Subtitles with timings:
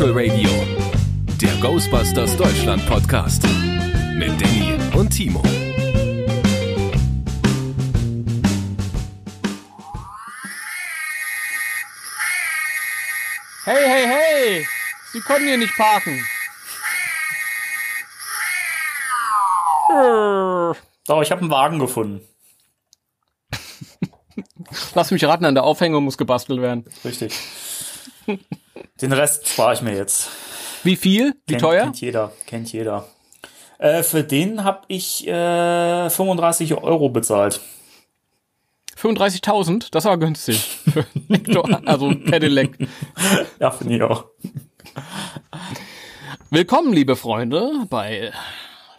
[0.00, 0.48] Spectral Radio,
[1.42, 3.42] der Ghostbusters Deutschland Podcast
[4.14, 5.42] mit Danny und Timo.
[13.66, 14.66] Hey, hey, hey!
[15.12, 16.24] Sie können hier nicht parken.
[21.06, 22.26] So, ich habe einen Wagen gefunden.
[24.94, 26.86] Lass mich raten, an der Aufhängung muss gebastelt werden.
[27.04, 27.38] Richtig.
[29.00, 30.28] Den Rest spare ich mir jetzt.
[30.82, 31.34] Wie viel?
[31.46, 31.84] Wie kennt, teuer?
[31.84, 33.06] Kennt jeder, kennt jeder.
[33.78, 37.60] Äh, für den habe ich äh, 35 Euro bezahlt.
[38.98, 39.86] 35.000?
[39.90, 40.58] Das war günstig.
[40.92, 41.06] Für
[41.86, 42.76] also Pedelec.
[43.58, 44.26] Ja, finde ich auch.
[46.50, 48.32] Willkommen, liebe Freunde, bei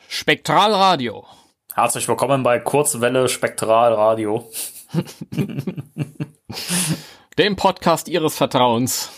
[0.07, 1.27] Spektralradio.
[1.75, 4.49] Herzlich willkommen bei Kurzwelle Spektralradio.
[7.37, 9.11] Dem Podcast Ihres Vertrauens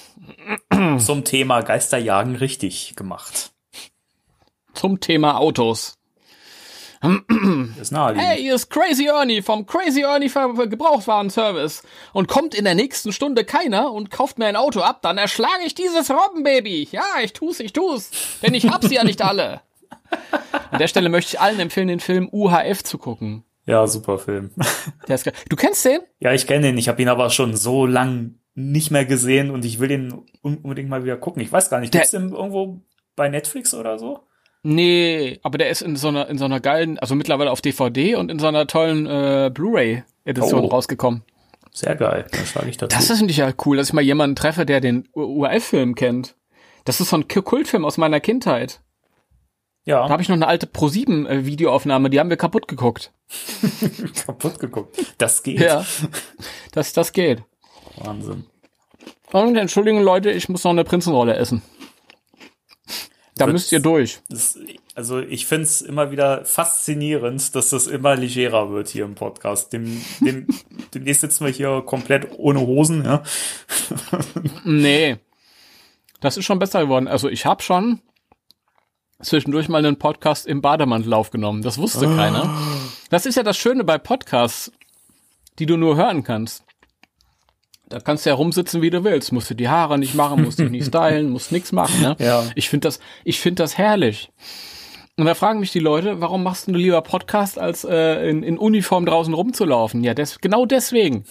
[1.00, 3.52] Zum Thema Geisterjagen richtig gemacht.
[4.74, 5.98] zum Thema Autos.
[7.82, 8.26] Ist naheliegend.
[8.26, 11.84] Hey, hier ist Crazy Ernie vom Crazy Ernie Gebrauchtwarenservice.
[12.14, 15.64] Und kommt in der nächsten Stunde keiner und kauft mir ein Auto ab, dann erschlage
[15.66, 16.88] ich dieses Robbenbaby.
[16.92, 18.10] Ja, ich tu's, ich tu's.
[18.42, 19.62] Denn ich hab sie ja nicht alle.
[20.72, 23.44] An der Stelle möchte ich allen empfehlen, den Film UHF zu gucken.
[23.66, 24.52] Ja, super Film.
[25.08, 25.32] Ist.
[25.50, 26.00] Du kennst den?
[26.20, 26.78] Ja, ich kenne ihn.
[26.78, 30.58] Ich habe ihn aber schon so lang nicht mehr gesehen und ich will ihn un
[30.58, 31.42] unbedingt mal wieder gucken.
[31.42, 32.82] Ich weiß gar nicht, gibt's den irgendwo
[33.16, 34.20] bei Netflix oder so?
[34.64, 38.16] Nee, aber der ist in so einer, in so einer geilen, also mittlerweile auf DVD
[38.16, 40.68] und in so einer tollen äh, Blu-ray-Edition Oh.
[40.68, 41.24] rausgekommen.
[41.72, 42.26] Sehr geil.
[42.32, 42.96] Dann schlage ich dazu.
[42.96, 46.36] Das finde ich ja cool, dass ich mal jemanden treffe, der den URF-Film kennt.
[46.86, 48.82] Das ist so ein Kultfilm aus meiner Kindheit.
[49.84, 53.12] ja, Da habe ich noch eine alte Pro7-Videoaufnahme, die haben wir kaputt geguckt.
[54.26, 54.96] kaputt geguckt.
[55.18, 55.60] Das geht.
[55.60, 55.84] Ja.
[56.72, 57.44] Das, das geht.
[57.98, 58.46] Wahnsinn.
[59.32, 61.62] Und entschuldigen Leute, ich muss noch eine Prinzenrolle essen.
[63.36, 64.20] Da Wird's- müsst ihr durch.
[64.30, 64.60] Das,
[64.94, 69.74] also ich find's immer wieder faszinierend, dass das immer legerer wird hier im Podcast.
[69.74, 70.48] Dem, dem,
[70.94, 73.24] demnächst sitzen wir hier komplett ohne Hosen, ja.
[74.64, 75.18] Nee.
[76.20, 77.08] Das ist schon besser geworden.
[77.08, 78.02] Also ich habe schon
[79.22, 81.64] zwischendurch mal einen Podcast im Bademantel aufgenommen.
[81.64, 82.56] Das wusste keiner.
[83.10, 84.72] Das ist ja das Schöne bei Podcasts,
[85.60, 86.63] die du nur hören kannst.
[87.94, 89.32] Da kannst du ja rumsitzen, wie du willst.
[89.32, 92.02] Musst du die Haare nicht machen, musst dich nicht stylen, musst nix machen.
[92.02, 92.16] Ne?
[92.18, 92.44] Ja.
[92.56, 94.32] Ich finde das, ich finde das herrlich.
[95.16, 98.58] Und da fragen mich die Leute, warum machst du lieber Podcast, als äh, in, in
[98.58, 100.04] Uniform draußen rumzulaufen?
[100.04, 101.24] Ja, des, genau deswegen.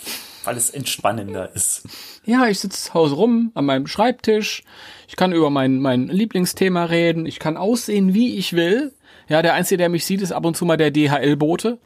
[0.45, 1.83] Weil es entspannender ist.
[2.25, 4.63] Ja, ich sitze zu Hause rum an meinem Schreibtisch.
[5.09, 7.27] Ich kann über mein, mein Lieblingsthema reden.
[7.27, 8.93] Ich kann aussehen, wie ich will.
[9.29, 11.79] Ja, der Einzige, der mich sieht, ist ab und zu mal der DHL-Bote,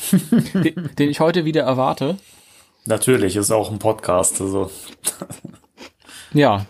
[0.54, 2.16] den, den ich heute wieder erwarte.
[2.84, 4.70] Natürlich, ist auch ein Podcast, also
[6.32, 6.66] Ja,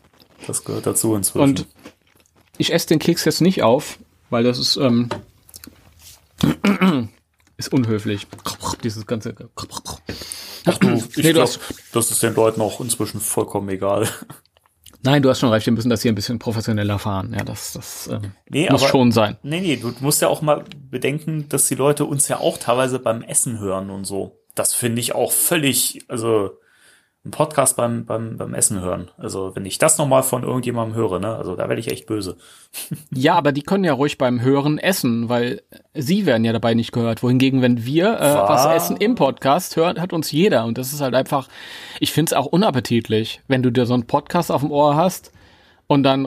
[0.46, 1.42] das gehört dazu inzwischen.
[1.42, 1.66] und
[2.58, 3.98] ich esse den Keks jetzt nicht auf,
[4.30, 5.08] weil das ist, ähm,
[7.56, 8.26] ist unhöflich.
[8.82, 9.34] Dieses ganze.
[10.66, 11.60] Ach du, ich Nee, du glaub, hast-
[11.92, 14.08] das ist den Leuten auch inzwischen vollkommen egal.
[15.04, 17.34] Nein, du hast schon recht, wir müssen das hier ein bisschen professioneller fahren.
[17.36, 19.36] Ja, das, das ähm, Nee, muss aber- schon sein.
[19.42, 22.98] Nee, nee, du musst ja auch mal bedenken, dass die Leute uns ja auch teilweise
[23.00, 24.38] beim Essen hören und so.
[24.54, 26.58] Das finde ich auch völlig, also
[27.24, 29.10] ein Podcast beim, beim, beim Essen hören.
[29.16, 32.36] Also wenn ich das nochmal von irgendjemandem höre, ne, also da werde ich echt böse.
[33.14, 35.62] Ja, aber die können ja ruhig beim Hören essen, weil
[35.94, 37.22] sie werden ja dabei nicht gehört.
[37.22, 40.64] Wohingegen, wenn wir äh, was essen im Podcast, hört, hat uns jeder.
[40.64, 41.48] Und das ist halt einfach,
[42.00, 45.30] ich find's auch unappetitlich, wenn du dir so einen Podcast auf dem Ohr hast
[45.86, 46.26] und dann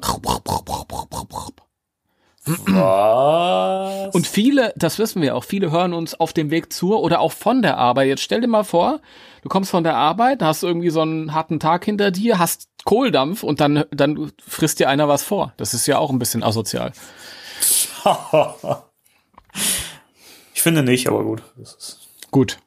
[2.46, 4.14] Was?
[4.14, 7.32] und viele, das wissen wir auch, viele hören uns auf dem Weg zur oder auch
[7.32, 8.08] von der Arbeit.
[8.08, 9.00] Jetzt stell dir mal vor,
[9.42, 13.42] du kommst von der Arbeit, hast irgendwie so einen harten Tag hinter dir, hast Kohldampf
[13.44, 15.53] und dann, dann frisst dir einer was vor.
[15.58, 16.92] Das ist ja auch ein bisschen asozial.
[20.53, 21.41] ich finde nicht, aber gut.
[22.30, 22.59] Gut.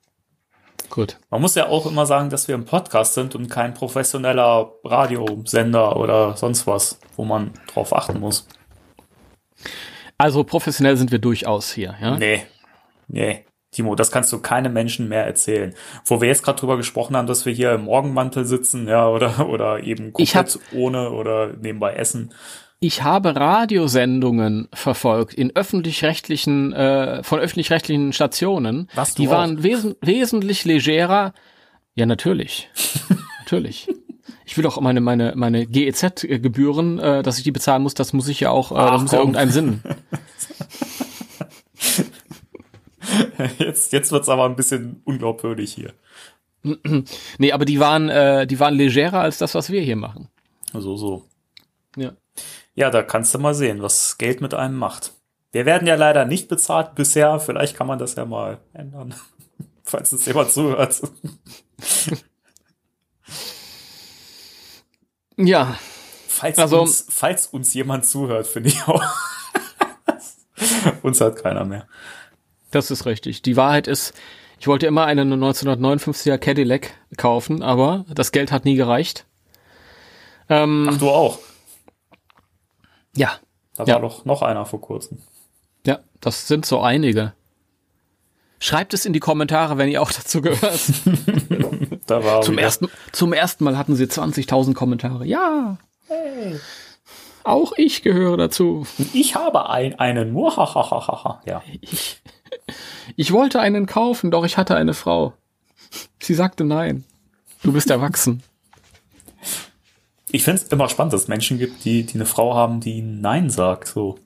[0.90, 1.18] Gut.
[1.30, 5.96] Man muss ja auch immer sagen, dass wir ein Podcast sind und kein professioneller Radiosender
[5.96, 8.48] oder sonst was, wo man drauf achten muss.
[10.18, 12.16] Also professionell sind wir durchaus hier, ja?
[12.18, 12.42] Nee.
[13.06, 13.44] Nee.
[13.70, 15.74] Timo, das kannst du keinem Menschen mehr erzählen.
[16.06, 19.48] Wo wir jetzt gerade drüber gesprochen haben, dass wir hier im Morgenmantel sitzen, ja, oder,
[19.48, 22.32] oder eben hab- komplett ohne oder nebenbei essen.
[22.80, 28.88] Ich habe Radiosendungen verfolgt in öffentlich-rechtlichen, äh, von öffentlich-rechtlichen Stationen.
[28.94, 29.32] Was, Die auch?
[29.32, 31.34] waren wesen wesentlich legerer.
[31.94, 32.70] Ja, natürlich.
[33.40, 33.88] natürlich.
[34.48, 38.28] Ich will auch meine, meine, meine GEZ-Gebühren, äh, dass ich die bezahlen muss, das muss
[38.28, 39.82] ich ja auch, äh, Ach, das muss ja irgendeinen Sinn.
[43.58, 45.92] Jetzt, jetzt wird's aber ein bisschen unglaubwürdig hier.
[47.38, 50.28] Nee, aber die waren, äh, die waren legerer als das, was wir hier machen.
[50.72, 51.24] So, so.
[51.96, 52.12] Ja.
[52.74, 55.12] Ja, da kannst du mal sehen, was Geld mit einem macht.
[55.52, 57.38] Wir werden ja leider nicht bezahlt bisher.
[57.38, 59.14] Vielleicht kann man das ja mal ändern.
[59.84, 61.00] Falls es jemand zuhört.
[65.38, 65.78] Ja,
[66.26, 69.02] Falls, Also- uns, falls uns jemand zuhört, finde ich auch.
[71.02, 71.86] uns hat keiner mehr.
[72.70, 73.42] das ist richtig.
[73.42, 74.12] Die Wahrheit ist,
[74.60, 79.24] ich wollte immer einen 1959er Cadillac kaufen, aber das Geld hat nie gereicht.
[80.48, 81.38] Ähm, Ach, du auch.
[83.16, 83.38] ja,
[83.76, 83.94] Da Ja.
[83.94, 85.18] war doch noch einer vor kurzem.
[85.86, 87.32] ja, das sind so einige.
[88.60, 90.80] Schreibt es in die Kommentare, wenn ihr auch dazu gehört.
[92.08, 95.24] Da war Zum wieder- ersten, zum ersten Mal hatten sie 20.000 Kommentare.
[95.26, 95.76] Ja.
[97.44, 98.86] Auch ich gehöre dazu.
[99.12, 100.34] Ich habe ein, einen.
[100.36, 101.62] Ja.
[101.80, 102.20] Ich,
[103.16, 105.34] ich wollte einen kaufen, doch ich hatte eine Frau.
[106.20, 107.04] Sie sagte nein.
[107.62, 108.42] Du bist erwachsen.
[110.30, 113.00] Ich finde es immer spannend, dass es Menschen gibt, die, die eine Frau haben, die
[113.02, 113.88] Nein sagt.
[113.88, 114.18] So.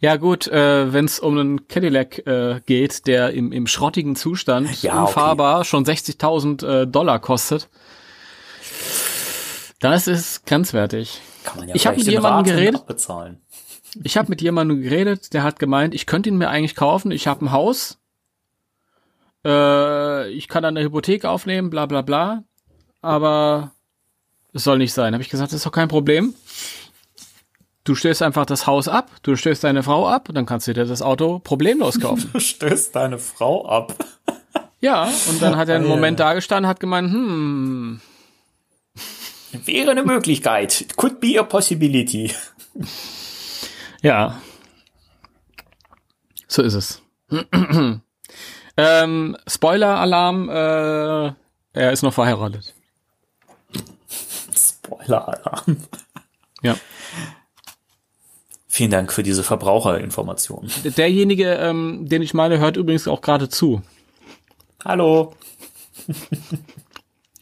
[0.00, 4.82] Ja gut, äh, wenn es um einen Cadillac äh, geht, der im, im schrottigen Zustand
[4.82, 5.08] Ja, okay.
[5.08, 7.68] unfahrbar schon 60.000 äh, Dollar kostet,
[9.80, 11.20] das ist grenzwertig.
[11.44, 12.80] Kann man ja Ich hab vielleicht mit jemandem geredet.
[12.80, 13.40] abbezahlen.
[14.04, 17.10] Ich habe mit jemandem geredet, der hat gemeint, ich könnte ihn mir eigentlich kaufen.
[17.10, 17.98] Ich habe ein Haus,
[19.44, 22.44] äh, ich kann dann eine Hypothek aufnehmen, bla bla bla,
[23.02, 23.72] aber
[24.52, 25.12] es soll nicht sein.
[25.12, 26.34] Habe ich gesagt, das ist doch kein Problem.
[27.84, 30.84] Du stößt einfach das Haus ab, du stößt deine Frau ab, dann kannst du dir
[30.84, 32.30] das Auto problemlos kaufen.
[32.32, 33.94] Du stößt deine Frau ab.
[34.80, 35.86] ja, und dann hat er einen.
[35.86, 38.00] Moment dagestanden, hat gemeint, hm,
[39.52, 40.80] Wäre eine Möglichkeit.
[40.80, 42.32] It could be a possibility.
[44.02, 44.40] ja.
[46.46, 47.02] So ist es.
[48.76, 51.32] ähm, Spoiler-Alarm, äh,
[51.72, 52.74] er ist noch verheiratet.
[54.54, 55.76] Spoiler-Alarm.
[56.62, 56.76] Ja.
[58.72, 60.70] Vielen Dank für diese Verbraucherinformation.
[60.96, 63.82] Derjenige, ähm, den ich meine, hört übrigens auch gerade zu.
[64.84, 65.34] Hallo.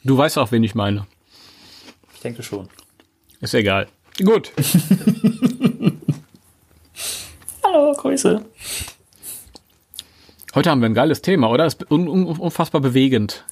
[0.03, 1.07] Du weißt auch, wen ich meine.
[2.15, 2.71] Ich denke schon.
[3.43, 3.89] Ist egal.
[4.25, 4.53] Gut.
[7.63, 8.43] Hallo, Grüße.
[10.55, 11.67] Heute haben wir ein geiles Thema, oder?
[11.67, 13.45] Ist un un unfassbar bewegend.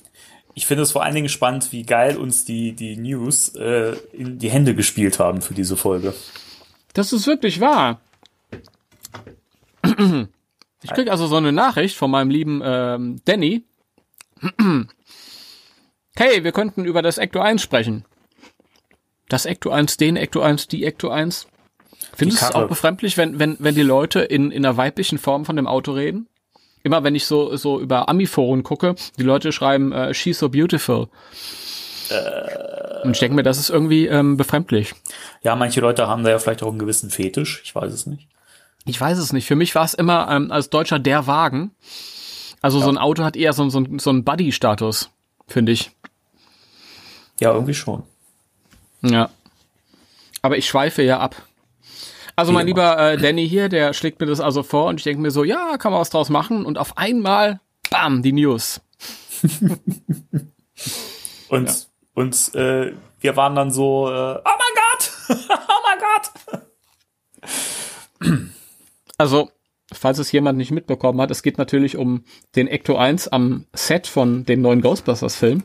[0.55, 4.38] Ich finde es vor allen Dingen spannend, wie geil uns die, die News äh, in
[4.38, 6.14] die Hände gespielt haben für diese Folge.
[6.96, 8.00] Das ist wirklich wahr.
[10.82, 13.64] Ich krieg also so eine Nachricht von meinem lieben ähm, Danny.
[16.19, 18.06] Hey, wir könnten über das Ecto 1 sprechen.
[19.28, 21.46] Das Ecto 1, den Ecto 1, die Ecto 1.
[22.14, 25.44] Findest du es auch befremdlich, wenn, wenn, wenn die Leute in, in einer weiblichen Form
[25.44, 26.26] von dem Auto reden?
[26.82, 31.08] Immer wenn ich so, so über Ami-Foren gucke, die Leute schreiben, äh, she's so beautiful.
[33.02, 34.94] Und ich denke mir, das ist irgendwie ähm, befremdlich.
[35.43, 37.62] Ja, manche Leute haben da ja vielleicht auch einen gewissen Fetisch.
[37.64, 38.28] Ich weiß es nicht.
[38.84, 39.46] Ich weiß es nicht.
[39.46, 41.72] Für mich war es immer ähm, als Deutscher der Wagen.
[42.62, 45.10] Also so ein Auto hat eher so, so, so einen Buddy-Status,
[45.46, 45.90] finde ich.
[47.38, 48.02] Ja, irgendwie schon.
[49.02, 49.31] Ja.
[50.42, 51.37] Aber ich schweife ja ab.
[52.35, 55.23] Also mein lieber äh, Danny hier, der schlägt mir das also vor und ich denke
[55.23, 58.80] mir so, ja, kann man was draus machen und auf einmal, bam, die News.
[61.49, 65.12] Und, und äh, wir waren dann so, äh, oh mein Gott!
[65.50, 66.32] oh mein Gott!
[69.18, 69.50] Also,
[69.92, 72.25] falls es jemand nicht mitbekommen hat, es geht natürlich um
[72.56, 75.62] den Ecto 1 am Set von dem neuen Ghostbusters-Film.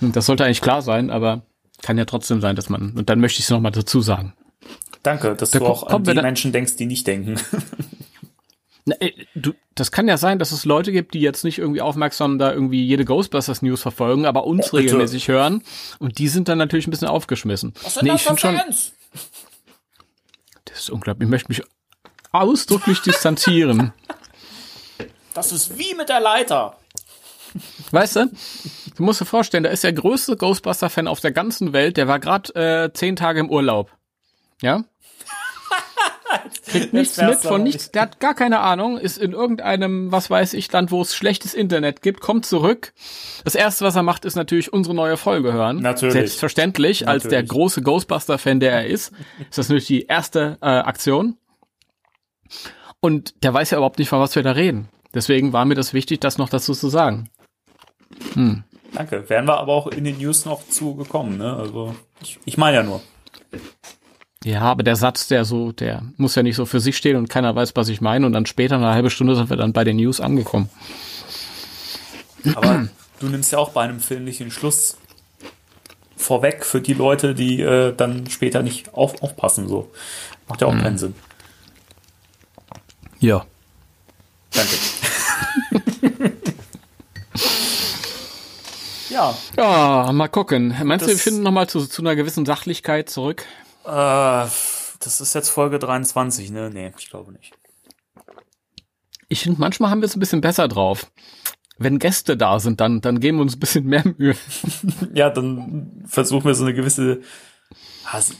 [0.00, 1.42] Das sollte eigentlich klar sein, aber
[1.82, 4.32] kann ja trotzdem sein, dass man, und dann möchte ich es nochmal dazu sagen.
[5.02, 7.38] Danke, dass Da du auch an die Menschen denkst, die nicht denken.
[8.84, 11.80] Na, äh, du, das kann ja sein, dass es Leute gibt, die jetzt nicht irgendwie
[11.80, 14.84] aufmerksam da irgendwie jede Ghostbusters News verfolgen, aber uns Oh, bitte.
[14.94, 15.62] regelmäßig hören
[16.00, 17.74] und die sind dann natürlich ein bisschen aufgeschmissen.
[18.02, 18.60] nee, ich finde schon,
[20.64, 21.26] das ist unglaublich.
[21.26, 21.62] Ich möchte mich
[22.32, 23.92] ausdrücklich distanzieren.
[25.34, 26.76] Das ist wie mit der Leiter.
[27.90, 28.30] Weißt du?
[28.96, 32.20] Du musst dir vorstellen, da ist der größte Ghostbuster-Fan auf der ganzen Welt, der war
[32.20, 33.90] gerade äh, zehn Tage im Urlaub.
[34.60, 34.84] Ja?
[36.66, 40.54] Kriegt nichts mit von nichts, der hat gar keine Ahnung, ist in irgendeinem, was weiß
[40.54, 42.92] ich, Land, wo es schlechtes Internet gibt, kommt zurück.
[43.44, 45.80] Das erste, was er macht, ist natürlich unsere neue Folge hören.
[45.80, 46.14] Natürlich.
[46.14, 47.50] Selbstverständlich, als der Natürlich.
[47.50, 49.12] große Ghostbuster-Fan, der er ist,
[49.48, 51.36] ist das natürlich die erste äh, Aktion.
[53.00, 54.88] Und der weiß ja überhaupt nicht, von was wir da reden.
[55.14, 57.28] Deswegen war mir das wichtig, das noch dazu zu sagen.
[58.92, 59.28] Danke.
[59.28, 61.56] Wären wir aber auch in den News noch zugekommen, ne?
[61.56, 63.02] Also, ich, ich meine ja nur.
[64.44, 67.28] Ja, aber der Satz, der so, der muss ja nicht so für sich stehen und
[67.28, 68.26] keiner weiß, was ich meine.
[68.26, 70.68] Und dann später, eine halbe Stunde, sind wir dann bei den News angekommen.
[72.56, 72.88] Aber
[73.20, 74.96] du nimmst ja auch bei einem Film nicht den Schluss
[76.16, 79.68] vorweg für die Leute, die äh, dann später nicht auf, aufpassen.
[79.68, 79.90] So
[80.48, 81.14] macht ja auch keinen Sinn.
[83.20, 83.46] Ja.
[84.52, 84.72] Danke.
[89.10, 90.74] ja, Ja, mal gucken.
[90.84, 93.44] Meinst du, wir Das- finden nochmal zu, zu einer gewissen Sachlichkeit zurück?
[93.84, 94.46] Äh,
[95.00, 96.70] das ist jetzt Folge 23, ne?
[96.72, 97.52] Nee, ich glaube nicht.
[99.28, 101.10] Ich finde, manchmal haben wir es ein bisschen besser drauf.
[101.78, 104.36] Wenn Gäste da sind, dann, dann geben wir uns ein bisschen mehr Mühe.
[105.14, 107.20] Ja, dann versuchen wir so eine gewisse,
[108.14, 108.34] s-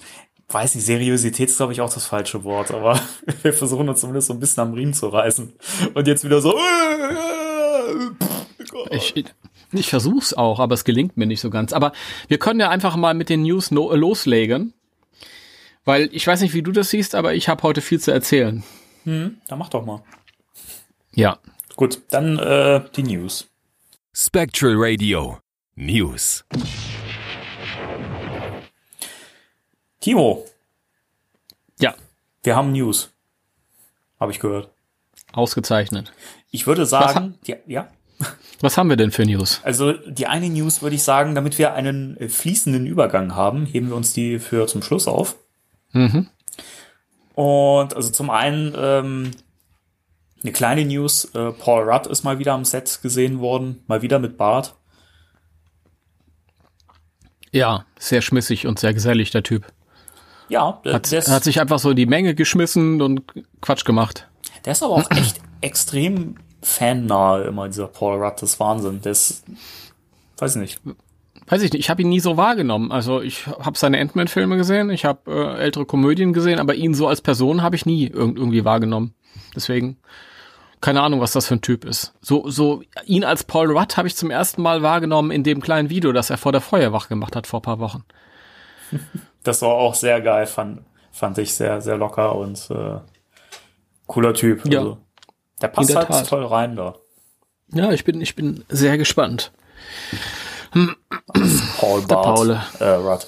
[0.49, 3.01] weiß nicht, Seriosität ist glaube ich auch das falsche Wort, aber
[3.43, 5.55] wir versuchen uns zumindest so ein bisschen am Riemen zu reißen.
[5.95, 6.55] Und jetzt wieder so,
[8.91, 9.15] Ich,
[9.73, 11.73] ich versuch's auch, aber es gelingt mir nicht so ganz.
[11.73, 11.93] Aber
[12.29, 14.75] wir können ja einfach mal mit den News no, loslegen.
[15.85, 18.63] Weil ich weiß nicht, wie du das siehst, aber ich habe heute viel zu erzählen.
[19.05, 20.03] dann mach doch mal.
[21.15, 21.39] Ja.
[21.77, 23.49] Gut, dann äh, die News.
[24.15, 25.39] Spectral Radio
[25.75, 26.45] News.
[30.01, 30.45] Timo,
[31.79, 31.95] Ja.
[32.43, 33.11] wir haben News.
[34.19, 34.71] Habe ich gehört.
[35.33, 36.13] Ausgezeichnet.
[36.51, 37.89] Ich würde sagen, ja, ja,
[38.61, 39.61] Was haben wir denn für News?
[39.65, 43.89] also die eine News würde ich sagen, damit wir einen äh, fließenden Übergang haben, heben
[43.89, 45.37] wir uns die für zum Schluss auf.
[45.93, 46.29] Mhm.
[47.35, 49.31] Und also zum einen ähm,
[50.43, 54.19] eine kleine News, äh, Paul Rudd ist mal wieder am Set gesehen worden, mal wieder
[54.19, 54.75] mit Bart.
[57.53, 59.67] Ja, sehr schmissig und sehr gesellig, der Typ.
[60.49, 63.23] Ja, der, Hat, der, hat sich einfach so in die Menge geschmissen und
[63.61, 64.29] Quatsch gemacht.
[64.65, 69.01] der ist aber auch echt extrem fannah immer, dieser Paul Rudd, das ist Wahnsinn.
[69.03, 69.45] Der ist,
[70.39, 70.81] weiß nicht.
[71.53, 72.91] Weiß ich nicht, ich habe ihn nie so wahrgenommen.
[72.91, 77.09] Also ich habe seine Ant-Man-Filme gesehen, ich habe äh, ältere Komödien gesehen, aber ihn so
[77.09, 79.13] als Person habe ich nie irg irgendwie wahrgenommen.
[79.55, 79.99] Deswegen,
[80.81, 82.15] keine Ahnung, was das für ein Typ ist.
[82.23, 85.91] So, so ihn als Paul Rudd habe ich zum ersten Mal wahrgenommen in dem kleinen
[85.91, 88.03] Video, das er vor der Feuerwache gemacht hat vor ein paar Wochen.
[89.43, 90.81] Das war auch sehr geil, fand,
[91.11, 92.99] fand ich sehr, sehr locker und äh,
[94.07, 94.65] cooler Typ.
[94.65, 94.79] Ja.
[94.79, 94.99] Also,
[95.61, 96.29] der passt der halt Tat.
[96.29, 96.95] toll rein da.
[97.75, 99.53] Ja, ich bin, ich bin sehr gespannt.
[101.79, 102.25] Paul Bart.
[102.25, 102.61] Paul.
[102.81, 103.27] Äh, Rudd.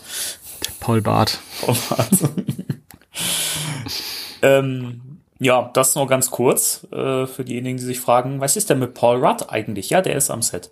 [0.81, 1.39] Paul Barth.
[1.61, 2.09] Paul Bart.
[4.43, 5.01] ähm,
[5.39, 8.95] ja, das nur ganz kurz äh, für diejenigen, die sich fragen, was ist denn mit
[8.95, 9.91] Paul Rudd eigentlich?
[9.91, 10.71] Ja, der ist am Set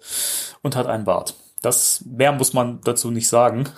[0.63, 1.35] und hat einen Bart.
[1.63, 3.69] Das mehr muss man dazu nicht sagen.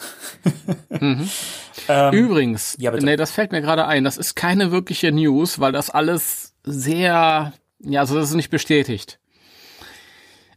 [2.12, 3.04] Übrigens, ja, bitte.
[3.04, 7.52] nee, das fällt mir gerade ein, das ist keine wirkliche News, weil das alles sehr,
[7.80, 9.18] ja, also das ist nicht bestätigt.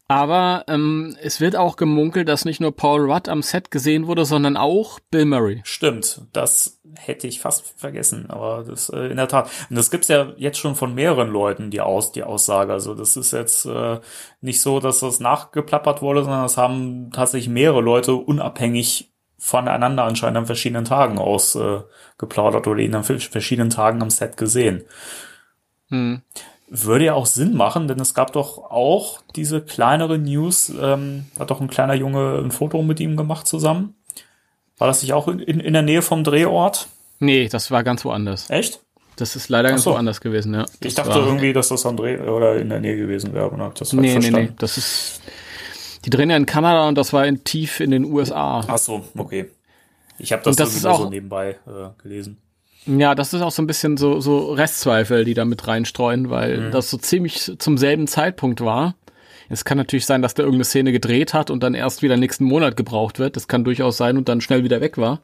[0.09, 4.23] Aber ähm, es wird auch gemunkelt, dass nicht nur Paul Rudd am Set gesehen wurde,
[4.23, 5.61] sondern auch Bill Murray.
[5.65, 9.49] Stimmt, das hätte ich fast vergessen, aber das äh, in der Tat.
[9.69, 12.71] Und das gibt's ja jetzt schon von mehreren Leuten, die aus die Aussage.
[12.71, 13.99] Also das ist jetzt äh,
[14.39, 20.37] nicht so, dass das nachgeplappert wurde, sondern das haben tatsächlich mehrere Leute unabhängig voneinander anscheinend
[20.37, 21.81] an verschiedenen Tagen aus äh,
[22.17, 24.83] geplaudert oder ihn an verschiedenen Tagen am Set gesehen.
[25.89, 26.21] Hm.
[26.69, 31.50] Würde ja auch Sinn machen, denn es gab doch auch diese kleinere News, ähm, hat
[31.50, 33.95] doch ein kleiner Junge ein Foto mit ihm gemacht zusammen.
[34.77, 36.88] War das nicht auch in, in, in der Nähe vom Drehort?
[37.19, 38.50] Nee, das war ganz woanders.
[38.50, 38.81] Echt?
[39.15, 39.91] Das ist leider ganz so.
[39.93, 40.65] woanders gewesen, ja.
[40.81, 43.50] Ich Das dachte war- irgendwie, dass das am Dreh oder in der Nähe gewesen wäre.
[43.57, 44.21] Hab das Nee, nee, nee.
[44.21, 44.55] verstanden.
[44.59, 45.21] Das ist.
[46.05, 48.63] Die drehen ja in Kanada und das war in tief in den USA.
[48.67, 49.50] Ach so, okay.
[50.19, 52.38] Ich habe das, Und das ist auch- so nebenbei äh, gelesen.
[52.88, 56.72] Ja, das ist auch so ein bisschen so, so Restzweifel, die da mit reinstreuen, weil
[56.72, 58.96] das so ziemlich zum selben Zeitpunkt war.
[59.50, 62.46] Es kann natürlich sein, dass der irgendeine Szene gedreht hat und dann erst wieder nächsten
[62.46, 63.36] Monat gebraucht wird.
[63.36, 65.22] Das kann durchaus sein und dann schnell wieder weg war.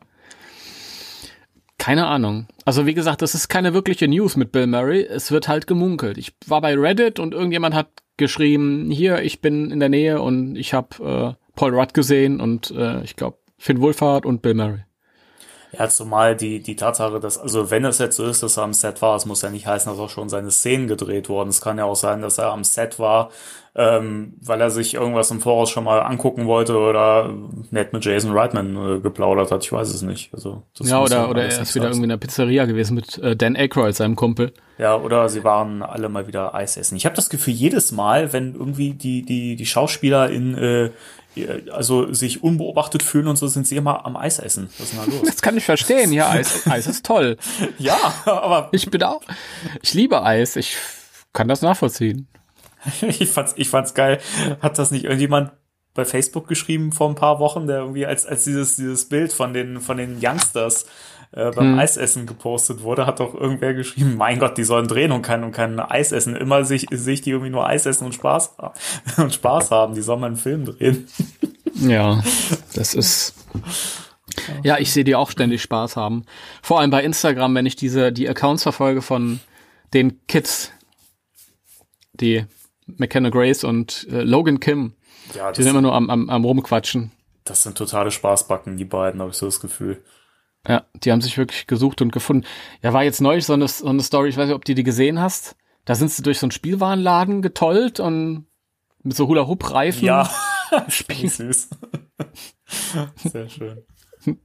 [1.78, 2.48] Keine Ahnung.
[2.66, 5.04] Also wie gesagt, das ist keine wirkliche News mit Bill Murray.
[5.04, 6.18] Es wird halt gemunkelt.
[6.18, 10.56] Ich war bei Reddit und irgendjemand hat geschrieben, hier, ich bin in der Nähe und
[10.56, 14.84] ich habe äh, Paul Rudd gesehen und äh, ich glaube Finn Wolfhard und Bill Murray.
[15.76, 18.74] Ja, zumal die, die Tatsache, dass, also wenn es jetzt so ist, dass er am
[18.74, 21.50] Set war, es muss ja nicht heißen, dass auch schon seine Szenen gedreht wurden.
[21.50, 23.32] Es kann ja auch sein, dass er am Set war,
[23.76, 27.34] ähm, weil er sich irgendwas im Voraus schon mal angucken wollte oder
[27.72, 29.64] nett mit Jason Reitman äh, geplaudert hat.
[29.64, 30.32] Ich weiß es nicht.
[30.32, 33.36] Also, das Ja, oder, oder er ist wieder irgendwie in der Pizzeria gewesen mit äh,
[33.36, 34.54] Dan Aykroyd, seinem Kumpel.
[34.78, 36.96] Ja, oder sie waren alle mal wieder Eis essen.
[36.96, 40.92] Ich habe das Gefühl, jedes Mal, wenn irgendwie die, die, die Schauspieler in, äh,
[41.72, 44.70] also sich unbeobachtet fühlen und so, sind sie immer am Eis essen.
[44.78, 45.26] Was ist denn da los?
[45.26, 46.14] Das kann ich verstehen.
[46.14, 47.38] Ja, Eis, Eis ist toll.
[47.80, 49.22] ja, aber Ich bin auch,
[49.82, 50.56] ich liebe Eis.
[50.58, 50.78] Ich
[51.34, 52.28] kann das nachvollziehen.
[53.02, 54.20] ich fand's, ich fand's geil.
[54.62, 55.52] Hat das nicht irgendjemand
[55.94, 59.54] bei Facebook geschrieben vor ein paar Wochen, der irgendwie als, als dieses, dieses Bild von
[59.54, 60.86] den, von den Youngsters
[61.36, 65.24] äh, beim Eisessen gepostet wurde, hat doch irgendwer geschrieben, mein Gott, die sollen drehen und
[65.24, 66.36] kein, und kein Eis essen.
[66.36, 68.56] Immer sich, sich die irgendwie nur Eis essen und Spaß,
[69.18, 69.96] und Spaß haben.
[69.96, 71.08] Die sollen mal einen Film drehen.
[71.76, 72.24] Ja,
[72.76, 73.34] das ist,
[74.62, 76.24] Ja, ich sehe die auch ständig Spaß haben.
[76.62, 79.40] Vor allem bei Instagram, wenn ich diese, die Accounts verfolge von
[79.96, 80.72] den Kids,
[82.14, 82.46] die
[82.88, 84.94] McKenna Grace und äh, Logan Kim,
[85.34, 87.12] Ja, die sind immer nur am, am, am rumquatschen.
[87.44, 90.04] das sind totale Spaßbacken, die beiden, habe ich so das Gefühl.
[90.68, 92.46] Ja, die haben sich wirklich gesucht und gefunden.
[92.82, 94.84] Ja, war jetzt neulich so eine, so eine Story, ich weiß nicht, ob du die
[94.84, 95.56] gesehen hast.
[95.86, 98.46] Da sind sie durch so einen Spielwarenladen getollt und
[99.04, 100.06] mit so Hula-Hoop-Reifen.
[100.06, 100.30] Ja,
[100.88, 101.30] Spielen.
[101.30, 101.70] süß.
[103.18, 103.84] Sehr schön.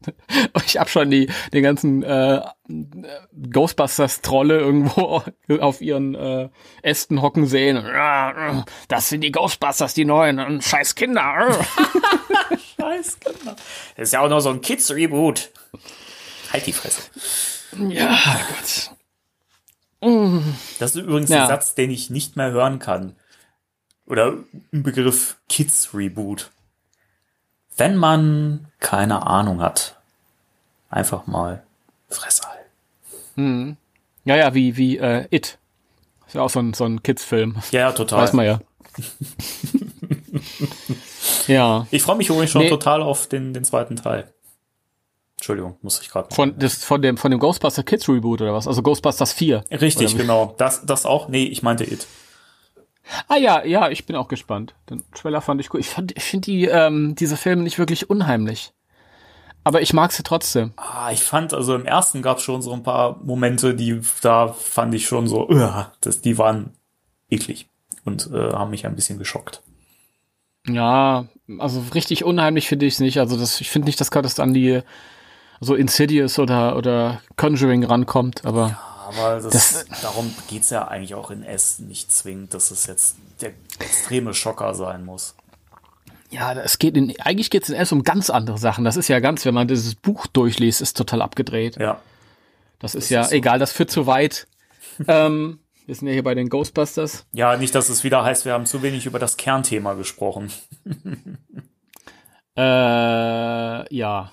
[0.67, 2.41] Ich hab schon die, den ganzen äh,
[3.51, 5.23] Ghostbusters-Trolle irgendwo
[5.61, 6.49] auf ihren äh,
[6.83, 7.77] Ästen hocken sehen.
[8.89, 10.61] Das sind die Ghostbusters, die neuen.
[10.61, 11.57] Scheiß Kinder.
[12.81, 13.57] Scheiß Kinder.
[13.97, 15.51] Das ist ja auch noch so ein Kids-Reboot.
[16.53, 17.03] Halt die Fresse.
[17.89, 18.19] ja,
[18.49, 18.91] Gott.
[20.79, 21.43] Das ist übrigens Ja.
[21.43, 23.17] ein Satz, den ich nicht mehr hören kann.
[24.07, 24.35] Oder
[24.73, 26.51] ein Begriff Kids-Reboot.
[27.79, 29.97] Wenn man keine Ahnung hat,
[30.91, 31.63] einfach mal
[32.11, 32.43] Fresse
[33.37, 33.77] halten.
[34.25, 35.59] Ja, ja, wie, wie äh, It.
[36.27, 37.57] Ist ja auch so ein, so ein Kids-Film.
[37.71, 38.23] Ja, ja, total.
[38.23, 38.61] Weiß man ja.
[41.47, 41.87] ja.
[41.91, 42.69] Ich freue mich übrigens schon Nee.
[42.69, 44.31] total auf den, den zweiten Teil.
[45.37, 48.67] Entschuldigung, muss ich gerade Von, das, von dem, von dem Ghostbuster Kids Reboot oder was?
[48.67, 49.65] Also Ghostbusters 4.
[49.71, 50.55] Richtig, genau.
[50.59, 51.29] Das, das auch?
[51.29, 52.07] Nee, ich meinte It.
[53.29, 54.75] Ah ja, ja, ich bin auch gespannt.
[54.91, 55.81] Den Trailer fand ich gut.
[55.81, 58.73] Ich, fand- ich finde die, ähm, diese Filme nicht wirklich unheimlich.
[59.65, 60.73] Aber ich mag sie trotzdem.
[60.77, 64.49] Ah, ich fand, also im ersten gab es schon so ein paar Momente, die da
[64.49, 66.73] fand ich schon so, uah, das, die waren
[67.31, 67.69] eklig
[68.05, 69.62] und äh, haben mich ein bisschen geschockt.
[70.67, 71.27] Ja,
[71.59, 73.19] also richtig unheimlich finde ich es nicht.
[73.19, 74.81] Also das, ich finde nicht, dass das an die
[75.61, 81.31] so Insidious oder, oder Conjuring rankommt, aber Aber das, Das- darum geht's ja eigentlich auch
[81.31, 85.35] in S nicht zwingend, dass es jetzt der extreme Schocker sein muss.
[86.31, 88.85] ja, es geht in, eigentlich geht es in erst um ganz andere Sachen.
[88.85, 91.77] Das ist ja ganz, wenn man dieses Buch durchliest, ist total abgedreht.
[91.77, 92.01] Ja.
[92.81, 93.35] Das ist ja ist so.
[93.37, 94.47] egal, das führt zu weit.
[95.09, 97.25] ähm, wir sind ja hier bei den Ghostbusters.
[97.33, 100.53] Ja, nicht, dass es wieder heißt, wir haben zu wenig über das Kernthema gesprochen.
[102.57, 104.33] Äh, ja.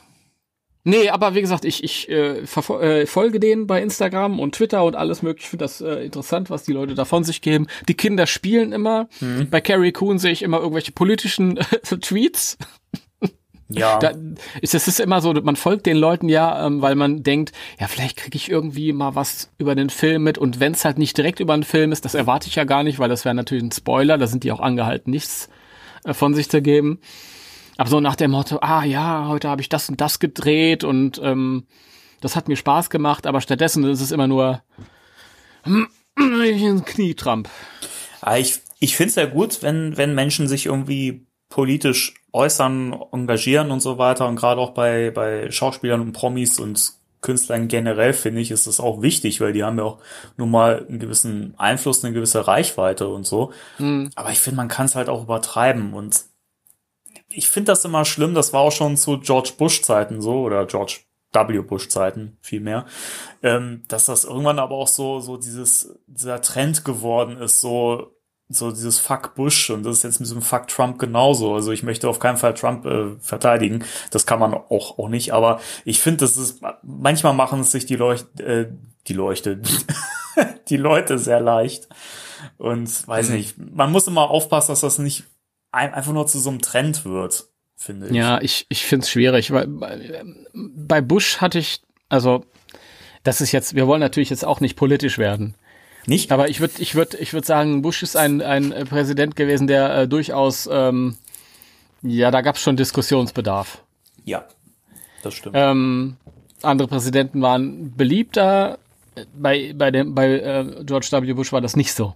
[0.88, 4.96] Nee, aber wie gesagt, ich, ich äh, äh, folge denen bei Instagram und Twitter und
[4.96, 5.46] alles mögliche.
[5.46, 7.66] Ich finde das äh, interessant, was die Leute da von sich geben.
[7.88, 9.10] Die Kinder spielen immer.
[9.50, 11.56] Bei Carrie Coon sehe ich immer irgendwelche politischen
[12.02, 12.60] Tweets.
[13.68, 13.98] Ja.
[13.98, 14.12] Da
[14.62, 17.88] ist es ist immer so, man folgt den Leuten ja, ähm, weil man denkt, ja,
[17.88, 20.38] vielleicht kriege ich irgendwie mal was über den Film mit.
[20.38, 22.84] Und wenn es halt nicht direkt über einen Film ist, das erwarte ich ja gar
[22.84, 24.20] nicht, weil das wäre natürlich ein Spoiler.
[24.20, 25.50] Da sind die auch angehalten, nichts
[26.04, 27.00] äh, von sich zu geben.
[27.78, 31.20] Aber so nach dem Motto, ah ja, heute habe ich das und das gedreht und
[31.24, 31.66] ähm,
[32.22, 34.62] das hat mir Spaß gemacht, aber stattdessen ist es immer nur
[36.16, 37.50] ein Knietramp.
[38.22, 43.72] Aber ich, ich finde es ja gut, wenn, wenn Menschen sich irgendwie politisch äußern, engagieren
[43.72, 44.28] und so weiter.
[44.28, 48.80] Und gerade auch bei, bei Schauspielern und Promis und Künstlern generell finde ich, ist das
[48.80, 50.00] auch wichtig, weil die haben ja auch
[50.38, 53.52] nun mal einen gewissen Einfluss, eine gewisse Reichweite und so.
[54.16, 56.26] Aber ich finde, man kann es halt auch übertreiben und
[57.36, 58.34] ich finde das immer schlimm.
[58.34, 61.00] Das war auch schon zu George Bush Zeiten so oder George
[61.34, 61.60] W.
[61.62, 62.86] Bush Zeiten vielmehr,
[63.44, 68.12] ähm, dass das irgendwann aber auch so so dieses dieser Trend geworden ist, so
[68.48, 71.56] so dieses Fuck Bush und das ist jetzt mit diesem Fuck Trump genauso.
[71.56, 73.84] Also ich möchte auf keinen Fall Trump äh, verteidigen.
[74.12, 75.34] Das kann man auch auch nicht.
[75.34, 78.70] Aber ich finde, das ist manchmal machen es sich die Leucht äh,
[79.08, 79.62] die Leuchte
[80.70, 81.90] die Leute sehr leicht
[82.58, 83.58] und weiß nicht.
[83.58, 85.24] Man muss immer aufpassen, dass das nicht
[85.76, 88.14] einfach nur zu so einem Trend wird, finde ich.
[88.14, 92.46] Ja, ich, ich finde es schwierig, weil bei, bei Bush hatte ich, also
[93.24, 95.56] das ist jetzt, wir wollen natürlich jetzt auch nicht politisch werden,
[96.06, 96.32] Nicht?
[96.32, 99.96] aber ich würde ich würd, ich würd sagen, Bush ist ein, ein Präsident gewesen, der
[99.96, 101.18] äh, durchaus, ähm,
[102.02, 103.84] ja, da gab es schon Diskussionsbedarf.
[104.24, 104.46] Ja,
[105.24, 105.56] das stimmt.
[105.58, 106.18] Ähm,
[106.62, 108.80] andere Präsidenten waren beliebter,
[109.34, 111.34] bei, bei, dem, bei äh, George W.
[111.34, 112.14] Bush war das nicht so.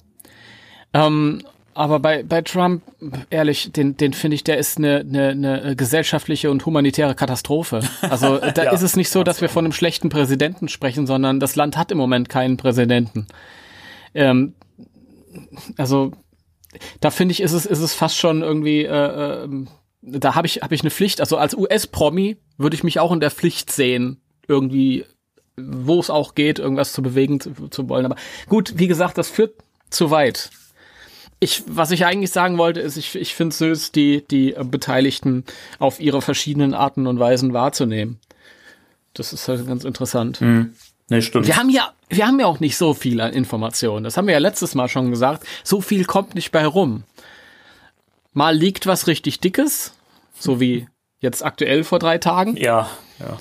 [0.93, 1.43] Ähm,
[1.79, 2.83] aber bei, bei Trump,
[3.29, 7.79] ehrlich, den, den finde ich, der ist eine, eine, eine gesellschaftliche und humanitäre Katastrophe.
[8.01, 11.39] Also da Ja, ist es nicht so, dass wir von einem schlechten Präsidenten sprechen, sondern
[11.39, 13.27] das Land hat im Moment keinen Präsidenten.
[14.13, 14.55] Ähm,
[15.77, 16.11] also
[16.99, 19.69] da finde ich, ist es, ist es fast schon irgendwie, äh, ähm,
[20.01, 21.21] da habe ich, hab ich eine Pflicht.
[21.21, 25.05] Also als US-Promi würde ich mich auch in der Pflicht sehen, irgendwie,
[25.55, 28.05] wo es auch geht, irgendwas zu bewegen zu, zu wollen.
[28.05, 28.17] Aber
[28.49, 29.53] gut, wie gesagt, das führt
[29.89, 30.49] zu weit.
[31.39, 35.45] Ich, was ich eigentlich sagen wollte, ist, ich, ich finde es süß, die, die Beteiligten
[35.79, 38.19] auf ihre verschiedenen Arten und Weisen wahrzunehmen.
[39.13, 40.41] Das ist halt ganz interessant.
[41.09, 41.47] Nee, stimmt.
[41.47, 44.03] Wir haben ja, wir haben ja auch nicht so viel an Informationen.
[44.03, 45.45] Das haben wir ja letztes Mal schon gesagt.
[45.63, 47.03] So viel kommt nicht bei rum.
[48.33, 49.93] Mal liegt was richtig Dickes,
[50.37, 50.87] so wie
[51.19, 52.57] jetzt aktuell vor drei Tagen.
[52.57, 53.37] Ja, Ja.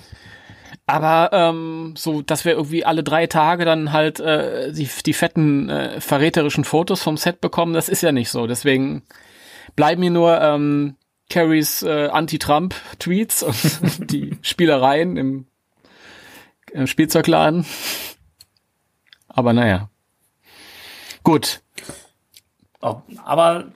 [0.88, 5.68] Aber ähm, so, dass wir irgendwie alle drei Tage dann halt äh, die, die fetten
[5.68, 8.46] äh, verräterischen Fotos vom Set bekommen, das ist ja nicht so.
[8.46, 9.02] Deswegen
[9.76, 10.96] bleiben mir nur ähm,
[11.28, 15.46] Carries äh, Anti-Trump-Tweets und die Spielereien im,
[16.72, 17.66] im Spielzeugladen.
[19.28, 19.90] Aber naja.
[21.22, 21.60] Gut.
[22.80, 23.66] Aber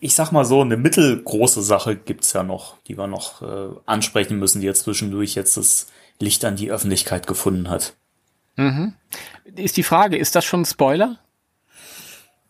[0.00, 4.40] ich sag mal so, eine mittelgroße Sache gibt's ja noch, die wir noch äh, ansprechen
[4.40, 5.86] müssen, die jetzt zwischendurch jetzt das
[6.20, 7.94] Licht an die Öffentlichkeit gefunden hat.
[8.56, 8.94] Mhm.
[9.56, 11.18] Ist die Frage, ist das schon ein Spoiler?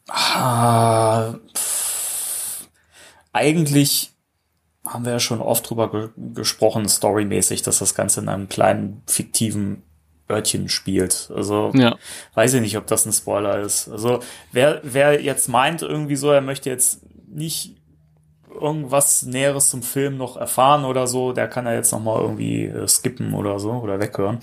[0.09, 2.69] Ah, pff,
[3.33, 4.11] eigentlich
[4.87, 9.03] haben wir ja schon oft drüber ge gesprochen, storymäßig, dass das Ganze in einem kleinen
[9.07, 9.83] fiktiven
[10.29, 11.31] Örtchen spielt.
[11.35, 11.97] Also Ja.
[12.35, 13.89] weiß ich nicht, ob das ein Spoiler ist.
[13.89, 14.21] Also
[14.53, 17.77] wer, wer jetzt meint irgendwie so, er möchte jetzt nicht
[18.53, 22.65] irgendwas Näheres zum Film noch erfahren oder so, der kann ja jetzt noch mal irgendwie
[22.65, 24.41] äh, skippen oder so oder weghören.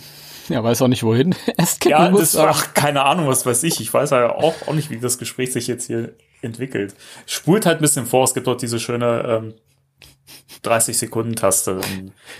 [0.50, 1.36] Ja, weiß auch nicht wohin.
[1.58, 3.82] Es gibt Ja, muss, das ach, keine Ahnung, was weiß ich.
[3.82, 6.96] Ich weiß ja auch, auch nicht, wie das Gespräch sich jetzt hier entwickelt.
[7.26, 8.24] Spult halt ein bisschen vor.
[8.24, 9.54] Es gibt dort diese schöne ähm,
[10.64, 11.80] 30 Sekunden Taste.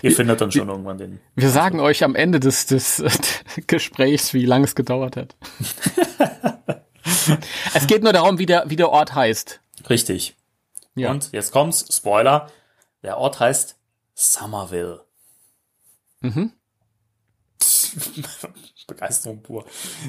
[0.02, 1.20] Ihr findet dann schon irgendwann den.
[1.34, 3.10] Wir sagen euch am Ende des, des äh,
[3.66, 5.36] Gesprächs, wie lange es gedauert hat.
[7.74, 9.60] es geht nur darum, wie der, wie der Ort heißt.
[9.88, 10.36] Richtig.
[10.98, 11.10] Ja.
[11.10, 12.50] Und jetzt kommt's, Spoiler.
[13.02, 13.76] Der Ort heißt
[14.14, 15.04] Somerville.
[16.20, 16.52] Mhm.
[18.86, 19.64] Begeisterung pur.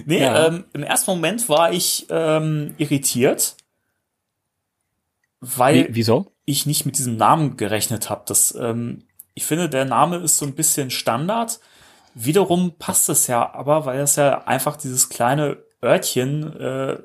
[0.05, 0.47] Nee, Ja.
[0.47, 3.57] ähm, im ersten Moment war ich ähm, irritiert,
[5.41, 6.31] weil Wie, wieso?
[6.45, 8.23] ich nicht mit diesem Namen gerechnet habe.
[8.25, 11.59] Das, ähm, ich finde, der Name ist so ein bisschen Standard.
[12.13, 16.99] Wiederum passt es ja aber, weil es ja einfach dieses kleine Örtchen äh,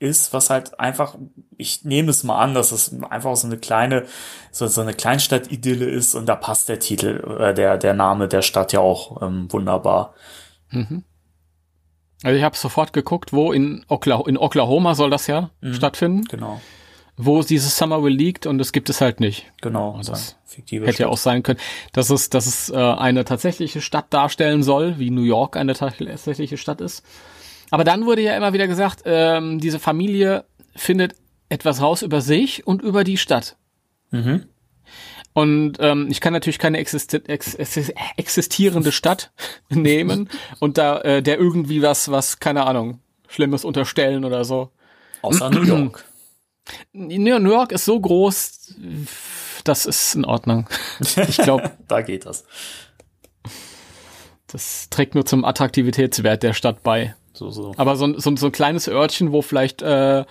[0.00, 1.16] ist, was halt einfach,
[1.56, 4.04] ich nehme es mal an, dass es einfach so eine kleine,
[4.52, 8.42] so, so eine Kleinstadt-Idylle ist und da passt der Titel, äh, der, der Name der
[8.42, 10.14] Stadt ja auch ähm, wunderbar.
[12.22, 16.60] Also ich habe sofort geguckt, wo in, Okla in Oklahoma soll das ja stattfinden, Genau,
[17.16, 19.52] wo dieses Somerville liegt und das gibt es halt nicht.
[19.60, 19.96] genau.
[19.96, 21.58] das so eine fiktive Hätte ja auch sein können,
[21.92, 26.56] dass es, dass es äh, eine tatsächliche Stadt darstellen soll, wie New York eine tatsächliche
[26.56, 27.04] Stadt ist.
[27.70, 31.14] Aber dann wurde ja immer wieder gesagt, ähm, diese Familie findet
[31.48, 33.56] etwas raus über sich und über die Stadt.
[34.10, 34.44] Mhm.
[35.34, 39.30] Und ähm, ich kann natürlich keine existi ex ex existierende Stadt
[39.68, 40.28] nehmen
[40.58, 44.72] und da äh, der irgendwie was, was, keine Ahnung, Schlimmes unterstellen oder so.
[45.22, 46.04] Außer New York.
[46.92, 48.74] New New York ist so groß,
[49.64, 50.68] das ist in Ordnung.
[51.00, 52.44] Ich glaube, da geht das.
[54.46, 57.14] das trägt nur zum Attraktivitätswert der Stadt bei.
[57.32, 57.72] So, so.
[57.76, 60.24] Aber so, ein- so, so ein kleines Örtchen, wo vielleicht äh,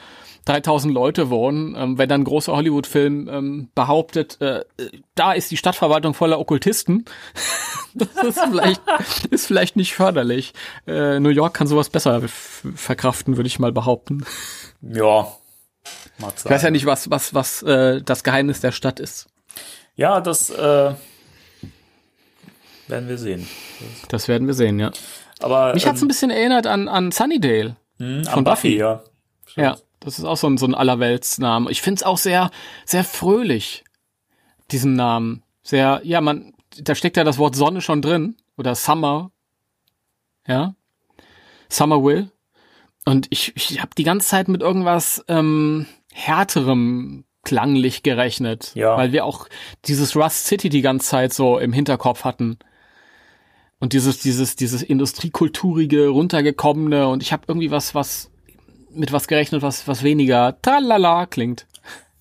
[0.45, 4.63] 3000 Leute wohnen, ähm, wenn dann ein großer Hollywood-Film ähm, behauptet, äh,
[5.15, 7.03] da ist die Stadtverwaltung voller Okkultisten,
[7.93, 8.81] das ist vielleicht,
[9.29, 10.53] ist vielleicht nicht förderlich.
[10.87, 14.25] Äh, New York kann sowas besser verkraften, würde ich mal behaupten.
[14.81, 15.27] Ja.
[16.19, 19.27] Mag Ich weiß ja nicht, was, was, was äh, das Geheimnis der Stadt ist.
[19.95, 20.93] Ja, das äh,
[22.87, 23.47] werden wir sehen.
[24.09, 24.91] Das werden wir sehen, ja.
[25.41, 27.75] Aber Mich hat's ein bisschen erinnert an, an Sunnydale.
[27.99, 28.77] ähm, von an Buffy, Buffy.
[28.77, 29.03] ja.
[29.55, 31.71] Ja, das ist auch so ein, so ein Allerweltsname.
[31.71, 32.51] Ich find's auch sehr,
[32.85, 33.83] sehr fröhlich,
[34.71, 35.43] diesen Namen.
[35.63, 38.35] Sehr, ja, man, da steckt ja das Wort Sonne schon drin.
[38.57, 39.31] Oder Summer.
[40.47, 40.75] Ja.
[41.69, 42.31] Summer Will.
[43.05, 48.71] Und ich, ich habe die ganze Zeit mit irgendwas ähm, härterem klanglich gerechnet.
[48.75, 48.97] Ja.
[48.97, 49.47] Weil wir auch
[49.85, 52.59] dieses Rust City die ganze Zeit so im Hinterkopf hatten.
[53.79, 58.31] Und dieses, dieses, dieses industriekulturige, runtergekommene und ich habe irgendwie was, was
[58.91, 61.67] mit was gerechnet, was, was weniger tralala klingt.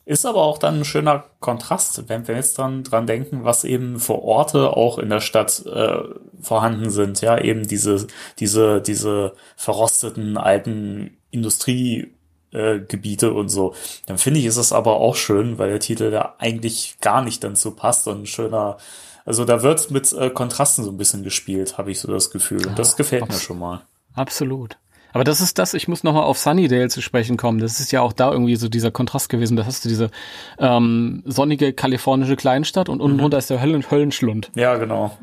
[0.05, 3.99] Ist aber auch dann ein schöner Kontrast, wenn wir jetzt dran, dran denken, was eben
[3.99, 5.99] für Orte auch in der Stadt äh,
[6.41, 7.23] vorhanden sind.
[7.23, 8.07] Ja, eben diese,
[8.39, 13.75] diese, diese verrosteten alten Industriegebiete äh, und so.
[14.07, 17.45] Dann finde ich, ist es aber auch schön, weil der Titel da eigentlich gar nicht
[17.57, 18.77] so passt und ein schöner,
[19.27, 22.67] also da wird mit äh, Kontrasten so ein bisschen gespielt, habe ich so das Gefühl.
[22.67, 23.83] Und das gefällt mir schon mal.
[24.15, 24.79] Absolut.
[25.13, 27.59] Aber das ist das, ich muss nochmal auf Sunnydale zu sprechen kommen.
[27.59, 29.57] Das ist ja auch da irgendwie so dieser Kontrast gewesen.
[29.57, 30.11] Da hast du diese
[30.59, 34.51] ähm, sonnige kalifornische Kleinstadt und unten drunter ist der Höllen Höllenschlund.
[34.55, 35.17] Ja, genau.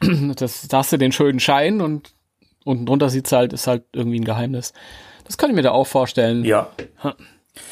[0.34, 2.12] Das, da hast du den schönen Schein und
[2.64, 4.72] unten drunter sieht's halt, ist halt irgendwie ein Geheimnis.
[5.24, 6.44] Das kann ich mir da auch vorstellen.
[6.44, 6.70] Ja,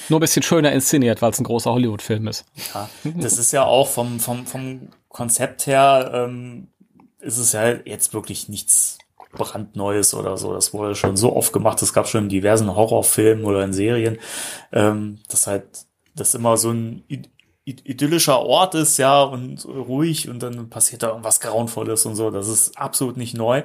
[0.09, 2.45] Nur ein bisschen schöner inszeniert, weil es ein großer Hollywood-Film ist.
[2.75, 6.69] Ja, das ist ja auch vom, vom, vom Konzept her, ähm,
[7.21, 8.99] ist es ja jetzt wirklich nichts
[9.33, 10.53] brandneues oder so.
[10.53, 11.81] Das wurde schon so oft gemacht.
[11.83, 14.19] Es gab schon in diversen Horrorfilmen oder in Serien,
[14.73, 15.65] ähm, dass halt,
[16.15, 17.05] das immer so ein
[17.65, 22.31] idyllischer Ort ist, ja, und ruhig und dann passiert da irgendwas Grauenvolles und so.
[22.31, 23.65] Das ist absolut nicht neu.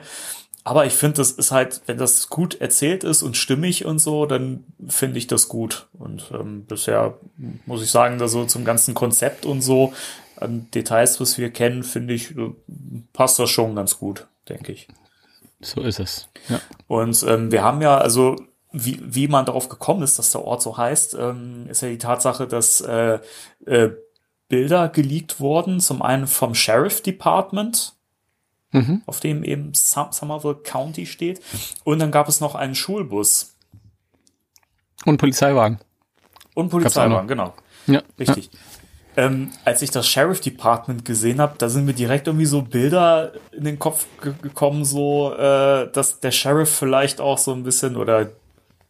[0.63, 4.25] Aber ich finde, das ist halt, wenn das gut erzählt ist und stimmig und so,
[4.25, 5.87] dann finde ich das gut.
[5.93, 7.17] Und ähm, bisher
[7.65, 9.93] muss ich sagen, da so zum ganzen Konzept und so,
[10.35, 12.53] an Details, was wir kennen, finde ich, äh,
[13.13, 14.87] passt das schon ganz gut, denke ich.
[15.61, 16.27] So ist es.
[16.49, 16.59] Ja.
[16.87, 18.35] Und ähm, wir haben ja, also
[18.71, 21.97] wie, wie man darauf gekommen ist, dass der Ort so heißt, ähm, ist ja die
[21.97, 23.19] Tatsache, dass äh,
[23.65, 23.91] äh,
[24.47, 27.93] Bilder geleakt wurden, zum einen vom Sheriff Department,
[28.71, 29.01] mhm.
[29.05, 31.41] auf dem eben Somerville County steht,
[31.83, 33.55] und dann gab es noch einen Schulbus.
[35.05, 35.79] Und Polizeiwagen.
[36.53, 37.53] Und Polizeiwagen, genau.
[37.87, 38.01] Ja.
[38.19, 38.49] Richtig.
[38.51, 38.59] Ja.
[39.17, 43.33] Ähm, als ich das Sheriff Department gesehen habe, da sind mir direkt irgendwie so Bilder
[43.51, 48.31] in den Kopf gekommen, so äh, dass der Sheriff vielleicht auch so ein bisschen oder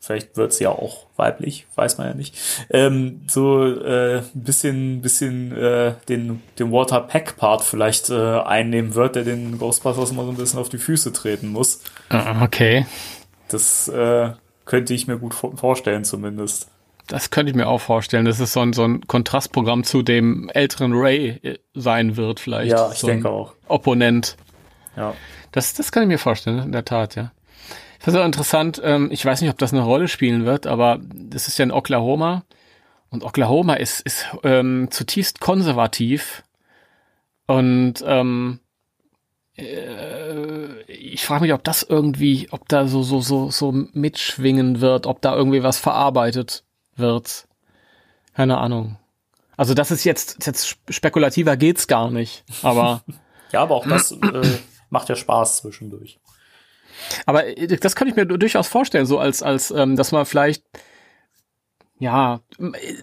[0.01, 2.35] vielleicht wird sie ja auch weiblich, weiß man ja nicht,
[2.71, 8.95] ähm, so äh, ein bisschen, bisschen äh, den, den Walter Peck Part vielleicht äh, einnehmen
[8.95, 11.81] wird, der den Ghostbusters immer so ein bisschen auf die Füße treten muss.
[12.09, 12.87] Ah, okay.
[13.47, 14.31] Das äh,
[14.65, 16.67] könnte ich mir gut vorstellen zumindest.
[17.07, 20.49] Das könnte ich mir auch vorstellen, dass es so ein, so ein Kontrastprogramm zu dem
[20.49, 22.71] älteren Ray äh, sein wird, vielleicht.
[22.71, 23.53] Ja, ich so denke auch.
[23.67, 24.35] Opponent.
[24.95, 25.13] Ja.
[25.51, 27.31] Das, das kann ich mir vorstellen, in der Tat, ja.
[28.03, 28.81] Das ist auch interessant.
[28.83, 31.71] Ähm, ich weiß nicht, ob das eine Rolle spielen wird, aber das ist ja in
[31.71, 32.43] Oklahoma.
[33.09, 36.43] Und Oklahoma ist, ist ähm, zutiefst konservativ.
[37.45, 38.59] Und ähm,
[39.57, 45.05] äh, ich frage mich, ob das irgendwie, ob da so, so, so, so mitschwingen wird,
[45.05, 46.63] ob da irgendwie was verarbeitet
[46.95, 47.47] wird.
[48.33, 48.97] Keine Ahnung.
[49.57, 53.03] Also das ist jetzt, jetzt spekulativer geht's gar nicht, aber.
[53.51, 54.57] ja, aber auch das äh,
[54.89, 56.19] macht ja Spaß zwischendurch.
[57.25, 60.63] Aber äh, das kann ich mir durchaus vorstellen, so als, als, ähm, dass man vielleicht,
[61.99, 62.41] ja,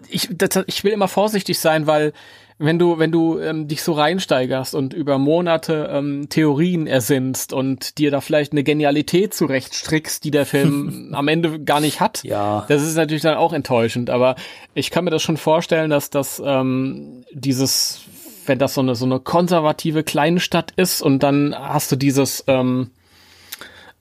[0.08, 2.12] ich, das, ich will immer vorsichtig sein, weil
[2.58, 7.98] wenn du, wenn du ähm, dich so reinsteigerst und über Monate ähm, Theorien ersinnst und
[7.98, 12.64] dir da vielleicht eine Genialität zurechtstrickst, die der Film am Ende gar nicht hat, ja.
[12.68, 14.10] das ist natürlich dann auch enttäuschend.
[14.10, 14.34] Aber
[14.74, 18.00] ich kann mir das schon vorstellen, dass das ähm, dieses,
[18.46, 22.90] wenn das so eine so eine konservative Kleinstadt ist und dann hast du dieses ähm,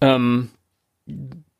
[0.01, 0.49] ähm,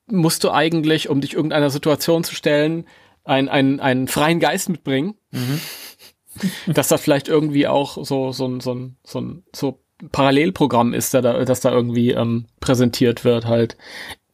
[0.08, 2.86] musst du eigentlich, um dich irgendeiner Situation zu stellen,
[3.24, 5.16] ein, ein, einen freien Geist mitbringen.
[5.32, 5.60] Mhm.
[6.68, 11.62] dass das vielleicht irgendwie auch so, so, so, so, so, so Parallelprogramm ist, da, das
[11.62, 13.78] da irgendwie ähm, präsentiert wird halt.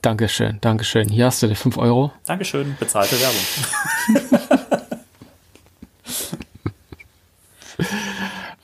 [0.01, 1.10] Dankeschön, Dankeschön.
[1.10, 2.12] Hier hast du die 5 Euro.
[2.25, 3.41] Dankeschön, bezahlte Werbung.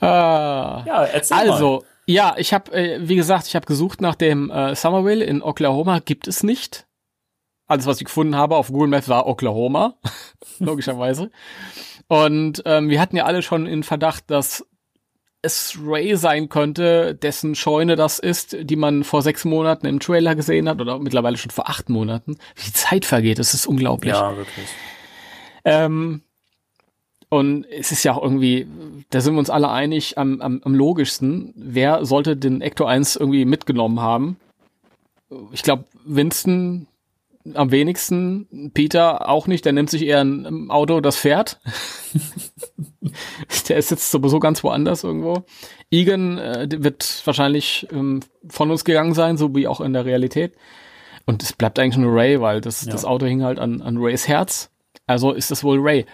[0.00, 1.84] ah, ja, erzähl Also, mal.
[2.06, 5.98] ja, ich habe, äh, wie gesagt, ich habe gesucht nach dem äh, Somerville in Oklahoma.
[5.98, 6.85] Gibt es nicht
[7.66, 9.94] alles, was ich gefunden habe auf Google Maps, war Oklahoma,
[10.58, 11.30] logischerweise.
[12.08, 14.64] Und ähm, wir hatten ja alle schon in Verdacht, dass
[15.42, 20.34] es Ray sein könnte, dessen Scheune das ist, die man vor sechs Monaten im Trailer
[20.34, 22.36] gesehen hat oder mittlerweile schon vor acht Monaten.
[22.54, 24.14] Wie die Zeit vergeht, das ist unglaublich.
[24.14, 24.66] Ja, wirklich.
[25.64, 26.22] Ähm,
[27.28, 28.66] und es ist ja auch irgendwie,
[29.10, 33.16] da sind wir uns alle einig, am, am, am logischsten, wer sollte den Ecto 1
[33.16, 34.36] irgendwie mitgenommen haben?
[35.52, 36.86] Ich glaube, Winston
[37.54, 38.70] am wenigsten.
[38.74, 41.60] Peter auch nicht, der nimmt sich eher ein Auto, das fährt.
[43.68, 45.44] der ist jetzt sowieso ganz woanders irgendwo.
[45.90, 50.54] Egan äh, wird wahrscheinlich ähm, von uns gegangen sein, so wie auch in der Realität.
[51.24, 52.92] Und es bleibt eigentlich nur Ray, weil das, ja.
[52.92, 54.70] das Auto hing halt an, an Rays Herz.
[55.06, 56.06] Also ist es wohl Ray.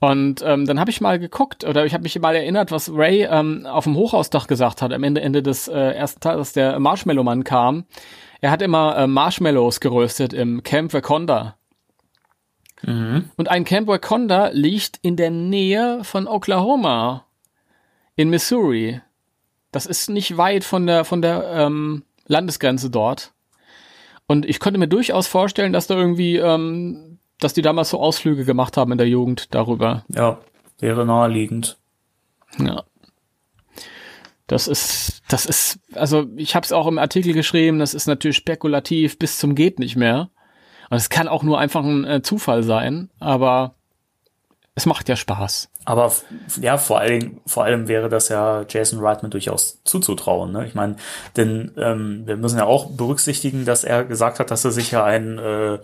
[0.00, 3.24] Und ähm, dann habe ich mal geguckt oder ich habe mich mal erinnert, was Ray
[3.30, 7.22] ähm, auf dem Hochhausdach gesagt hat am Ende Ende des äh, ersten Teils, der Marshmallow
[7.22, 7.84] Mann kam
[8.40, 11.56] er hat immer äh, Marshmallows geröstet im Camp Waconda.
[12.82, 13.30] Mhm.
[13.36, 17.26] Und ein Camp Waconda liegt in der Nähe von Oklahoma
[18.16, 19.00] in Missouri.
[19.72, 23.32] Das ist nicht weit von der von der ähm, Landesgrenze dort.
[24.26, 28.44] Und ich konnte mir durchaus vorstellen, dass da irgendwie, ähm, dass die damals so Ausflüge
[28.44, 30.04] gemacht haben in der Jugend darüber.
[30.08, 30.38] Ja,
[30.78, 31.78] wäre naheliegend.
[32.58, 32.84] Ja.
[34.46, 38.36] Das ist, das ist, also ich habe es auch im Artikel geschrieben, das ist natürlich
[38.36, 40.28] spekulativ bis zum geht nicht mehr.
[40.90, 43.76] Und es kann auch nur einfach ein äh, Zufall sein, aber
[44.74, 45.70] es macht ja Spaß.
[45.84, 46.12] Aber
[46.60, 50.52] ja, vor allem, vor allem wäre das ja Jason Reitman durchaus zuzutrauen.
[50.52, 50.66] Ne?
[50.66, 50.96] Ich meine,
[51.36, 55.04] denn ähm, wir müssen ja auch berücksichtigen, dass er gesagt hat, dass er sich ja
[55.04, 55.78] ein äh,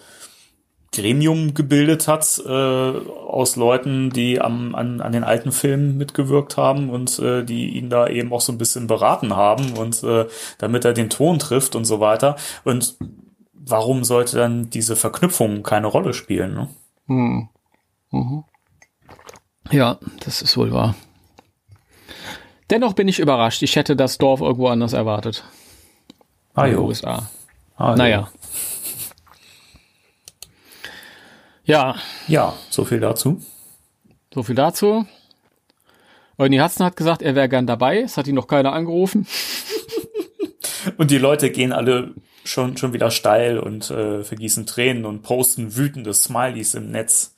[0.97, 6.91] Gremium gebildet hat äh, aus Leuten, die am, an, an den alten Filmen mitgewirkt haben
[6.91, 10.27] und äh, die ihn da eben auch so ein bisschen beraten haben und äh,
[10.59, 12.37] damit er den Ton trifft und so weiter.
[12.65, 12.97] Und
[13.53, 16.55] warum sollte dann diese Verknüpfung keine Rolle spielen?
[16.55, 16.69] Ne?
[17.07, 17.49] Hm.
[18.11, 18.45] Mhm.
[19.71, 20.95] Ja, das ist wohl wahr.
[22.71, 23.63] Dennoch bin ich überrascht.
[23.63, 25.45] Ich hätte das Dorf irgendwo anders erwartet.
[26.55, 26.87] Ah, in den jo.
[26.87, 27.29] USA.
[27.77, 27.95] Ah.
[27.95, 28.29] Naja.
[31.67, 31.97] Ja,
[32.29, 33.43] Ja, so viel dazu.
[34.33, 35.07] so viel dazu.
[36.39, 38.01] Ernie Hudson hat gesagt, er wäre gern dabei.
[38.03, 39.27] Es hat ihn noch keiner angerufen.
[40.99, 45.75] Und die Leute gehen alle schon, schon wieder steil und äh, vergießen Tränen und posten
[45.75, 47.35] wütende Smileys im Netz.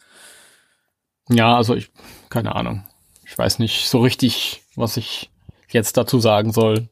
[1.31, 1.91] Ja, also ich,
[2.29, 2.85] keine Ahnung.
[3.25, 5.31] Ich weiß nicht so richtig, was ich
[5.71, 6.89] jetzt dazu sagen soll.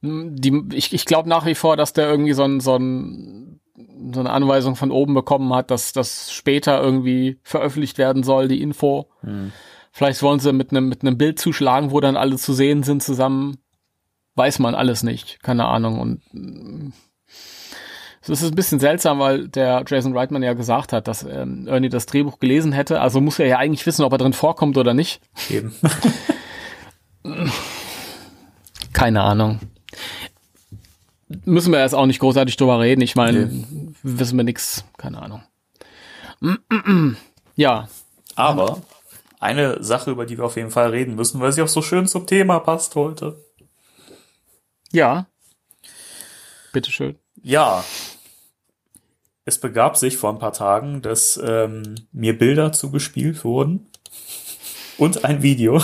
[0.00, 3.58] Hm, Die, ich ich glaube nach wie vor, dass der irgendwie so, ein, so, ein,
[4.12, 8.62] so eine Anweisung von oben bekommen hat, dass das später irgendwie veröffentlicht werden soll, die
[8.62, 9.08] Info.
[9.92, 13.02] Vielleicht wollen sie mit einem mit einem Bild zuschlagen, wo dann alle zu sehen sind
[13.02, 13.58] zusammen.
[14.34, 15.42] Weiß man alles nicht.
[15.42, 15.98] Keine Ahnung.
[15.98, 16.92] Und mm,
[18.22, 21.88] es ist ein bisschen seltsam, weil der Jason Reitman ja gesagt hat, dass ähm, Ernie
[21.88, 23.00] das Drehbuch gelesen hätte.
[23.00, 25.20] Also muss er ja eigentlich wissen, ob er drin vorkommt oder nicht.
[25.50, 25.74] Eben.
[28.92, 29.60] Keine Ahnung.
[31.44, 33.00] Müssen wir jetzt auch nicht großartig drüber reden.
[33.02, 33.50] Ich meine,
[34.02, 34.84] wissen wir nix.
[34.96, 35.42] Keine Ahnung.
[37.56, 37.88] Ja,
[38.34, 38.82] Aber
[39.40, 42.06] eine Sache, über die wir auf jeden Fall reden müssen, weil sie auch so schön
[42.06, 43.36] zum Thema passt heute.
[44.92, 45.26] ja.
[46.72, 47.16] Bitteschön.
[47.42, 47.82] Ja.
[49.46, 53.86] Es begab sich vor ein paar Tagen, dass ähm, mir Bilder zugespielt wurden
[54.98, 55.82] und ein Video.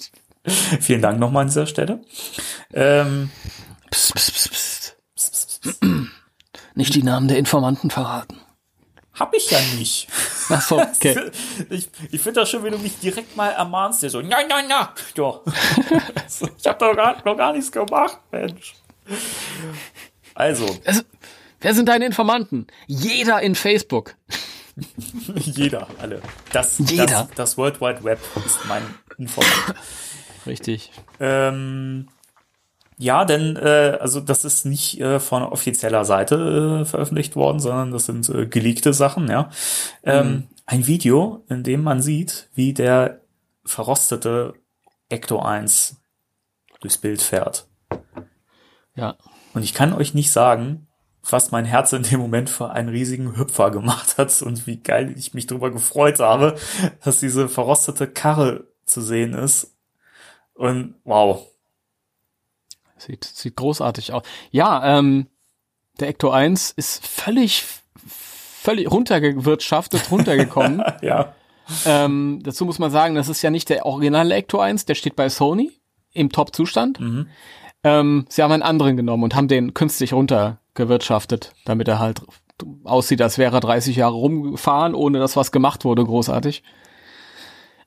[0.80, 2.00] Vielen Dank nochmal an dieser Stelle.
[2.74, 3.30] Ähm,
[3.90, 4.49] Psst, psst, psst,
[6.74, 8.40] Nicht die Namen der Informanten verraten.
[9.14, 10.08] hab ich ja nicht.
[10.48, 11.30] Ach so, okay.
[11.68, 14.66] Ich, ich finde das schön, wenn du mich direkt mal ermahnst, der so, nein, nein,
[14.68, 14.68] nein.
[14.68, 14.94] Ja.
[15.14, 15.42] So,
[16.58, 18.74] ich habe doch gar, noch gar nichts gemacht, Mensch.
[20.34, 21.02] Also, Also,
[21.60, 22.66] wer sind deine Informanten?
[22.86, 24.14] Jeder in Facebook.
[25.34, 26.22] jeder, alle.
[26.52, 27.06] Das, Jeder.
[27.06, 28.82] Das, das World Wide Web ist mein
[29.18, 29.74] Informant.
[30.46, 30.90] Richtig.
[31.18, 32.08] ähm,
[33.00, 37.92] ja, denn äh, also das ist nicht äh, von offizieller Seite äh, veröffentlicht worden, sondern
[37.92, 39.48] das sind äh, geleakte Sachen, ja.
[40.02, 43.20] Ähm, Ein Video, in dem man sieht, wie der
[43.64, 44.52] verrostete
[45.08, 45.96] Ecto 1
[46.80, 47.66] durchs Bild fährt.
[48.94, 49.16] Ja.
[49.54, 50.86] Und ich kann euch nicht sagen,
[51.28, 55.14] was mein Herz in dem Moment für einen riesigen Hüpfer gemacht hat und wie geil
[55.16, 56.54] ich mich darüber gefreut habe,
[57.02, 59.74] dass diese verrostete Karre zu sehen ist.
[60.52, 61.49] Und wow.
[63.00, 64.22] Sieht, sieht großartig aus.
[64.50, 65.26] Ja, ähm,
[65.98, 67.64] der Ecto 1 ist völlig,
[68.06, 70.82] völlig runtergewirtschaftet, runtergekommen.
[71.02, 71.34] Ja.
[71.86, 75.16] ähm, dazu muss man sagen, das ist ja nicht der originale Ecto 1, der steht
[75.16, 75.70] bei Sony
[76.12, 76.98] im Top-Zustand.
[77.82, 82.22] Ähm, sie haben einen anderen genommen und haben den künstlich runtergewirtschaftet, damit er halt
[82.84, 86.62] aussieht, als wäre er 30 Jahre rumgefahren, ohne dass was gemacht wurde, großartig.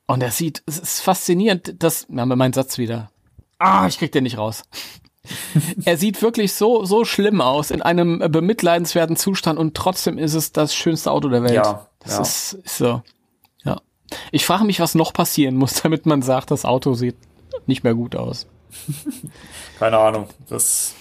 [0.07, 3.11] Und er sieht, es ist faszinierend, das, haben wir meinen Satz wieder.
[3.63, 4.63] Ah, ich krieg den nicht raus.
[5.85, 10.51] er sieht wirklich so, so schlimm aus, in einem bemitleidenswerten Zustand und trotzdem ist es
[10.51, 11.53] das schönste Auto der Welt.
[11.55, 12.21] Ja, das ja.
[12.21, 13.01] Ist, ist so.
[13.63, 13.79] Ja.
[14.31, 17.15] Ich frage mich, was noch passieren muss, damit man sagt, das Auto sieht
[17.65, 18.47] nicht mehr gut aus.
[19.79, 20.27] Keine Ahnung.
[20.49, 20.93] Das,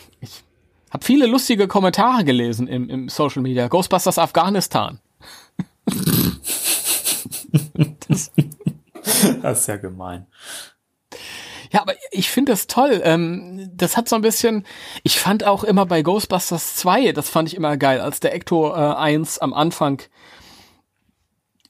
[0.92, 3.66] Hab viele lustige Kommentare gelesen im, im Social Media.
[3.66, 5.00] Ghostbusters Afghanistan.
[7.74, 8.30] das
[9.58, 10.28] ist ja gemein.
[11.72, 13.00] Ja, aber ich finde das toll.
[13.02, 14.66] Ähm, das hat so ein bisschen,
[15.02, 18.70] ich fand auch immer bei Ghostbusters 2, das fand ich immer geil, als der Ecto
[18.70, 20.02] äh, 1 am Anfang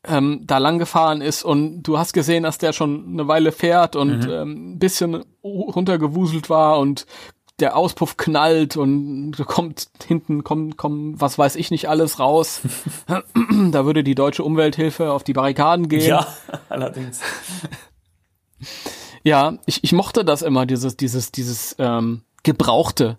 [0.04, 3.94] ähm, da lang gefahren ist und du hast gesehen, dass der schon eine Weile fährt
[3.94, 7.06] und ähm, ein bisschen runtergewuselt war und
[7.60, 12.62] der Auspuff knallt und kommt hinten kommt kommt was weiß ich nicht alles raus.
[13.06, 16.08] da würde die deutsche Umwelthilfe auf die Barrikaden gehen.
[16.08, 16.26] Ja,
[16.68, 17.20] allerdings.
[19.24, 23.18] Ja, ich, ich mochte das immer, dieses, dieses, dieses ähm, Gebrauchte.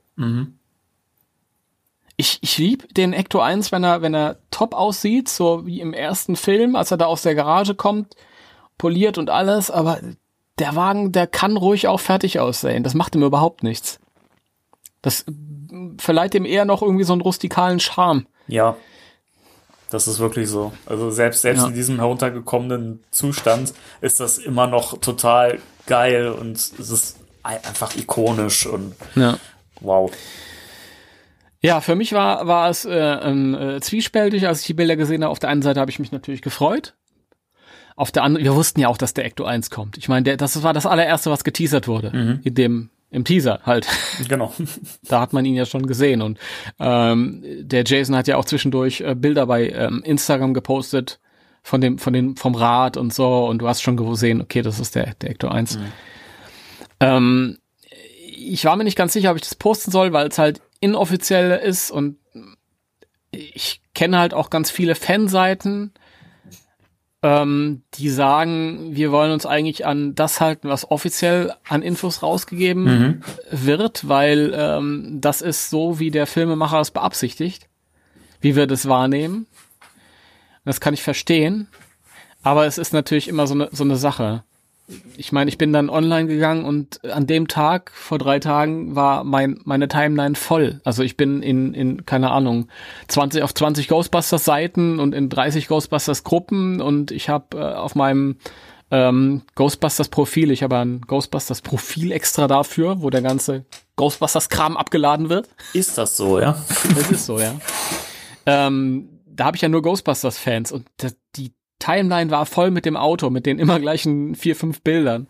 [2.17, 5.93] Ich, ich lieb den Ecto 1, wenn er, wenn er top aussieht, so wie im
[5.93, 8.15] ersten Film, als er da aus der Garage kommt,
[8.77, 9.99] poliert und alles, aber
[10.59, 12.83] der Wagen, der kann ruhig auch fertig aussehen.
[12.83, 13.99] Das macht ihm überhaupt nichts.
[15.01, 18.27] Das mm, verleiht ihm eher noch irgendwie so einen rustikalen Charme.
[18.47, 18.75] Ja.
[19.89, 20.73] Das ist wirklich so.
[20.85, 21.67] Also selbst, selbst Ja.
[21.67, 27.95] in diesem heruntergekommenen Zustand ist das immer noch total geil und es ist ein- einfach
[27.95, 29.37] ikonisch und Ja.
[29.81, 30.11] wow.
[31.61, 35.31] Ja, für mich war, war es äh, äh, zwiespältig, als ich die Bilder gesehen habe.
[35.31, 36.93] Auf der einen Seite habe ich mich natürlich gefreut.
[37.95, 39.97] Auf der anderen, wir wussten ja auch, dass der Ecto 1 kommt.
[39.97, 42.39] Ich meine, der, das war das allererste, was geteasert wurde.
[42.43, 43.87] In dem, im Teaser halt.
[44.27, 44.51] Genau.
[45.07, 46.21] da hat man ihn ja schon gesehen.
[46.21, 46.37] Und
[46.79, 51.19] ähm, der Jason hat ja auch zwischendurch äh, Bilder bei ähm, Instagram gepostet
[51.63, 53.45] von dem, von dem, vom Rad und so.
[53.45, 55.79] Und du hast schon gesehen, okay, das ist der, der Ecto 1.
[56.99, 57.57] Ähm,
[58.35, 61.57] ich war mir nicht ganz sicher, ob ich das posten soll, weil es halt inoffiziell
[61.59, 62.17] ist und
[63.31, 65.93] ich kenne halt auch ganz viele Fanseiten,
[67.23, 73.23] ähm, die sagen, wir wollen uns eigentlich an das halten, was offiziell an Infos rausgegeben
[73.49, 77.69] wird, weil ähm, das ist so, wie der Filmemacher es beabsichtigt,
[78.41, 79.47] wie wir das wahrnehmen.
[80.65, 81.67] Das kann ich verstehen,
[82.41, 84.43] aber es ist natürlich immer so eine so eine Sache.
[85.15, 89.23] Ich meine, ich bin dann online gegangen und an dem Tag vor drei Tagen war
[89.23, 90.81] mein meine Timeline voll.
[90.83, 92.67] Also ich bin in in keine Ahnung
[93.07, 97.95] 20 auf 20 Ghostbusters Seiten und in 30 Ghostbusters Gruppen und ich habe äh, auf
[97.95, 98.37] meinem
[98.93, 104.77] ähm, Ghostbusters Profil, ich habe ein Ghostbusters Profil extra dafür, wo der ganze Ghostbusters Kram
[104.77, 105.49] abgeladen wird.
[105.73, 106.63] Ist das so, ja?
[106.95, 107.55] Das ist so, ja.
[108.45, 112.95] Ähm, da habe ich ja nur Ghostbusters-Fans und das, die Timeline war voll mit dem
[112.95, 115.27] Auto, mit den immer gleichen vier, fünf Bildern.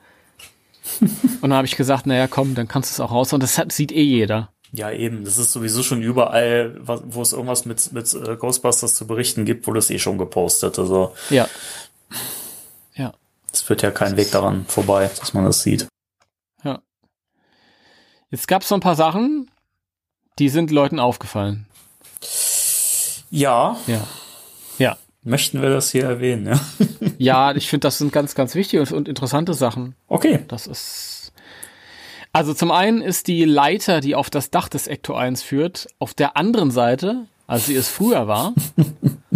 [1.02, 3.34] und dann habe ich gesagt, naja, komm, dann kannst du es auch raus.
[3.34, 4.52] Und das hat, sieht eh jeder.
[4.72, 5.24] Ja, eben.
[5.24, 9.66] Das ist sowieso schon überall, wo es irgendwas mit, mit äh, Ghostbusters zu berichten gibt,
[9.68, 10.78] wurde es eh schon gepostet.
[10.78, 11.48] Also Ja.
[12.96, 13.14] Ja.
[13.52, 15.88] es führt ja kein Weg daran vorbei, dass man das sieht.
[18.34, 19.52] Jetzt gab es so ein paar Sachen,
[20.40, 21.68] die sind Leuten aufgefallen.
[23.34, 24.08] Ja, Ja.
[24.78, 24.98] Ja.
[25.24, 26.60] möchten wir das hier erwähnen, ja?
[27.18, 29.96] Ja, ich finde, das sind ganz, ganz wichtige und, und interessante Sachen.
[30.08, 30.40] Okay.
[30.48, 31.32] Das ist.
[32.32, 36.14] Also zum einen ist die Leiter, die auf das Dach des Ecto 1 führt, auf
[36.14, 38.54] der anderen Seite, als sie es früher war.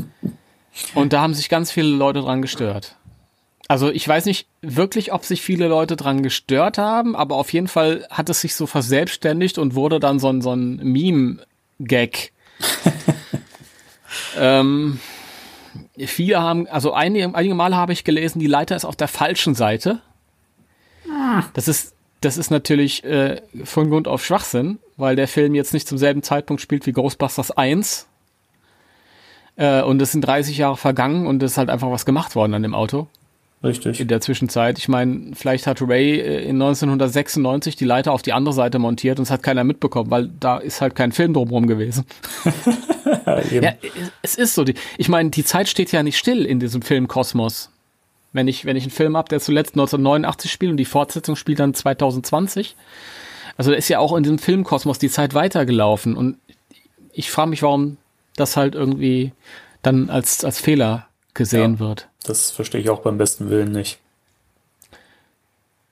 [0.93, 2.95] Und da haben sich ganz viele Leute dran gestört.
[3.67, 7.67] Also ich weiß nicht wirklich, ob sich viele Leute dran gestört haben, aber auf jeden
[7.67, 12.31] Fall hat es sich so verselbstständigt und wurde dann so ein, so ein Meme-Gag.
[14.39, 14.99] ähm,
[15.97, 19.55] viele haben, also einige, einige Male habe ich gelesen, die Leiter ist auf der falschen
[19.55, 20.01] Seite.
[21.53, 25.87] Das ist, das ist natürlich äh, von Grund auf Schwachsinn, weil der Film jetzt nicht
[25.87, 28.07] zum selben Zeitpunkt spielt wie Ghostbusters 1.
[29.55, 32.53] Äh, und es sind 30 Jahre vergangen und es ist halt einfach was gemacht worden
[32.53, 33.07] an dem Auto
[33.63, 33.99] Richtig.
[33.99, 34.77] in der Zwischenzeit.
[34.77, 39.17] Ich meine, vielleicht hat Ray äh, in 1996 die Leiter auf die andere Seite montiert
[39.19, 42.05] und es hat keiner mitbekommen, weil da ist halt kein Film drumherum gewesen.
[43.51, 43.73] Ja,
[44.21, 44.63] es ist so.
[44.65, 47.71] Die, ich meine, die Zeit steht ja nicht still in diesem Filmkosmos.
[48.33, 51.59] Wenn ich, wenn ich einen Film habe, der zuletzt 1989 spielt und die Fortsetzung spielt
[51.59, 52.75] dann 2020.
[53.55, 56.15] Also da ist ja auch in diesem Filmkosmos die Zeit weitergelaufen.
[56.17, 56.37] Und
[57.13, 57.97] ich frage mich, warum
[58.35, 59.31] das halt irgendwie
[59.81, 61.79] dann als, als Fehler gesehen Ja.
[61.79, 62.07] wird.
[62.29, 63.99] Das verstehe ich auch beim besten Willen nicht.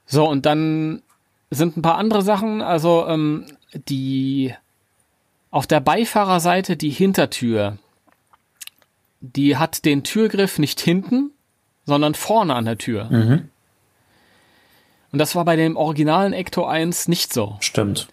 [0.05, 1.01] So, und dann
[1.49, 4.53] sind ein paar andere Sachen, also ähm, die
[5.51, 7.77] auf der Beifahrerseite die Hintertür,
[9.21, 11.31] die hat den Türgriff nicht hinten,
[11.85, 13.05] sondern vorne an der Tür.
[13.05, 13.49] Mhm.
[15.11, 17.55] Und das war bei dem originalen Ecto 1 nicht so.
[17.61, 18.07] Stimmt.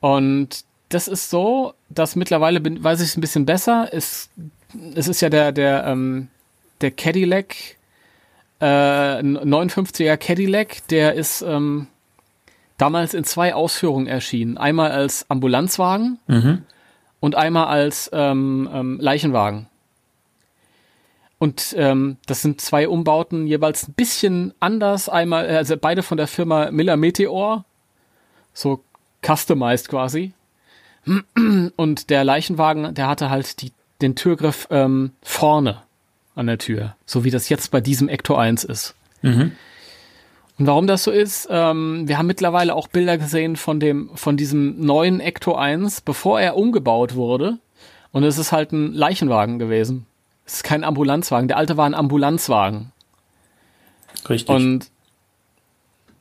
[0.00, 3.88] Und das ist so, dass mittlerweile bin, weiß ich es ein bisschen besser.
[3.92, 4.30] Es,
[4.94, 6.28] es ist ja der, der, ähm,
[6.80, 7.54] der Cadillac,
[8.60, 11.88] äh, 59er Cadillac, der ist ähm,
[12.78, 14.58] damals in zwei Ausführungen erschienen.
[14.58, 16.62] Einmal als Ambulanzwagen Mhm.
[17.20, 19.66] und einmal als ähm, ähm, Leichenwagen.
[21.38, 25.08] Und ähm, das sind zwei Umbauten, jeweils ein bisschen anders.
[25.10, 27.64] Einmal, äh, also beide von der Firma Miller Meteor,
[28.54, 28.82] so
[29.24, 30.32] customized quasi.
[31.76, 35.82] Und der Leichenwagen, der hatte halt die, den Türgriff ähm, vorne
[36.36, 38.94] an der Tür, so wie das jetzt bei diesem Ecto 1 ist.
[39.22, 39.52] Mhm.
[40.58, 44.36] Und warum das so ist, ähm, wir haben mittlerweile auch Bilder gesehen von dem, von
[44.36, 47.58] diesem neuen Ecto 1, bevor er umgebaut wurde.
[48.12, 50.06] Und es ist halt ein Leichenwagen gewesen.
[50.46, 51.48] Es ist kein Ambulanzwagen.
[51.48, 52.92] Der alte war ein Ambulanzwagen.
[54.28, 54.54] Richtig.
[54.54, 54.90] Und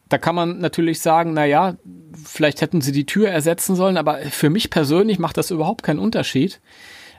[0.09, 1.75] da kann man natürlich sagen, na ja,
[2.23, 5.99] vielleicht hätten sie die Tür ersetzen sollen, aber für mich persönlich macht das überhaupt keinen
[5.99, 6.59] Unterschied,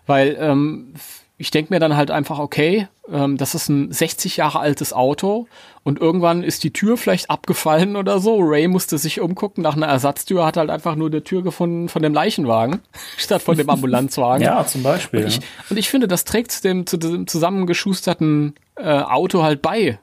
[0.06, 0.94] weil ähm,
[1.38, 5.46] ich denke mir dann halt einfach, okay, ähm, das ist ein 60 Jahre altes Auto
[5.82, 8.38] und irgendwann ist die Tür vielleicht abgefallen oder so.
[8.40, 12.02] Ray musste sich umgucken nach einer Ersatztür, hat halt einfach nur die Tür gefunden von
[12.02, 12.80] dem Leichenwagen
[13.18, 14.44] statt von dem Ambulanzwagen.
[14.44, 15.24] ja, zum Beispiel.
[15.24, 19.98] Und ich, und ich finde, das trägt dem, zu dem zusammengeschusterten äh, Auto halt bei.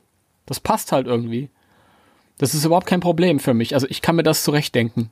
[0.45, 1.49] Das passt halt irgendwie.
[2.37, 3.73] Das ist überhaupt kein Problem für mich.
[3.73, 5.09] Also ich kann mir das zurechtdenken.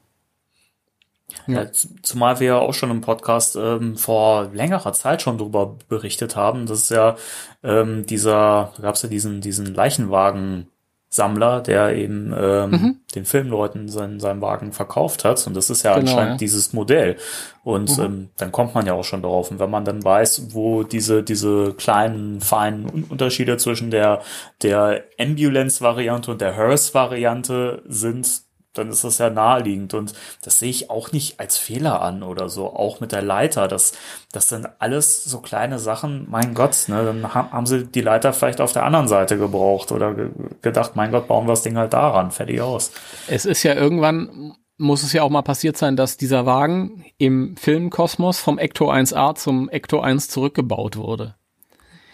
[1.47, 1.71] Ja.
[2.01, 6.65] Zumal wir ja auch schon im Podcast ähm, vor längerer Zeit schon darüber berichtet haben.
[6.65, 7.15] Das ist ja
[7.63, 12.97] ähm, dieser, da gab es ja diesen, diesen Leichenwagen-Sammler, der eben ähm, mhm.
[13.15, 15.45] den Filmleuten seinen, seinen Wagen verkauft hat.
[15.47, 16.37] Und das ist ja genau, anscheinend ja.
[16.37, 17.17] dieses Modell.
[17.63, 18.03] Und mhm.
[18.03, 19.51] ähm, dann kommt man ja auch schon darauf.
[19.51, 24.21] Und wenn man dann weiß, wo diese, diese kleinen, feinen Unterschiede zwischen der,
[24.61, 29.93] der Ambulance-Variante und der Hearse-Variante sind, dann ist das ja naheliegend.
[29.93, 30.13] Und
[30.43, 32.67] das sehe ich auch nicht als Fehler an oder so.
[32.67, 33.67] Auch mit der Leiter.
[33.67, 33.93] Das,
[34.31, 36.27] das sind alles so kleine Sachen.
[36.29, 40.13] Mein Gott, ne, dann haben sie die Leiter vielleicht auf der anderen Seite gebraucht oder
[40.13, 40.29] ge
[40.61, 42.31] gedacht, mein Gott, bauen wir das Ding halt daran.
[42.31, 42.91] Fertig aus.
[43.27, 47.55] Es ist ja irgendwann, muss es ja auch mal passiert sein, dass dieser Wagen im
[47.57, 51.35] Filmkosmos vom Ecto 1A zum Ecto 1 zurückgebaut wurde.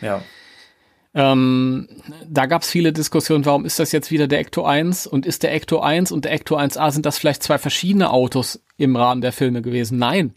[0.01, 0.21] Ja.
[1.17, 1.87] Ähm,
[2.29, 5.41] da gab es viele Diskussionen, warum ist das jetzt wieder der Ecto 1 und ist
[5.41, 9.21] der Ecto 1 und der Ecto 1A, sind das vielleicht zwei verschiedene Autos im Rahmen
[9.21, 9.97] der Filme gewesen?
[9.97, 10.35] Nein.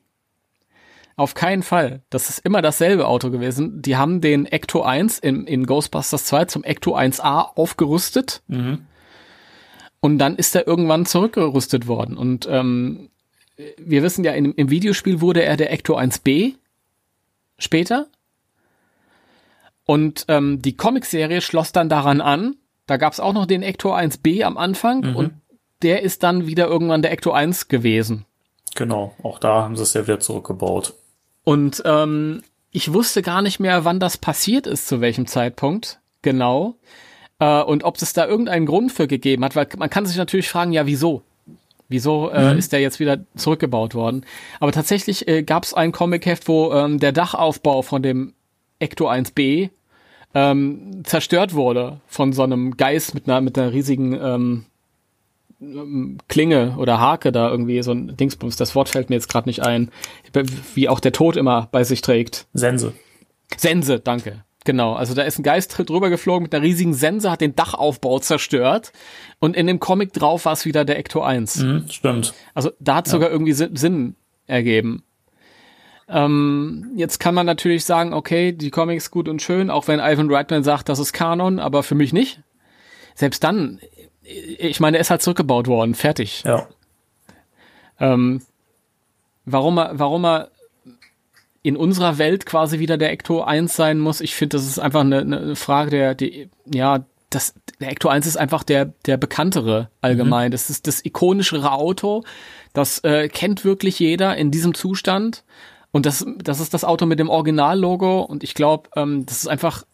[1.16, 2.00] Auf keinen Fall.
[2.08, 3.82] Das ist immer dasselbe Auto gewesen.
[3.82, 8.40] Die haben den Ecto 1 in, in Ghostbusters 2 zum Ecto 1A aufgerüstet.
[8.46, 8.86] Mhm.
[10.00, 12.16] Und dann ist er irgendwann zurückgerüstet worden.
[12.16, 13.10] Und ähm,
[13.76, 16.54] wir wissen ja, in, im Videospiel wurde er der Ecto 1B
[17.58, 18.06] später.
[19.90, 22.54] Und ähm, die Comicserie schloss dann daran an.
[22.86, 25.16] Da gab es auch noch den Ecto 1b am Anfang mhm.
[25.16, 25.32] und
[25.82, 28.24] der ist dann wieder irgendwann der Ecto 1 gewesen.
[28.76, 30.94] Genau, auch da haben sie es ja wieder zurückgebaut.
[31.42, 36.76] Und ähm, ich wusste gar nicht mehr, wann das passiert ist, zu welchem Zeitpunkt genau.
[37.40, 40.48] Äh, und ob es da irgendeinen Grund für gegeben hat, weil man kann sich natürlich
[40.48, 41.22] fragen, ja, wieso?
[41.88, 42.60] Wieso äh, mhm.
[42.60, 44.24] ist der jetzt wieder zurückgebaut worden?
[44.60, 48.34] Aber tatsächlich äh, gab es ein Comic-Heft, wo ähm, der Dachaufbau von dem
[48.78, 49.70] Ecto 1b
[50.34, 54.66] ähm, zerstört wurde von so einem Geist mit einer, mit einer riesigen ähm,
[56.28, 59.60] Klinge oder Hake da irgendwie, so ein Dingsbums, das Wort fällt mir jetzt gerade nicht
[59.60, 59.90] ein,
[60.74, 62.46] wie auch der Tod immer bei sich trägt.
[62.54, 62.94] Sense.
[63.56, 64.44] Sense, danke.
[64.64, 68.18] Genau, also da ist ein Geist drüber geflogen mit einer riesigen Sense, hat den Dachaufbau
[68.18, 68.92] zerstört
[69.38, 71.58] und in dem Comic drauf war es wieder der Ecto 1.
[71.58, 72.34] Mhm, stimmt.
[72.54, 73.12] Also da hat ja.
[73.12, 74.16] sogar irgendwie Sinn
[74.46, 75.02] ergeben.
[76.10, 80.32] Ähm, jetzt kann man natürlich sagen, okay, die Comics gut und schön, auch wenn Ivan
[80.32, 82.40] Reitman sagt, das ist Kanon, aber für mich nicht.
[83.14, 83.80] Selbst dann,
[84.22, 86.42] ich meine, er ist halt zurückgebaut worden, fertig.
[86.44, 86.66] Ja.
[88.00, 88.42] Ähm,
[89.44, 90.50] warum er, warum er
[91.62, 95.00] in unserer Welt quasi wieder der Ecto 1 sein muss, ich finde, das ist einfach
[95.00, 99.90] eine, eine Frage der, die, ja, das, der Ecto 1 ist einfach der, der bekanntere
[100.00, 100.48] allgemein.
[100.48, 100.52] Mhm.
[100.52, 102.24] Das ist das ikonischere Auto.
[102.72, 105.44] Das äh, kennt wirklich jeder in diesem Zustand.
[105.92, 109.48] Und das, das ist das Auto mit dem Originallogo und ich glaube, ähm, das ist
[109.48, 109.84] einfach,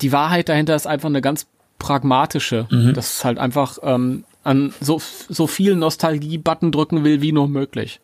[0.00, 1.46] die Wahrheit dahinter ist einfach eine ganz
[1.78, 2.66] pragmatische.
[2.70, 2.94] Mhm.
[2.94, 8.00] Das ist halt einfach ähm, an so, so viel Nostalgie-Button drücken will, wie nur möglich.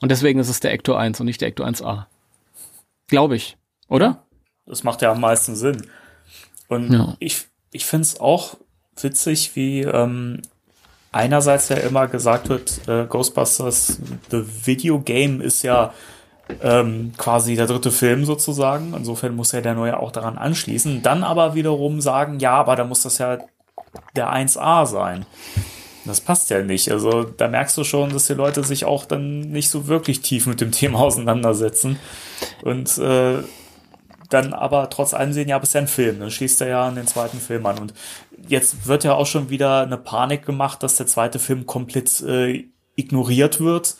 [0.00, 2.06] Und deswegen ist es der Ecto 1 und nicht der Ecto 1A.
[3.06, 3.56] Glaube ich,
[3.88, 4.24] oder?
[4.66, 5.86] Das macht ja am meisten Sinn.
[6.68, 7.16] Und ja.
[7.18, 8.56] ich, ich finde es auch
[9.00, 10.42] witzig, wie ähm,
[11.12, 13.98] einerseits ja immer gesagt wird, äh, Ghostbusters,
[14.30, 15.92] The Video Game ist ja
[16.62, 18.94] ähm, quasi der dritte Film sozusagen.
[18.94, 21.02] Insofern muss ja der neue auch daran anschließen.
[21.02, 23.38] Dann aber wiederum sagen, ja, aber da muss das ja
[24.16, 25.26] der 1A sein.
[26.04, 26.90] Das passt ja nicht.
[26.90, 30.46] Also da merkst du schon, dass die Leute sich auch dann nicht so wirklich tief
[30.46, 31.98] mit dem Thema auseinandersetzen.
[32.62, 33.38] Und äh,
[34.30, 36.86] dann aber trotz allem sehen, ja, aber ist ja ein Film, dann schließt er ja
[36.86, 37.78] an den zweiten Film an.
[37.78, 37.94] Und
[38.48, 42.64] jetzt wird ja auch schon wieder eine Panik gemacht, dass der zweite Film komplett äh,
[42.96, 43.96] ignoriert wird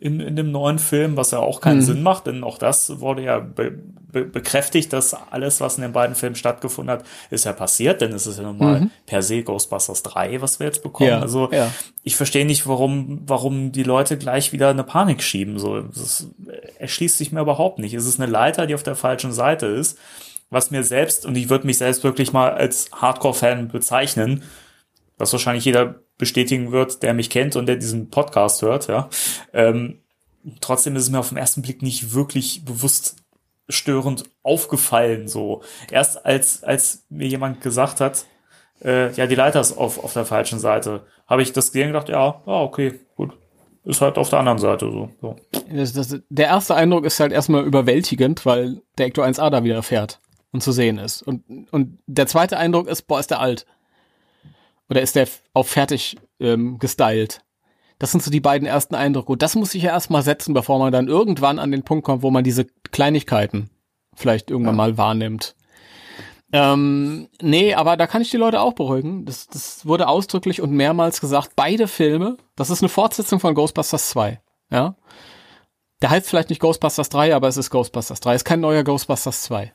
[0.00, 1.82] in, in dem neuen Film, was ja auch keinen mhm.
[1.82, 5.92] Sinn macht, denn auch das wurde ja be, be, bekräftigt, dass alles, was in den
[5.92, 8.90] beiden Filmen stattgefunden hat, ist ja passiert, denn es ist ja nun mal mhm.
[9.04, 11.10] per se Ghostbusters 3, was wir jetzt bekommen.
[11.10, 11.70] Ja, also ja.
[12.02, 15.58] ich verstehe nicht, warum, warum die Leute gleich wieder eine Panik schieben.
[15.58, 16.28] So, das
[16.78, 17.92] erschließt sich mir überhaupt nicht.
[17.92, 19.98] Es ist eine Leiter, die auf der falschen Seite ist,
[20.48, 24.44] was mir selbst, und ich würde mich selbst wirklich mal als Hardcore-Fan bezeichnen,
[25.18, 29.08] was wahrscheinlich jeder bestätigen wird, der mich kennt und der diesen Podcast hört, ja.
[29.52, 29.98] Ähm,
[30.60, 33.16] trotzdem ist es mir auf den ersten Blick nicht wirklich bewusst
[33.68, 35.62] störend aufgefallen, so.
[35.90, 38.26] Erst als, als mir jemand gesagt hat,
[38.82, 41.92] äh, ja, die Leiter ist auf, auf der falschen Seite, habe ich das gesehen und
[41.94, 43.32] gedacht, ja, ah, okay, gut.
[43.84, 45.10] ist halt auf der anderen Seite so.
[45.20, 45.36] so.
[45.72, 49.82] Das, das, der erste Eindruck ist halt erstmal überwältigend, weil der Ecto 1A da wieder
[49.82, 50.20] fährt
[50.52, 51.22] und zu sehen ist.
[51.22, 53.66] Und, und der zweite Eindruck ist, boah, ist der alt.
[54.90, 57.42] Oder ist der auf fertig ähm, gestylt.
[57.98, 59.32] Das sind so die beiden ersten Eindrücke.
[59.32, 62.22] Und das muss ich ja erstmal setzen, bevor man dann irgendwann an den Punkt kommt,
[62.22, 63.70] wo man diese Kleinigkeiten
[64.14, 64.78] vielleicht irgendwann ja.
[64.78, 65.54] mal wahrnimmt.
[66.52, 69.24] Ähm, nee, aber da kann ich die Leute auch beruhigen.
[69.24, 74.10] Das, das wurde ausdrücklich und mehrmals gesagt, beide Filme, das ist eine Fortsetzung von Ghostbusters
[74.10, 74.40] 2.
[74.70, 74.96] Ja.
[76.02, 78.34] Der heißt vielleicht nicht Ghostbusters 3, aber es ist Ghostbusters 3.
[78.34, 79.72] Es ist kein neuer Ghostbusters 2.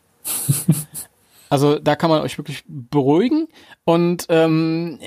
[1.49, 3.47] also da kann man euch wirklich beruhigen.
[3.83, 4.99] Und ähm,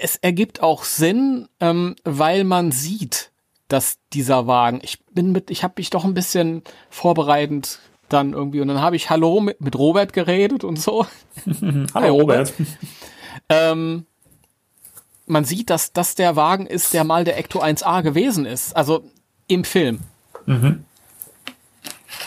[0.00, 3.30] es ergibt auch Sinn, ähm, weil man sieht,
[3.68, 8.60] dass dieser Wagen, ich bin mit, ich habe mich doch ein bisschen vorbereitend dann irgendwie
[8.60, 11.06] und dann habe ich Hallo mit, mit Robert geredet und so.
[11.94, 12.52] Hallo Robert.
[13.48, 14.06] ähm,
[15.26, 19.04] man sieht, dass das der Wagen ist, der mal der Ecto 1A gewesen ist, also
[19.46, 20.00] im Film.
[20.46, 20.84] Mhm.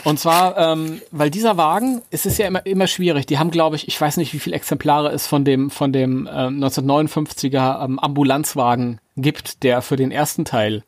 [0.02, 3.26] Und zwar, ähm, weil dieser Wagen, es ist ja immer, immer schwierig.
[3.26, 6.28] Die haben, glaube ich, ich weiß nicht, wie viele Exemplare es von dem, von dem
[6.30, 10.82] ähm, 1959er ähm, Ambulanzwagen gibt, der für den ersten Teil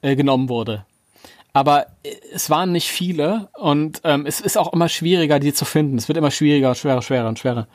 [0.00, 0.84] äh, genommen wurde.
[1.52, 5.64] Aber äh, es waren nicht viele und ähm, es ist auch immer schwieriger, die zu
[5.64, 5.96] finden.
[5.96, 7.68] Es wird immer schwieriger, schwerer, schwerer und schwerer.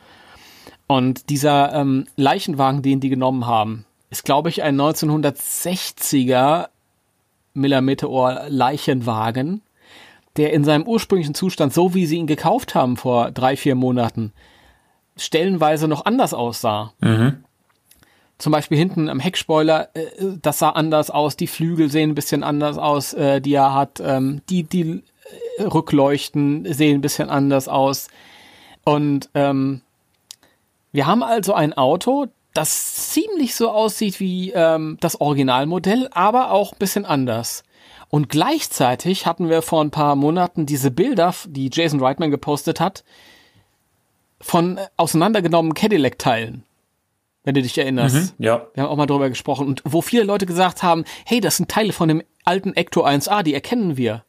[0.86, 6.68] Und dieser ähm, Leichenwagen, den die genommen haben, ist, glaube ich, ein 1960er
[7.54, 9.62] Millimeter Leichenwagen
[10.38, 14.32] der in seinem ursprünglichen Zustand, so wie sie ihn gekauft haben vor drei, vier Monaten,
[15.16, 16.92] stellenweise noch anders aussah.
[17.00, 17.44] Mhm.
[18.38, 20.06] Zum Beispiel hinten am Heckspoiler, äh,
[20.40, 24.00] das sah anders aus, die Flügel sehen ein bisschen anders aus, äh, die er hat,
[24.00, 25.02] ähm, die, die
[25.58, 28.08] äh, Rückleuchten sehen ein bisschen anders aus.
[28.84, 29.82] Und ähm,
[30.92, 36.72] wir haben also ein Auto, das ziemlich so aussieht wie ähm, das Originalmodell, aber auch
[36.72, 37.64] ein bisschen anders.
[38.10, 43.04] Und gleichzeitig hatten wir vor ein paar Monaten diese Bilder, die Jason Reitman gepostet hat,
[44.40, 46.64] von auseinandergenommenen Cadillac-Teilen.
[47.44, 48.14] Wenn du dich erinnerst.
[48.38, 48.66] Mhm, ja.
[48.74, 49.66] Wir haben auch mal drüber gesprochen.
[49.66, 53.42] Und wo viele Leute gesagt haben, hey, das sind Teile von dem alten Ecto 1A,
[53.42, 54.24] die erkennen wir.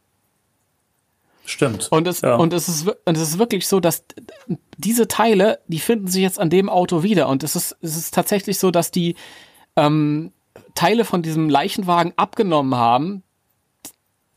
[1.45, 1.87] Stimmt.
[1.91, 2.35] Und es, ja.
[2.35, 4.05] und, es ist, und es ist wirklich so, dass
[4.77, 7.27] diese Teile, die finden sich jetzt an dem Auto wieder.
[7.27, 9.15] Und es ist, es ist tatsächlich so, dass die
[9.75, 10.31] ähm,
[10.75, 13.23] Teile von diesem Leichenwagen abgenommen haben,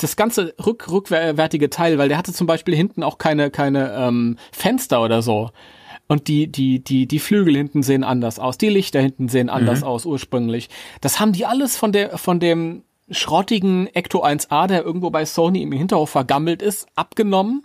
[0.02, 4.36] das ganze rück, rückwärtige Teil, weil der hatte zum Beispiel hinten auch keine, keine ähm,
[4.52, 5.50] Fenster oder so.
[6.08, 9.80] Und die, die, die, die Flügel hinten sehen anders aus, die Lichter hinten sehen anders
[9.80, 9.86] mhm.
[9.86, 10.68] aus ursprünglich.
[11.00, 15.62] Das haben die alles von der, von dem schrottigen Ecto 1A, der irgendwo bei Sony
[15.62, 17.64] im Hinterhof vergammelt ist, abgenommen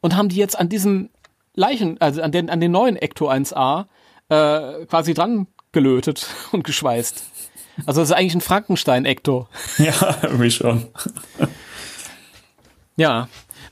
[0.00, 1.10] und haben die jetzt an diesen
[1.54, 3.86] Leichen, also an den, an den neuen Ecto 1A
[4.28, 7.24] äh, quasi dran gelötet und geschweißt.
[7.86, 9.48] Also das ist eigentlich ein Frankenstein-Ecto.
[9.78, 10.88] Ja, irgendwie schon.
[12.96, 13.28] Ja.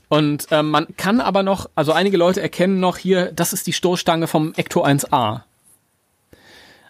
[0.09, 3.73] Und ähm, man kann aber noch, also einige Leute erkennen noch hier, das ist die
[3.73, 5.41] Stoßstange vom Ecto 1A.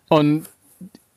[0.09, 0.47] Und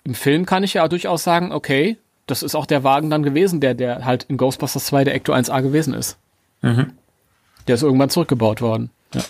[0.04, 1.96] im Film kann ich ja durchaus sagen, okay,
[2.26, 5.32] das ist auch der Wagen dann gewesen, der, der halt in Ghostbusters 2 der Ecto
[5.32, 6.16] 1A gewesen ist.
[6.62, 6.92] Mhm.
[7.66, 8.90] Der ist irgendwann zurückgebaut worden.
[9.14, 9.22] Ja.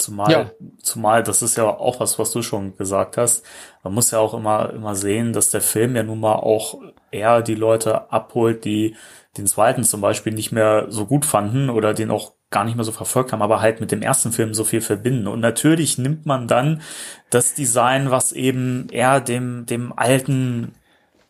[0.00, 0.50] Zumal, ja.
[0.82, 3.44] zumal, das ist ja auch was, was du schon gesagt hast.
[3.82, 6.78] Man muss ja auch immer, immer sehen, dass der Film ja nun mal auch
[7.10, 8.96] eher die Leute abholt, die
[9.36, 12.84] den zweiten zum Beispiel nicht mehr so gut fanden oder den auch gar nicht mehr
[12.84, 15.28] so verfolgt haben, aber halt mit dem ersten Film so viel verbinden.
[15.28, 16.82] Und natürlich nimmt man dann
[17.30, 20.74] das Design, was eben eher dem, dem alten,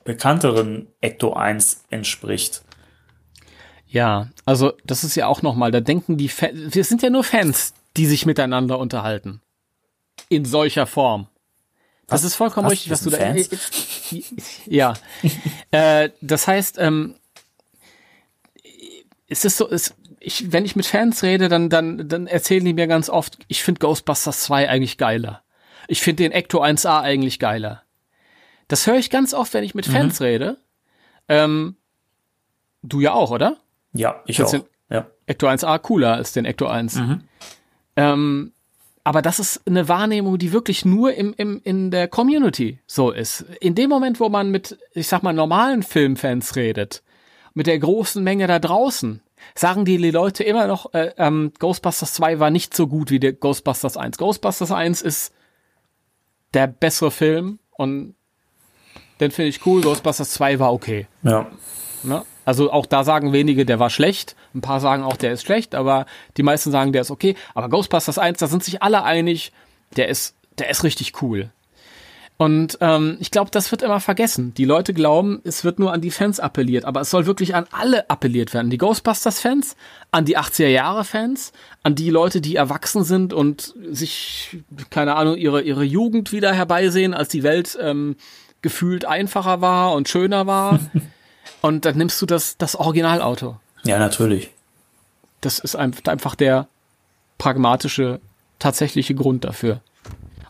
[0.04, 2.62] bekannteren Ecto 1 entspricht.
[3.86, 7.24] Ja, also das ist ja auch nochmal, da denken die Fans, wir sind ja nur
[7.24, 9.40] Fans, die sich miteinander unterhalten.
[10.28, 11.28] In solcher Form.
[12.06, 13.18] Das was, ist vollkommen was, richtig, was du da.
[13.18, 13.50] Fans?
[14.66, 14.94] Ja.
[15.70, 17.14] äh, das heißt, ähm,
[19.28, 22.74] es ist so, es, ich, wenn ich mit Fans rede, dann, dann, dann erzählen die
[22.74, 25.42] mir ganz oft, ich finde Ghostbusters 2 eigentlich geiler.
[25.86, 27.82] Ich finde den Ecto 1A eigentlich geiler.
[28.68, 29.92] Das höre ich ganz oft, wenn ich mit mhm.
[29.92, 30.58] Fans rede.
[31.28, 31.76] Ähm,
[32.82, 33.56] du ja auch, oder?
[33.92, 34.52] Ja, ich auch.
[34.88, 35.06] Ja.
[35.26, 36.96] Ecto 1A cooler als den Ecto 1.
[36.96, 37.22] Mhm.
[37.96, 38.52] Ähm,
[39.02, 43.44] aber das ist eine Wahrnehmung, die wirklich nur im, im, in der Community so ist.
[43.60, 47.02] In dem Moment, wo man mit, ich sag mal, normalen Filmfans redet,
[47.54, 49.22] mit der großen Menge da draußen,
[49.54, 53.32] sagen die Leute immer noch, äh, ähm, Ghostbusters 2 war nicht so gut wie der
[53.32, 54.18] Ghostbusters 1.
[54.18, 55.32] Ghostbusters 1 ist
[56.52, 58.14] der bessere Film und
[59.20, 59.80] den finde ich cool.
[59.82, 61.06] Ghostbusters 2 war okay.
[61.22, 61.50] Ja.
[62.02, 62.22] Ne?
[62.50, 64.34] Also auch da sagen wenige, der war schlecht.
[64.56, 66.04] Ein paar sagen auch, der ist schlecht, aber
[66.36, 67.36] die meisten sagen, der ist okay.
[67.54, 69.52] Aber Ghostbusters 1, da sind sich alle einig,
[69.94, 71.50] der ist, der ist richtig cool.
[72.38, 74.52] Und ähm, ich glaube, das wird immer vergessen.
[74.54, 77.66] Die Leute glauben, es wird nur an die Fans appelliert, aber es soll wirklich an
[77.70, 78.68] alle appelliert werden.
[78.68, 79.76] Die Ghostbusters-Fans,
[80.10, 81.52] an die 80er-Jahre-Fans,
[81.84, 84.58] an die Leute, die erwachsen sind und sich,
[84.90, 88.16] keine Ahnung, ihre, ihre Jugend wieder herbeisehen, als die Welt ähm,
[88.60, 90.80] gefühlt einfacher war und schöner war.
[91.62, 93.56] und dann nimmst du das, das Originalauto.
[93.84, 94.50] Ja, natürlich.
[95.40, 96.68] Das ist einfach der
[97.38, 98.20] pragmatische,
[98.58, 99.80] tatsächliche Grund dafür.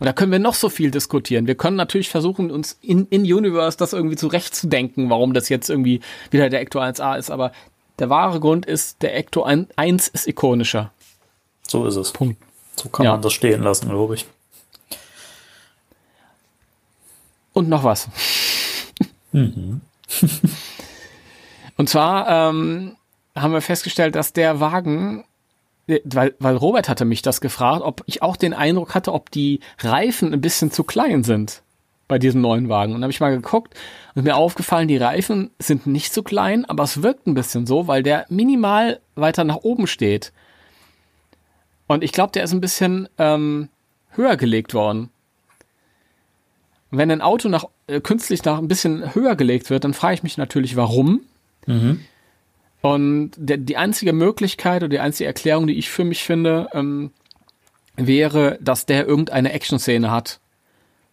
[0.00, 1.46] Und da können wir noch so viel diskutieren.
[1.46, 6.00] Wir können natürlich versuchen, uns in, in Universe das irgendwie zurechtzudenken, warum das jetzt irgendwie
[6.30, 7.30] wieder der Ecto 1A ist.
[7.30, 7.52] Aber
[7.98, 10.90] der wahre Grund ist, der Ecto 1 ist ikonischer.
[11.68, 12.12] So ist es.
[12.12, 12.42] Punkt.
[12.76, 13.12] So kann ja.
[13.12, 14.26] man das stehen lassen, glaube ich.
[17.52, 18.08] Und noch was.
[19.32, 19.82] Mhm.
[21.80, 22.98] Und zwar ähm,
[23.34, 25.24] haben wir festgestellt, dass der Wagen
[26.04, 29.60] weil, weil Robert hatte mich das gefragt, ob ich auch den Eindruck hatte, ob die
[29.78, 31.62] Reifen ein bisschen zu klein sind
[32.06, 32.94] bei diesem neuen Wagen.
[32.94, 33.72] Und habe ich mal geguckt
[34.14, 37.88] und mir aufgefallen, die Reifen sind nicht so klein, aber es wirkt ein bisschen so,
[37.88, 40.34] weil der minimal weiter nach oben steht.
[41.86, 43.70] Und ich glaube, der ist ein bisschen ähm,
[44.10, 45.08] höher gelegt worden.
[46.90, 50.22] Wenn ein Auto nach, äh, künstlich nach ein bisschen höher gelegt wird, dann frage ich
[50.22, 51.22] mich natürlich, warum.
[51.70, 52.00] Mhm.
[52.82, 57.10] Und der, die einzige Möglichkeit oder die einzige Erklärung, die ich für mich finde, ähm,
[57.96, 60.40] wäre, dass der irgendeine Action-Szene hat.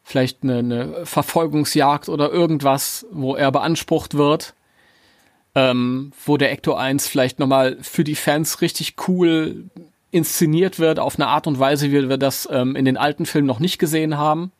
[0.04, 4.54] Vielleicht eine, eine Verfolgungsjagd oder irgendwas, wo er beansprucht wird.
[5.56, 9.66] Ähm, wo der Ecto 1 vielleicht nochmal für die Fans richtig cool
[10.12, 13.48] inszeniert wird, auf eine Art und Weise, wie wir das ähm, in den alten Filmen
[13.48, 14.52] noch nicht gesehen haben.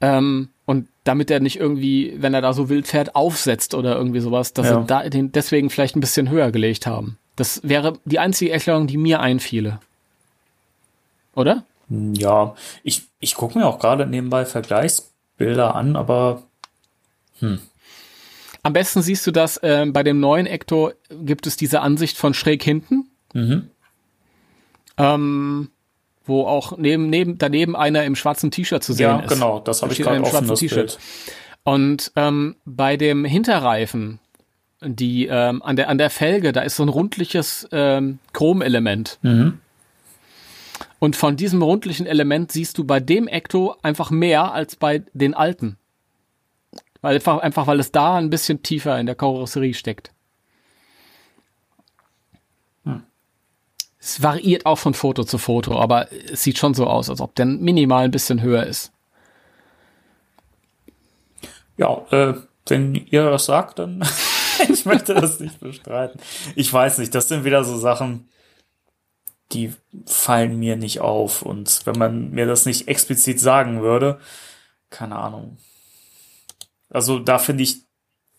[0.00, 4.20] Ähm, und damit er nicht irgendwie, wenn er da so wild fährt, aufsetzt oder irgendwie
[4.20, 4.80] sowas, dass ja.
[4.80, 7.18] sie da den deswegen vielleicht ein bisschen höher gelegt haben.
[7.36, 9.80] Das wäre die einzige Erklärung, die mir einfiele.
[11.34, 11.64] Oder?
[11.88, 16.42] Ja, ich, ich gucke mir auch gerade nebenbei Vergleichsbilder an, aber
[17.38, 17.60] hm.
[18.62, 22.34] Am besten siehst du das, äh, bei dem neuen Ecto gibt es diese Ansicht von
[22.34, 23.08] schräg hinten.
[23.32, 23.70] Mhm.
[24.96, 25.70] Ähm,
[26.26, 29.30] wo auch neben, neben, daneben einer im schwarzen T-Shirt zu sehen ja, ist.
[29.30, 30.98] Ja, genau, das habe ich gerade offen, das Bild.
[31.64, 34.20] Und ähm, bei dem Hinterreifen,
[34.80, 39.18] die ähm, an der an der Felge, da ist so ein rundliches ähm, Chromelement.
[39.22, 39.58] Mhm.
[40.98, 45.34] Und von diesem rundlichen Element siehst du bei dem Ecto einfach mehr als bei den
[45.34, 45.76] alten.
[47.00, 50.12] Weil einfach, einfach weil es da ein bisschen tiefer in der Karosserie steckt.
[54.06, 57.34] Es variiert auch von Foto zu Foto, aber es sieht schon so aus, als ob
[57.34, 58.92] der minimal ein bisschen höher ist.
[61.76, 62.34] Ja, äh,
[62.68, 64.08] wenn ihr das sagt, dann
[64.68, 66.20] ich möchte das nicht bestreiten.
[66.54, 68.28] Ich weiß nicht, das sind wieder so Sachen,
[69.50, 69.74] die
[70.06, 71.42] fallen mir nicht auf.
[71.42, 74.20] Und wenn man mir das nicht explizit sagen würde,
[74.88, 75.58] keine Ahnung.
[76.90, 77.78] Also da finde ich,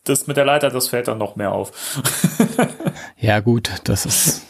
[0.05, 1.99] das mit der Leiter, das fällt dann noch mehr auf.
[3.17, 4.46] ja, gut, das ist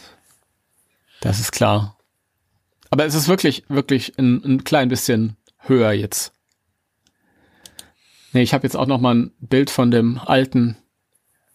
[1.20, 1.98] das ist klar.
[2.90, 6.32] Aber es ist wirklich, wirklich ein, ein klein bisschen höher jetzt.
[8.32, 10.76] Nee, ich habe jetzt auch noch mal ein Bild von dem alten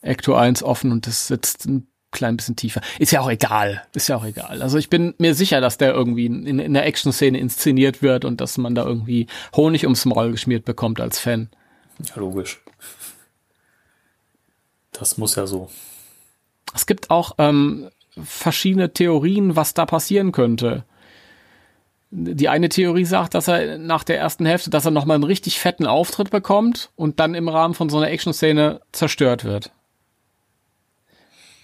[0.01, 2.82] Ecto 1 offen und das sitzt ein klein bisschen tiefer.
[2.99, 3.86] Ist ja auch egal.
[3.93, 4.61] Ist ja auch egal.
[4.61, 8.39] Also ich bin mir sicher, dass der irgendwie in, in der Action-Szene inszeniert wird und
[8.39, 11.49] dass man da irgendwie Honig ums Maul geschmiert bekommt als Fan.
[12.03, 12.61] Ja, logisch.
[14.91, 15.70] Das muss ja so.
[16.76, 17.89] Es gibt auch ähm,
[18.22, 20.84] verschiedene Theorien, was da passieren könnte.
[22.11, 25.59] Die eine Theorie sagt, dass er nach der ersten Hälfte, dass er nochmal einen richtig
[25.59, 29.72] fetten Auftritt bekommt und dann im Rahmen von so einer Action-Szene zerstört wird.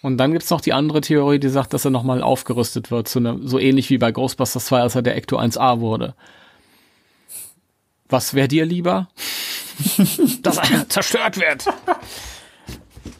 [0.02, 3.20] Und dann gibt's noch die andere Theorie, die sagt, dass er nochmal aufgerüstet wird, so,
[3.20, 6.16] eine, so ähnlich wie bei Ghostbusters 2, als er der Ecto 1A wurde.
[8.08, 9.10] Was wäre dir lieber?
[10.42, 11.66] dass er zerstört wird.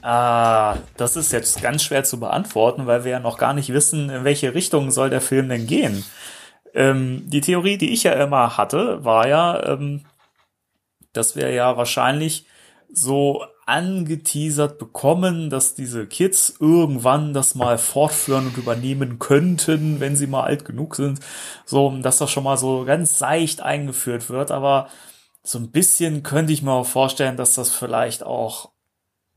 [0.02, 4.10] Ah, das ist jetzt ganz schwer zu beantworten, weil wir ja noch gar nicht wissen,
[4.10, 6.06] in welche Richtung soll der Film denn gehen.
[6.74, 10.06] Ähm, die Theorie, die ich ja immer hatte, war ja, ähm,
[11.14, 12.46] dass wir ja wahrscheinlich
[12.92, 20.28] so angeteasert bekommen, dass diese Kids irgendwann das mal fortführen und übernehmen könnten, wenn sie
[20.28, 21.20] mal alt genug sind.
[21.66, 24.50] So, dass das schon mal so ganz seicht eingeführt wird.
[24.52, 24.90] Aber
[25.44, 28.72] so ein bisschen könnte ich mir auch vorstellen, dass das vielleicht auch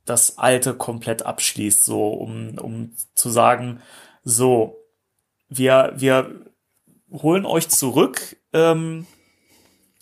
[0.04, 3.80] das Alte komplett abschließt, so um, um zu sagen,
[4.24, 4.76] so,
[5.48, 6.40] wir, wir
[7.10, 9.06] holen euch zurück ähm,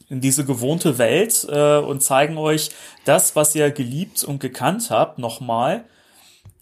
[0.09, 2.71] in diese gewohnte Welt äh, und zeigen euch
[3.05, 5.85] das, was ihr geliebt und gekannt habt, nochmal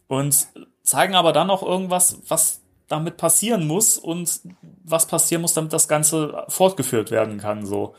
[0.07, 0.49] und
[0.83, 4.41] zeigen aber dann noch irgendwas, was damit passieren muss und
[4.83, 7.95] was passieren muss, damit das Ganze fortgeführt werden kann, so.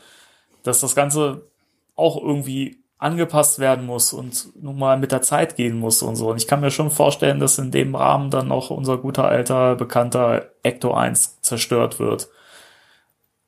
[0.64, 1.48] dass das Ganze
[1.94, 6.30] auch irgendwie angepasst werden muss und nun mal mit der Zeit gehen muss und so.
[6.30, 9.74] Und ich kann mir schon vorstellen, dass in dem Rahmen dann noch unser guter alter,
[9.74, 12.28] bekannter Ecto 1 zerstört wird.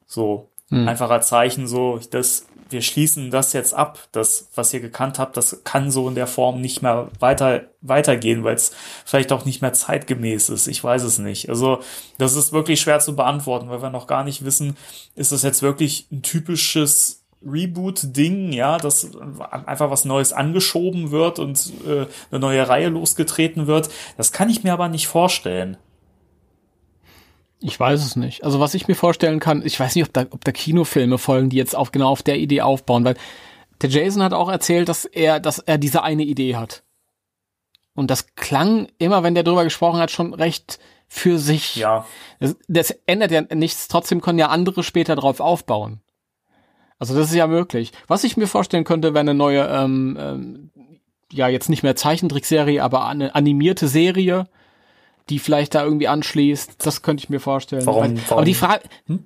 [0.06, 0.88] So, hm.
[0.88, 3.98] einfacher Zeichen so, dass wir schließen das jetzt ab.
[4.12, 8.44] Das, was ihr gekannt habt, das kann so in der Form nicht mehr weiter, weitergehen,
[8.44, 8.72] weil es
[9.04, 10.66] vielleicht auch nicht mehr zeitgemäß ist.
[10.66, 11.50] Ich weiß es nicht.
[11.50, 11.80] Also,
[12.16, 14.78] das ist wirklich schwer zu beantworten, weil wir noch gar nicht wissen,
[15.14, 19.10] ist das jetzt wirklich ein typisches Reboot-Ding, ja, dass
[19.66, 23.90] einfach was Neues angeschoben wird und äh, eine neue Reihe losgetreten wird.
[24.16, 25.76] Das kann ich mir aber nicht vorstellen.
[27.60, 28.44] Ich weiß es nicht.
[28.44, 31.48] Also was ich mir vorstellen kann, ich weiß nicht, ob da, ob da Kinofilme folgen,
[31.48, 33.16] die jetzt auf genau auf der Idee aufbauen, weil
[33.80, 36.82] der Jason hat auch erzählt, dass er, dass er diese eine Idee hat.
[37.94, 40.78] Und das klang immer, wenn der drüber gesprochen hat, schon recht
[41.08, 41.76] für sich.
[41.76, 42.06] Ja.
[42.40, 43.86] Das, das ändert ja nichts.
[43.88, 46.00] Trotzdem können ja andere später drauf aufbauen.
[47.02, 47.90] Also das ist ja möglich.
[48.06, 50.70] Was ich mir vorstellen könnte, wäre eine neue, ähm, ähm,
[51.32, 54.46] ja jetzt nicht mehr Zeichentrickserie, aber eine animierte Serie,
[55.28, 56.86] die vielleicht da irgendwie anschließt.
[56.86, 57.84] Das könnte ich mir vorstellen.
[57.86, 58.02] Warum?
[58.02, 59.24] Warum aber die Frage, hm?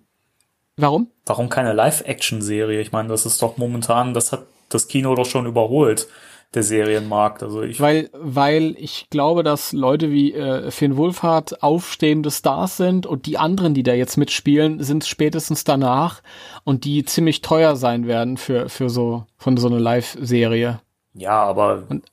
[0.78, 1.10] warum?
[1.26, 2.80] Warum keine Live-Action-Serie?
[2.80, 6.08] Ich meine, das ist doch momentan, das hat das Kino doch schon überholt
[6.55, 7.42] der Serienmarkt.
[7.42, 13.07] Also ich weil weil ich glaube, dass Leute wie äh, Finn Wolfhard aufstehende Stars sind
[13.07, 16.22] und die anderen, die da jetzt mitspielen, sind spätestens danach
[16.64, 20.80] und die ziemlich teuer sein werden für für so von so einer Live-Serie.
[21.14, 22.05] Ja, aber und,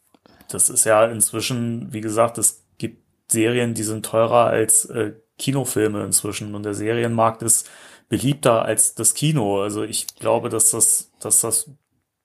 [0.50, 6.04] das ist ja inzwischen, wie gesagt, es gibt Serien, die sind teurer als äh, Kinofilme
[6.04, 7.70] inzwischen und der Serienmarkt ist
[8.10, 9.62] beliebter als das Kino.
[9.62, 11.72] Also ich glaube, dass das, dass das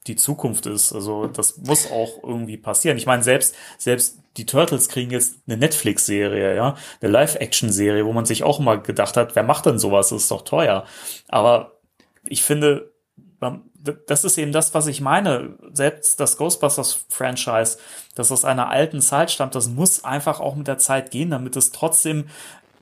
[0.08, 0.92] die Zukunft ist.
[0.92, 2.96] Also das muss auch irgendwie passieren.
[2.96, 8.24] Ich meine, selbst, selbst die Turtles kriegen jetzt eine Netflix-Serie, ja, eine Live-Action-Serie, wo man
[8.24, 10.08] sich auch immer gedacht hat, wer macht denn sowas?
[10.08, 10.84] Das ist doch teuer.
[11.28, 11.78] Aber
[12.24, 12.92] ich finde,
[14.06, 15.56] das ist eben das, was ich meine.
[15.72, 17.78] Selbst das Ghostbusters-Franchise,
[18.14, 21.56] das aus einer alten Zeit stammt, das muss einfach auch mit der Zeit gehen, damit
[21.56, 22.26] es trotzdem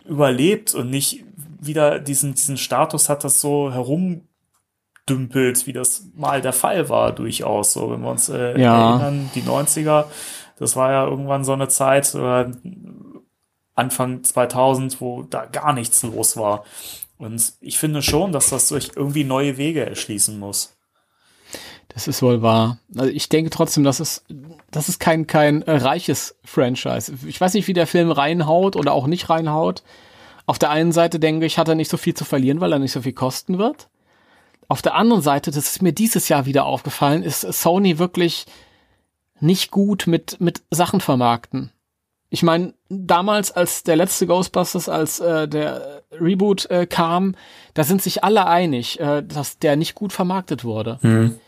[0.04, 1.24] überlebt und nicht
[1.60, 4.22] wieder diesen, diesen Status hat, das so herum
[5.08, 7.72] dümpelt, wie das mal der Fall war, durchaus.
[7.72, 8.90] So, wenn wir uns äh, ja.
[8.90, 10.04] erinnern, die 90er,
[10.58, 12.46] das war ja irgendwann so eine Zeit, äh,
[13.74, 16.64] Anfang 2000, wo da gar nichts los war.
[17.18, 20.76] Und ich finde schon, dass das durch irgendwie neue Wege erschließen muss.
[21.88, 22.78] Das ist wohl wahr.
[22.94, 24.24] Also ich denke trotzdem, dass es,
[24.70, 27.12] das ist kein, kein äh, reiches Franchise.
[27.26, 29.82] Ich weiß nicht, wie der Film reinhaut oder auch nicht reinhaut.
[30.46, 32.78] Auf der einen Seite denke ich, hat er nicht so viel zu verlieren, weil er
[32.78, 33.88] nicht so viel kosten wird.
[34.68, 38.46] Auf der anderen Seite, das ist mir dieses Jahr wieder aufgefallen, ist Sony wirklich
[39.40, 41.70] nicht gut mit, mit Sachen vermarkten.
[42.28, 47.36] Ich meine, damals, als der letzte Ghostbusters, als äh, der Reboot äh, kam,
[47.74, 50.98] da sind sich alle einig, äh, dass der nicht gut vermarktet wurde.
[51.02, 51.38] Mhm.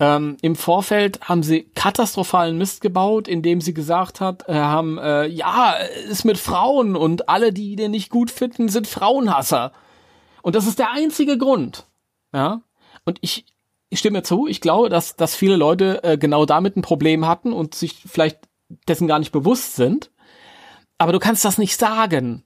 [0.00, 5.26] Ähm, Im Vorfeld haben sie katastrophalen Mist gebaut, indem sie gesagt hat, äh, haben, äh,
[5.26, 5.76] ja,
[6.10, 9.72] ist mit Frauen und alle, die den nicht gut finden, sind Frauenhasser.
[10.42, 11.86] Und das ist der einzige Grund.
[12.34, 12.60] Ja.
[13.04, 13.46] Und ich,
[13.88, 17.52] ich stimme zu, ich glaube, dass, dass viele Leute äh, genau damit ein Problem hatten
[17.52, 18.40] und sich vielleicht
[18.88, 20.10] dessen gar nicht bewusst sind.
[20.98, 22.44] Aber du kannst das nicht sagen.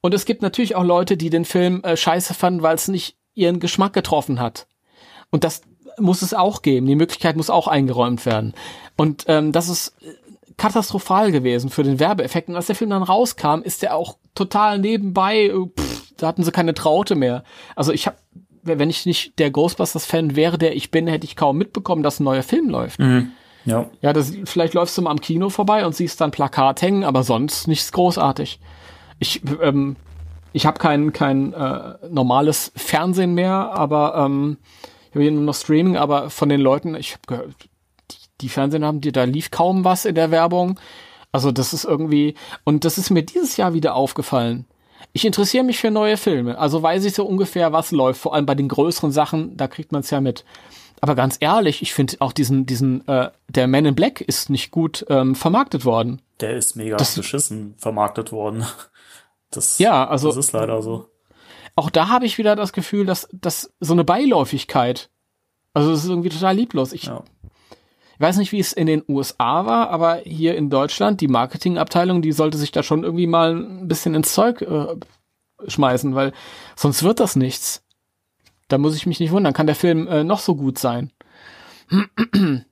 [0.00, 3.16] Und es gibt natürlich auch Leute, die den Film äh, scheiße fanden, weil es nicht
[3.34, 4.66] ihren Geschmack getroffen hat.
[5.30, 5.62] Und das
[5.98, 6.86] muss es auch geben.
[6.86, 8.54] Die Möglichkeit muss auch eingeräumt werden.
[8.96, 10.14] Und ähm, das ist äh,
[10.56, 12.48] katastrophal gewesen für den Werbeeffekt.
[12.48, 16.44] Und als der Film dann rauskam, ist der auch total nebenbei, äh, pff, da hatten
[16.44, 17.44] sie keine Traute mehr.
[17.74, 18.16] Also ich habe
[18.66, 22.24] wenn ich nicht der Ghostbusters-Fan wäre, der ich bin, hätte ich kaum mitbekommen, dass ein
[22.24, 22.98] neuer Film läuft.
[22.98, 23.32] Mhm.
[23.64, 23.90] Ja.
[24.00, 27.22] Ja, das, vielleicht läufst du mal am Kino vorbei und siehst dann Plakat hängen, aber
[27.24, 28.60] sonst nichts großartig.
[29.18, 29.96] Ich, ähm,
[30.52, 34.58] ich habe kein, kein äh, normales Fernsehen mehr, aber ähm,
[35.08, 37.54] ich habe hier nur noch Streaming, aber von den Leuten, ich habe gehört,
[38.10, 40.78] die, die Fernsehen haben, die, da lief kaum was in der Werbung.
[41.32, 44.64] Also das ist irgendwie, und das ist mir dieses Jahr wieder aufgefallen
[45.16, 48.20] ich interessiere mich für neue Filme, also weiß ich so ungefähr, was läuft.
[48.20, 50.44] Vor allem bei den größeren Sachen, da kriegt man es ja mit.
[51.00, 54.70] Aber ganz ehrlich, ich finde auch diesen, diesen, äh, der Man in Black ist nicht
[54.70, 56.20] gut ähm, vermarktet worden.
[56.40, 58.64] Der ist mega das, beschissen vermarktet worden.
[59.52, 60.26] Das, ja, also.
[60.26, 61.08] Das ist leider so.
[61.76, 65.08] Auch da habe ich wieder das Gefühl, dass, dass so eine Beiläufigkeit,
[65.72, 66.92] also es ist irgendwie total lieblos.
[66.92, 67.22] Ich, ja.
[68.16, 72.22] Ich weiß nicht, wie es in den USA war, aber hier in Deutschland, die Marketingabteilung,
[72.22, 74.96] die sollte sich da schon irgendwie mal ein bisschen ins Zeug äh,
[75.66, 76.32] schmeißen, weil
[76.74, 77.84] sonst wird das nichts.
[78.68, 81.12] Da muss ich mich nicht wundern, kann der Film äh, noch so gut sein.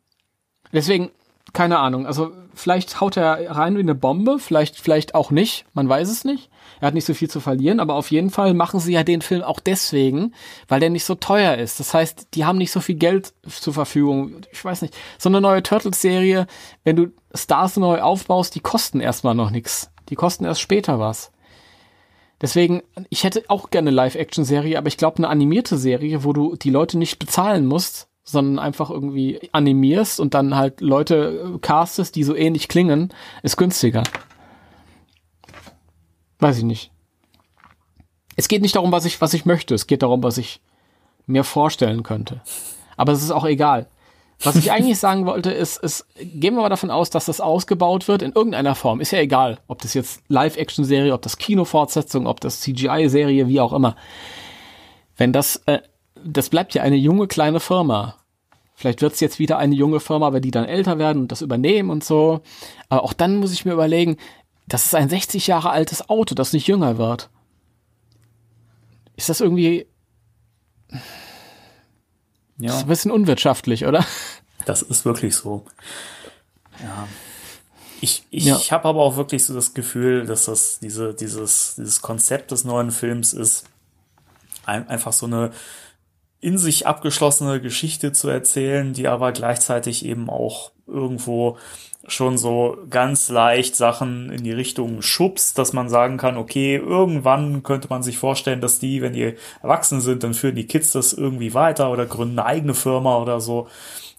[0.72, 1.10] Deswegen
[1.54, 2.06] keine Ahnung.
[2.06, 5.64] Also vielleicht haut er rein wie eine Bombe, vielleicht, vielleicht auch nicht.
[5.72, 6.50] Man weiß es nicht.
[6.80, 9.22] Er hat nicht so viel zu verlieren, aber auf jeden Fall machen sie ja den
[9.22, 10.34] Film auch deswegen,
[10.68, 11.80] weil der nicht so teuer ist.
[11.80, 14.42] Das heißt, die haben nicht so viel Geld zur Verfügung.
[14.52, 14.94] Ich weiß nicht.
[15.18, 16.46] So eine neue Turtles-Serie,
[16.84, 19.90] wenn du Stars neu aufbaust, die kosten erstmal noch nichts.
[20.08, 21.32] Die kosten erst später was.
[22.40, 26.56] Deswegen, ich hätte auch gerne eine Live-Action-Serie, aber ich glaube, eine animierte Serie, wo du
[26.56, 32.16] die Leute nicht bezahlen musst, sondern einfach irgendwie animierst und dann halt Leute äh, castest,
[32.16, 33.12] die so ähnlich klingen,
[33.42, 34.02] ist günstiger.
[36.44, 36.90] Weiß ich nicht.
[38.36, 39.74] Es geht nicht darum, was ich, was ich möchte.
[39.74, 40.60] Es geht darum, was ich
[41.24, 42.42] mir vorstellen könnte.
[42.98, 43.86] Aber es ist auch egal.
[44.42, 48.08] Was ich eigentlich sagen wollte, ist, ist, gehen wir mal davon aus, dass das ausgebaut
[48.08, 49.00] wird in irgendeiner Form.
[49.00, 53.72] Ist ja egal, ob das jetzt Live-Action-Serie, ob das Kinofortsetzung, ob das CGI-Serie, wie auch
[53.72, 53.96] immer.
[55.16, 55.78] Wenn das, äh,
[56.22, 58.16] das bleibt ja eine junge kleine Firma.
[58.74, 61.40] Vielleicht wird es jetzt wieder eine junge Firma, wenn die dann älter werden und das
[61.40, 62.42] übernehmen und so.
[62.90, 64.18] Aber auch dann muss ich mir überlegen,
[64.66, 67.30] das ist ein 60 Jahre altes Auto, das nicht jünger wird.
[69.16, 69.86] Ist das irgendwie.
[72.58, 72.68] Ja.
[72.68, 74.04] Das ist ein bisschen unwirtschaftlich, oder?
[74.64, 75.64] Das ist wirklich so.
[76.80, 77.08] Ja.
[78.00, 78.58] Ich, ich, ja.
[78.70, 82.90] habe aber auch wirklich so das Gefühl, dass das diese, dieses, dieses Konzept des neuen
[82.90, 83.64] Films ist,
[84.66, 85.52] ein, einfach so eine
[86.40, 91.56] in sich abgeschlossene Geschichte zu erzählen, die aber gleichzeitig eben auch irgendwo
[92.06, 97.62] schon so ganz leicht Sachen in die Richtung schubst, dass man sagen kann, okay, irgendwann
[97.62, 101.12] könnte man sich vorstellen, dass die, wenn die erwachsen sind, dann führen die Kids das
[101.12, 103.68] irgendwie weiter oder gründen eine eigene Firma oder so.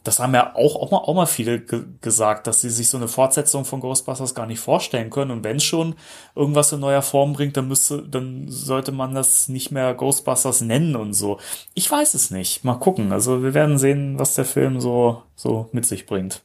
[0.03, 2.97] Das haben ja auch, auch, mal, auch mal viele ge gesagt, dass sie sich so
[2.97, 5.31] eine Fortsetzung von Ghostbusters gar nicht vorstellen können.
[5.31, 5.95] Und wenn schon
[6.35, 10.95] irgendwas in neuer Form bringt, dann müsste, dann sollte man das nicht mehr Ghostbusters nennen
[10.95, 11.39] und so.
[11.73, 12.63] Ich weiß es nicht.
[12.63, 13.11] Mal gucken.
[13.11, 16.44] Also wir werden sehen, was der Film so, so mit sich bringt.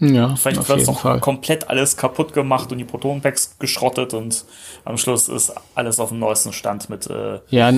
[0.00, 1.18] Ja, Vielleicht wird noch Fall.
[1.20, 4.44] komplett alles kaputt gemacht und die Protonpacks geschrottet und
[4.84, 7.72] am Schluss ist alles auf dem neuesten Stand mit äh, ja,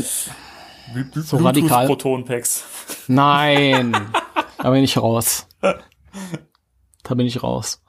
[1.14, 1.86] so radikal.
[1.86, 2.64] Protonpacks.
[3.06, 3.96] Nein,
[4.58, 5.46] da bin ich raus.
[5.60, 7.80] Da bin ich raus.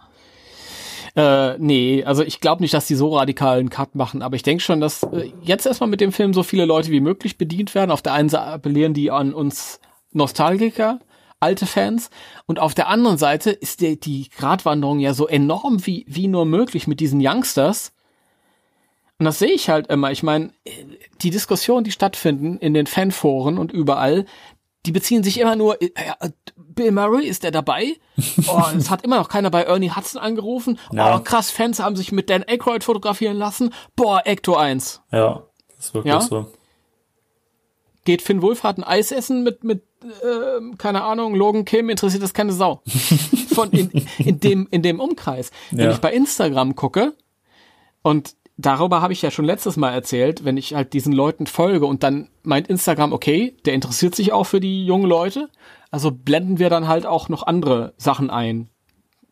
[1.15, 4.63] Äh, nee, also ich glaube nicht, dass die so radikalen Cut machen, aber ich denke
[4.63, 7.91] schon, dass äh, jetzt erstmal mit dem Film so viele Leute wie möglich bedient werden.
[7.91, 9.81] Auf der einen Seite appellieren die an uns
[10.13, 10.99] Nostalgiker,
[11.41, 12.09] alte Fans.
[12.45, 16.45] Und auf der anderen Seite ist die, die Gratwanderung ja so enorm wie, wie nur
[16.45, 17.93] möglich mit diesen Youngsters.
[19.19, 20.11] Und das sehe ich halt immer.
[20.11, 20.51] Ich meine,
[21.21, 24.25] die Diskussionen, die stattfinden in den Fanforen und überall,
[24.85, 25.89] die beziehen sich immer nur, äh,
[26.55, 27.95] Bill Murray, ist der dabei?
[28.47, 30.79] Oh, es hat immer noch keiner bei Ernie Hudson angerufen.
[30.91, 31.17] Ja.
[31.17, 33.73] Oh, krass, Fans haben sich mit Dan Aykroyd fotografieren lassen.
[33.95, 35.01] Boah, Ecto 1.
[35.11, 35.43] Ja,
[35.75, 36.21] das ist wirklich ja?
[36.21, 36.51] so.
[38.05, 42.33] Geht Finn Wolfhard ein Eis essen mit, mit äh, keine Ahnung, Logan Kim interessiert das
[42.33, 42.81] keine Sau.
[43.53, 45.51] Von in, in dem in dem Umkreis.
[45.71, 45.91] Wenn ja.
[45.91, 47.13] ich bei Instagram gucke
[48.01, 51.85] und darüber habe ich ja schon letztes Mal erzählt, wenn ich halt diesen Leuten folge
[51.85, 55.49] und dann meint Instagram, okay, der interessiert sich auch für die jungen Leute,
[55.89, 58.69] also blenden wir dann halt auch noch andere Sachen ein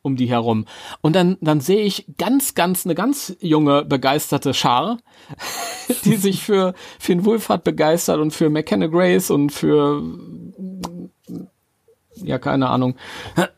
[0.02, 0.66] um die herum.
[1.02, 4.98] Und dann, dann sehe ich ganz, ganz, eine ganz junge, begeisterte Schar,
[6.06, 10.02] die sich für Finn Wolfhard begeistert und für McKenna Grace und für,
[12.16, 12.96] ja, keine Ahnung.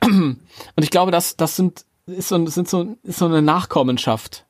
[0.03, 0.39] Und
[0.77, 4.45] ich glaube, das, das sind, ist so, sind so, ist so eine Nachkommenschaft.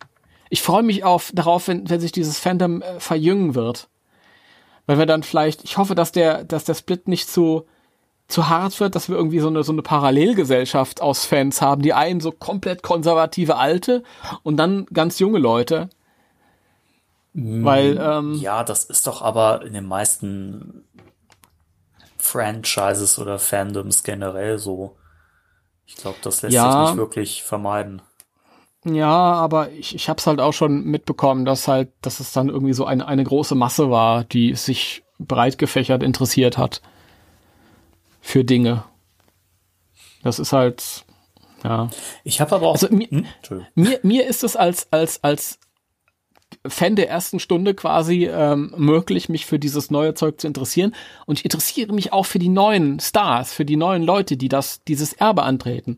[0.50, 3.88] Ich freue mich auf, darauf, wenn, wenn sich dieses Fandom äh, verjüngen wird.
[4.86, 7.66] Weil wir dann vielleicht, ich hoffe, dass der, dass der Split nicht zu,
[8.28, 11.82] zu hart wird, dass wir irgendwie so eine, so eine Parallelgesellschaft aus Fans haben.
[11.82, 14.04] Die einen so komplett konservative Alte
[14.44, 15.90] und dann ganz junge Leute.
[17.34, 20.84] Mm, Weil, ähm, ja, das ist doch aber in den meisten
[22.32, 24.96] Franchises oder Fandoms generell so.
[25.86, 28.02] Ich glaube, das lässt ja, sich nicht wirklich vermeiden.
[28.86, 32.50] Ja, aber ich, ich habe es halt auch schon mitbekommen, dass halt, dass es dann
[32.50, 36.82] irgendwie so eine, eine große Masse war, die sich breit gefächert interessiert hat
[38.22, 38.84] für Dinge.
[40.24, 41.06] Das ist halt,
[41.64, 41.90] ja.
[42.24, 42.74] Ich habe aber auch.
[42.74, 43.26] Also, mir, hm?
[43.76, 45.60] mir, mir ist es als, als, als
[46.68, 50.94] Fan der ersten Stunde quasi ähm, möglich, mich für dieses neue Zeug zu interessieren.
[51.26, 54.84] Und ich interessiere mich auch für die neuen Stars, für die neuen Leute, die das,
[54.84, 55.98] dieses Erbe antreten.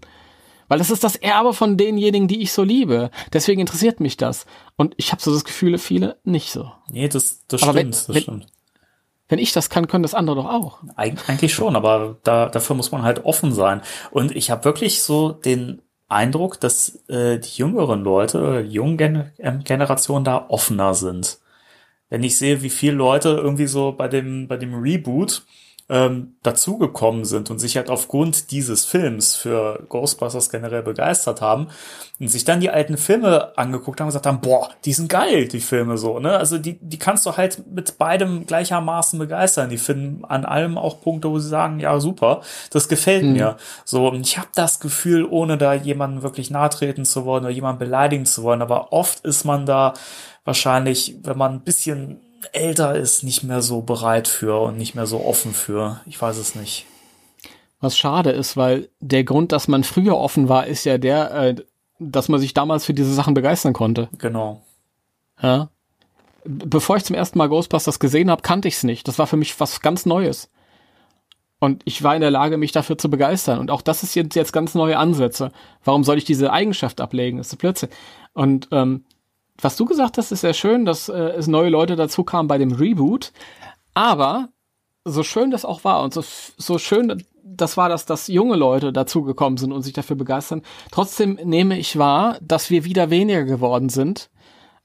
[0.73, 3.11] Weil das ist das Erbe von denjenigen, die ich so liebe.
[3.31, 4.47] Deswegen interessiert mich das.
[4.75, 6.71] Und ich habe so das Gefühl, viele nicht so.
[6.89, 8.07] Nee, das, das Aber stimmt.
[8.07, 8.47] Wenn, das stimmt.
[9.29, 10.79] Wenn ich das kann, können das andere doch auch.
[10.95, 13.81] Eig eigentlich schon, aber da, dafür muss man halt offen sein.
[14.09, 15.82] Und ich habe wirklich so den
[16.13, 21.39] Eindruck, dass äh, die jüngeren Leute, die jungen Gen ähm, Generationen da offener sind.
[22.09, 25.43] Wenn ich sehe, wie viele Leute irgendwie so bei dem, bei dem Reboot
[25.89, 31.67] ähm, dazugekommen sind und sich halt aufgrund dieses Films für Ghostbusters generell begeistert haben
[32.19, 35.47] und sich dann die alten Filme angeguckt haben und gesagt haben, boah, die sind geil,
[35.47, 36.37] die Filme so, ne?
[36.37, 39.69] Also die, die kannst du halt mit beidem gleichermaßen begeistern.
[39.69, 43.33] Die finden an allem auch Punkte, wo sie sagen, ja, super, das gefällt mhm.
[43.33, 43.57] mir.
[43.83, 47.79] So, und ich habe das Gefühl, ohne da jemanden wirklich nahtreten zu wollen oder jemanden
[47.79, 49.93] beleidigen zu wollen, aber oft ist man da
[50.45, 52.19] wahrscheinlich, wenn man ein bisschen
[52.51, 56.01] älter ist, nicht mehr so bereit für und nicht mehr so offen für.
[56.05, 56.85] Ich weiß es nicht.
[57.79, 61.55] Was schade ist, weil der Grund, dass man früher offen war, ist ja der, äh,
[61.99, 64.09] dass man sich damals für diese Sachen begeistern konnte.
[64.17, 64.61] Genau.
[65.41, 65.69] Ja.
[66.45, 69.07] Bevor ich zum ersten Mal Ghostbusters gesehen habe, kannte ich es nicht.
[69.07, 70.49] Das war für mich was ganz Neues.
[71.59, 73.59] Und ich war in der Lage, mich dafür zu begeistern.
[73.59, 75.51] Und auch das ist jetzt, jetzt ganz neue Ansätze.
[75.85, 77.37] Warum soll ich diese Eigenschaft ablegen?
[77.37, 77.89] Das ist Blödsinn.
[78.33, 79.05] Und ähm,
[79.61, 82.57] was du gesagt hast, ist sehr schön, dass äh, es neue Leute dazu kamen bei
[82.57, 83.31] dem Reboot.
[83.93, 84.49] Aber
[85.05, 86.23] so schön das auch war und so,
[86.57, 90.61] so schön das war, dass, dass junge Leute dazugekommen sind und sich dafür begeistern.
[90.91, 94.29] Trotzdem nehme ich wahr, dass wir wieder weniger geworden sind.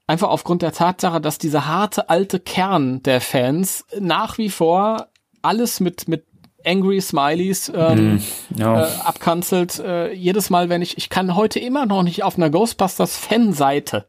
[0.07, 5.07] Einfach aufgrund der Tatsache, dass dieser harte alte Kern der Fans nach wie vor
[5.41, 6.25] alles mit, mit
[6.65, 8.19] Angry Smileys ähm, mm,
[8.57, 8.83] ja.
[8.83, 9.79] äh, abkanzelt.
[9.79, 14.05] Äh, jedes Mal, wenn ich, ich kann heute immer noch nicht auf einer Ghostbusters Fanseite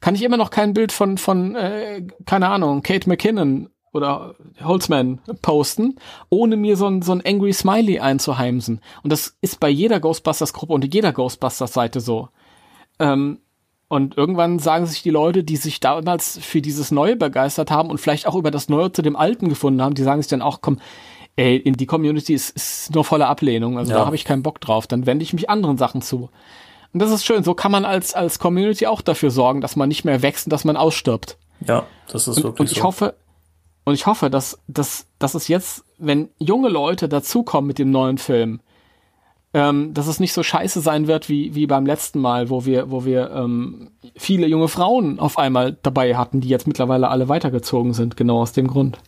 [0.00, 5.20] kann ich immer noch kein Bild von, von äh, keine Ahnung, Kate McKinnon oder Holzman
[5.42, 5.96] posten,
[6.28, 8.80] ohne mir so ein, so ein Angry Smiley einzuheimsen.
[9.02, 12.28] Und das ist bei jeder Ghostbusters-Gruppe und jeder Ghostbusters-Seite so.
[12.98, 13.38] Ähm,
[13.88, 17.98] und irgendwann sagen sich die Leute, die sich damals für dieses Neue begeistert haben und
[17.98, 20.60] vielleicht auch über das Neue zu dem Alten gefunden haben, die sagen sich dann auch,
[20.60, 20.78] komm,
[21.36, 23.98] ey, in die Community ist, ist nur voller Ablehnung, also ja.
[23.98, 26.28] da habe ich keinen Bock drauf, dann wende ich mich anderen Sachen zu.
[26.98, 27.44] Und das ist schön.
[27.44, 30.50] So kann man als, als Community auch dafür sorgen, dass man nicht mehr wächst und
[30.50, 31.38] dass man ausstirbt.
[31.64, 32.82] Ja, das ist und, wirklich Und ich so.
[32.82, 33.14] hoffe,
[33.84, 38.18] und ich hoffe, dass, dass, dass es jetzt, wenn junge Leute dazukommen mit dem neuen
[38.18, 38.58] Film,
[39.54, 42.90] ähm, dass es nicht so scheiße sein wird wie, wie beim letzten Mal, wo wir,
[42.90, 47.94] wo wir ähm, viele junge Frauen auf einmal dabei hatten, die jetzt mittlerweile alle weitergezogen
[47.94, 48.98] sind, genau aus dem Grund.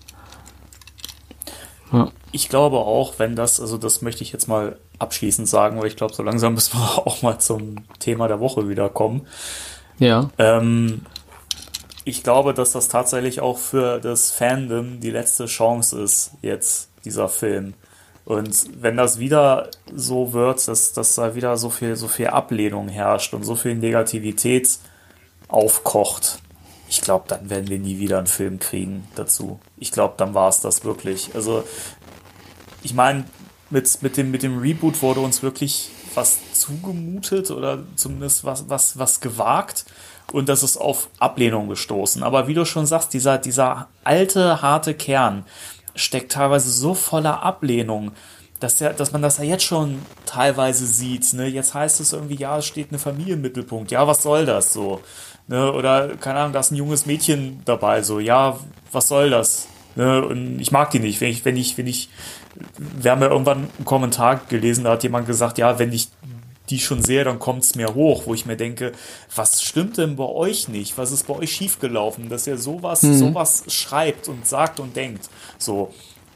[1.93, 2.13] Ja.
[2.31, 5.97] Ich glaube auch, wenn das, also das möchte ich jetzt mal abschließend sagen, weil ich
[5.97, 9.27] glaube, so langsam müssen wir auch mal zum Thema der Woche wiederkommen.
[9.99, 10.31] Ja.
[10.39, 11.03] Ähm,
[12.05, 17.29] ich glaube, dass das tatsächlich auch für das Fandom die letzte Chance ist, jetzt dieser
[17.29, 17.75] Film.
[18.25, 22.89] Und wenn das wieder so wird, dass, dass da wieder so viel, so viel Ablehnung
[22.89, 24.79] herrscht und so viel Negativität
[25.49, 26.41] aufkocht,
[26.89, 29.61] ich glaube, dann werden wir nie wieder einen Film kriegen dazu.
[29.79, 31.31] Ich glaube, dann war es das wirklich.
[31.35, 31.65] Also,
[32.83, 33.25] ich meine,
[33.71, 38.99] mit, mit, dem, mit dem Reboot wurde uns wirklich was zugemutet oder zumindest was, was,
[38.99, 39.85] was gewagt.
[40.33, 42.23] Und das ist auf Ablehnung gestoßen.
[42.23, 45.45] Aber wie du schon sagst, dieser, dieser alte, harte Kern
[45.95, 48.13] steckt teilweise so voller Ablehnung,
[48.61, 51.33] dass, ja, dass man das ja jetzt schon teilweise sieht.
[51.33, 51.47] Ne?
[51.47, 53.91] Jetzt heißt es irgendwie, ja, es steht eine Familie im Mittelpunkt.
[53.91, 55.01] Ja, was soll das so?
[55.49, 55.73] Ne?
[55.73, 58.03] Oder, keine Ahnung, da ist ein junges Mädchen dabei.
[58.03, 58.59] So, ja,
[58.93, 59.67] was soll das?
[59.97, 60.25] Ne?
[60.25, 61.21] Und ich mag die nicht.
[61.21, 62.09] Wenn ich, wenn ich, wenn ich
[62.79, 66.09] wir haben ja irgendwann einen Kommentar gelesen, da hat jemand gesagt, ja, wenn ich
[66.69, 68.93] die schon sehe, dann kommt es mir hoch, wo ich mir denke,
[69.35, 70.97] was stimmt denn bei euch nicht?
[70.99, 73.15] Was ist bei euch schiefgelaufen, dass ihr sowas, mhm.
[73.15, 75.29] sowas schreibt und sagt und denkt?
[75.59, 75.93] So.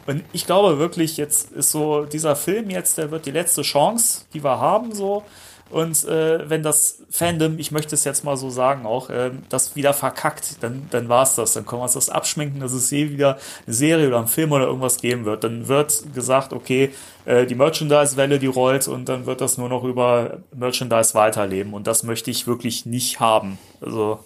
[0.07, 4.23] Und ich glaube wirklich, jetzt ist so dieser Film jetzt, der wird die letzte Chance,
[4.35, 5.23] die wir haben, so.
[5.71, 9.75] Und äh, wenn das Fandom, ich möchte es jetzt mal so sagen, auch äh, das
[9.75, 11.55] wieder verkackt, dann, dann war es das.
[11.55, 14.53] Dann können wir uns das abschminken, dass es je wieder eine Serie oder ein Film
[14.53, 15.43] oder irgendwas geben wird.
[15.43, 16.91] Dann wird gesagt, okay,
[17.25, 21.73] äh, die Merchandise-Welle, die rollt und dann wird das nur noch über Merchandise weiterleben.
[21.73, 23.59] Und das möchte ich wirklich nicht haben.
[23.81, 24.21] Also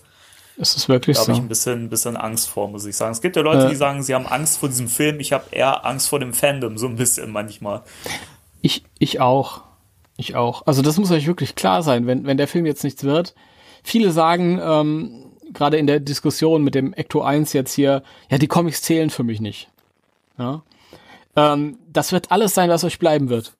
[0.58, 1.28] ist es wirklich da so?
[1.28, 3.12] habe ich ein bisschen, ein bisschen Angst vor, muss ich sagen.
[3.12, 5.20] Es gibt ja Leute, die sagen, sie haben Angst vor diesem Film.
[5.20, 7.82] Ich habe eher Angst vor dem Fandom, so ein bisschen manchmal.
[8.60, 9.67] Ich, ich auch.
[10.18, 10.66] Ich auch.
[10.66, 13.36] Also das muss euch wirklich klar sein, wenn, wenn der Film jetzt nichts wird.
[13.84, 18.48] Viele sagen, ähm, gerade in der Diskussion mit dem Ecto 1 jetzt hier, ja, die
[18.48, 19.68] Comics zählen für mich nicht.
[20.36, 20.64] Ja?
[21.36, 23.52] Ähm, das wird alles sein, was euch bleiben wird.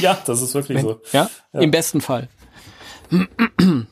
[0.00, 1.00] Ja, das ist wirklich wenn, so.
[1.12, 1.30] Ja?
[1.52, 2.28] ja, im besten Fall.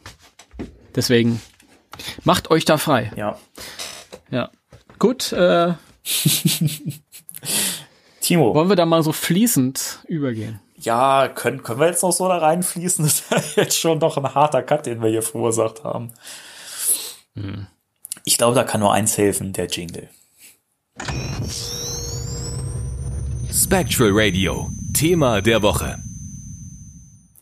[0.97, 1.41] Deswegen
[2.25, 3.13] macht euch da frei.
[3.17, 3.39] Ja.
[4.33, 4.51] Ja.
[4.99, 5.31] Gut.
[5.33, 5.75] Äh,
[8.21, 8.53] Timo.
[8.53, 10.61] Wollen wir da mal so fließend übergehen?
[10.83, 13.05] Ja, können, können wir jetzt noch so da reinfließen?
[13.31, 16.13] Das ist jetzt schon noch ein harter Cut, den wir hier verursacht haben.
[17.35, 17.67] Hm.
[18.25, 20.09] Ich glaube, da kann nur eins helfen, der Jingle.
[23.53, 25.99] Spectral Radio, Thema der Woche.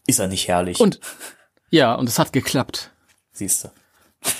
[0.06, 0.80] Ist er nicht herrlich?
[0.80, 1.00] Und
[1.70, 2.90] ja, und es hat geklappt.
[3.32, 3.68] Siehst du.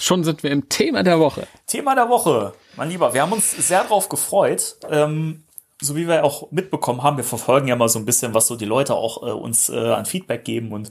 [0.01, 1.47] Schon sind wir im Thema der Woche.
[1.67, 3.15] Thema der Woche, mein Lieber.
[3.15, 4.77] Wir haben uns sehr drauf gefreut.
[4.91, 5.45] Ähm,
[5.81, 8.57] so wie wir auch mitbekommen haben, wir verfolgen ja mal so ein bisschen, was so
[8.57, 10.91] die Leute auch äh, uns äh, an Feedback geben und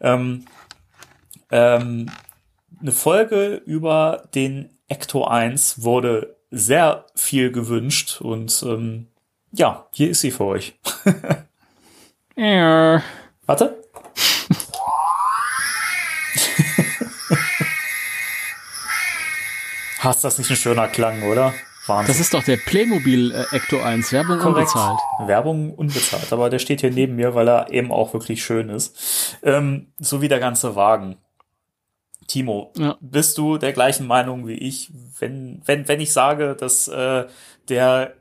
[0.00, 0.44] ähm,
[1.50, 2.10] ähm,
[2.80, 9.08] eine Folge über den Ecto 1 wurde sehr viel gewünscht und ähm,
[9.52, 10.78] ja, hier ist sie für euch.
[12.38, 13.02] Ja.
[13.46, 13.82] Warte.
[19.98, 21.52] Hast das nicht ein schöner Klang, oder?
[21.88, 22.12] Wahnsinn.
[22.12, 24.56] Das ist doch der Playmobil äh, Ecto 1, Werbung Korrekt.
[24.74, 24.98] unbezahlt.
[25.26, 29.36] Werbung unbezahlt, aber der steht hier neben mir, weil er eben auch wirklich schön ist.
[29.42, 31.16] Ähm, so wie der ganze Wagen.
[32.26, 32.96] Timo, Ja.
[33.00, 37.24] bist du der gleichen Meinung wie ich, wenn, wenn, wenn ich sage, dass äh,
[37.70, 38.12] der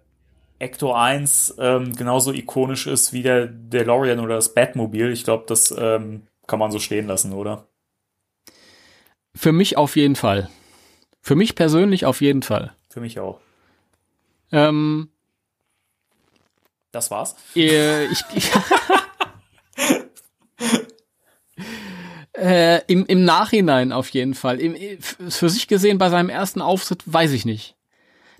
[0.60, 5.11] Ecto 1 ähm, genauso ikonisch ist wie der DeLorean oder das Batmobil?
[5.11, 7.68] Ich glaube, das ähm, kann man so stehen lassen, oder?
[9.35, 10.49] Für mich auf jeden Fall.
[11.22, 12.73] Für mich persönlich auf jeden Fall.
[12.89, 13.39] Für mich auch.
[14.52, 15.10] Ähm,
[16.91, 17.36] Das war's.
[17.56, 18.24] äh, ich,
[22.38, 24.60] äh, im, Im Nachhinein auf jeden Fall.
[24.60, 27.76] Im, für sich gesehen bei seinem ersten Auftritt weiß ich nicht.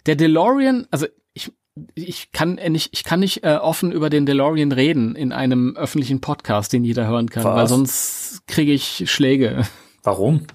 [0.06, 1.52] Der DeLorean, also ich,
[1.96, 6.22] ich kann nicht, ich kann nicht äh, offen über den DeLorean reden in einem öffentlichen
[6.22, 7.56] Podcast, den jeder hören kann, Was?
[7.56, 9.68] weil sonst kriege ich Schläge.
[10.04, 10.48] Warum?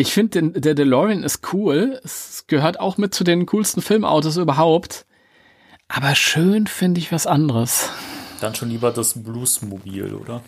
[0.00, 2.00] Ich finde, der DeLorean ist cool.
[2.02, 5.04] Es gehört auch mit zu den coolsten Filmautos überhaupt.
[5.88, 7.90] Aber schön finde ich was anderes.
[8.40, 10.42] Dann schon lieber das Bluesmobil, oder?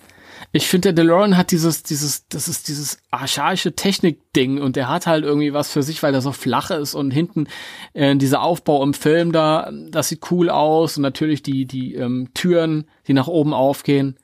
[0.52, 5.06] Ich finde, der DeLorean hat dieses, dieses, das ist dieses archaische Technik-Ding und der hat
[5.06, 7.46] halt irgendwie was für sich, weil er so flach ist und hinten
[7.92, 12.30] äh, dieser Aufbau im Film da, das sieht cool aus und natürlich die, die ähm,
[12.32, 14.16] Türen, die nach oben aufgehen.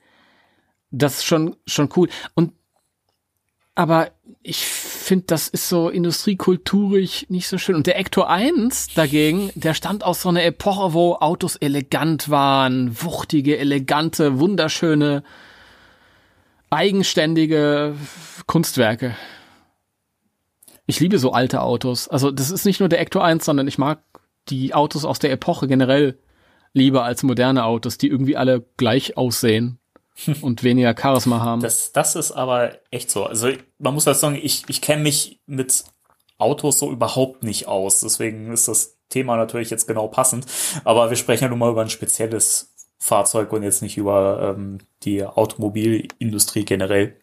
[0.89, 2.09] Das ist schon, schon cool.
[2.33, 2.53] Und
[3.79, 7.75] aber ich finde, das ist so industriekulturig nicht so schön.
[7.75, 13.01] Und der Ector 1 dagegen, der stand aus so einer Epoche, wo Autos elegant waren,
[13.01, 15.23] wuchtige, elegante, wunderschöne,
[16.69, 17.95] eigenständige
[18.45, 19.15] Kunstwerke.
[20.85, 22.07] Ich liebe so alte Autos.
[22.07, 24.01] Also das ist nicht nur der Ector 1, sondern ich mag
[24.47, 26.17] die Autos aus der Epoche generell
[26.73, 29.78] lieber als moderne Autos, die irgendwie alle gleich aussehen
[30.41, 31.61] und weniger Charisma haben.
[31.61, 33.25] Das, das ist aber echt so.
[33.25, 35.83] Also man muss das sagen, ich, ich kenne mich mit
[36.37, 37.99] Autos so überhaupt nicht aus.
[38.01, 40.45] Deswegen ist das Thema natürlich jetzt genau passend.
[40.83, 44.79] Aber wir sprechen ja nun mal über ein spezielles Fahrzeug und jetzt nicht über ähm,
[45.03, 47.15] die Automobilindustrie generell.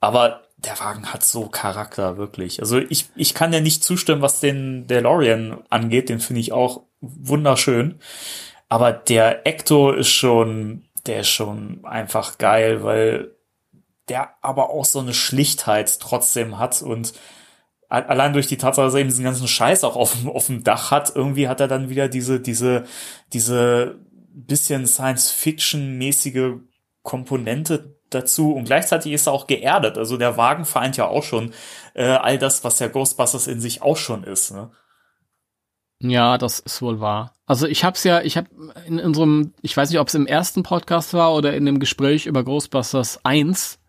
[0.00, 2.60] Aber der Wagen hat so Charakter, wirklich.
[2.60, 6.08] Also ich, ich kann ja nicht zustimmen, was den DeLorean angeht.
[6.08, 7.98] Den finde ich auch wunderschön.
[8.68, 13.32] Aber der Ecto ist schon, der ist schon einfach geil, weil
[14.08, 17.14] der aber auch so eine Schlichtheit trotzdem hat und
[17.88, 20.64] allein durch die Tatsache, dass er eben diesen ganzen Scheiß auch auf, dem- auf dem
[20.64, 22.84] Dach hat, irgendwie hat er dann wieder diese, diese,
[23.32, 23.98] diese
[24.32, 26.60] bisschen Science-Fiction-mäßige
[27.02, 29.98] Komponente dazu und gleichzeitig ist er auch geerdet.
[29.98, 31.52] Also der Wagen vereint ja auch schon
[31.94, 34.52] äh, all das, was ja Ghostbusters in sich auch schon ist.
[34.52, 34.70] Ne?
[36.02, 37.32] Ja, das ist wohl wahr.
[37.50, 38.46] Also ich hab's ja, ich hab
[38.86, 42.26] in unserem, ich weiß nicht, ob es im ersten Podcast war oder in dem Gespräch
[42.26, 43.80] über Ghostbusters 1,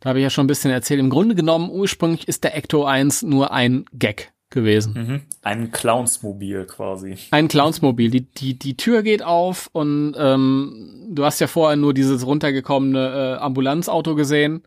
[0.00, 0.98] da habe ich ja schon ein bisschen erzählt.
[0.98, 4.94] Im Grunde genommen, ursprünglich ist der Ecto 1 nur ein Gag gewesen.
[4.94, 5.20] Mhm.
[5.42, 7.18] Ein Clownsmobil quasi.
[7.30, 8.10] Ein Clownsmobil.
[8.10, 13.36] Die, die, die Tür geht auf und ähm, du hast ja vorher nur dieses runtergekommene
[13.36, 14.62] äh, Ambulanzauto gesehen.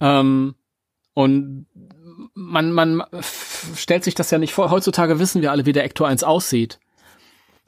[0.00, 0.56] Ähm,
[1.14, 1.66] und
[2.34, 3.04] man, man
[3.76, 4.72] stellt sich das ja nicht vor.
[4.72, 6.80] Heutzutage wissen wir alle, wie der Ecto 1 aussieht.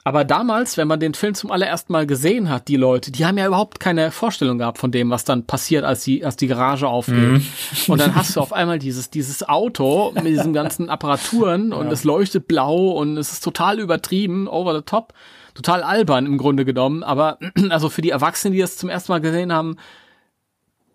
[0.05, 3.37] Aber damals, wenn man den Film zum allerersten Mal gesehen hat, die Leute, die haben
[3.37, 6.87] ja überhaupt keine Vorstellung gehabt von dem, was dann passiert, als die, als die Garage
[6.87, 7.41] aufgeht.
[7.87, 12.05] Und dann hast du auf einmal dieses, dieses Auto mit diesen ganzen Apparaturen und es
[12.05, 15.13] leuchtet blau und es ist total übertrieben, over the top,
[15.53, 17.03] total albern im Grunde genommen.
[17.03, 17.37] Aber
[17.69, 19.75] also für die Erwachsenen, die das zum ersten Mal gesehen haben,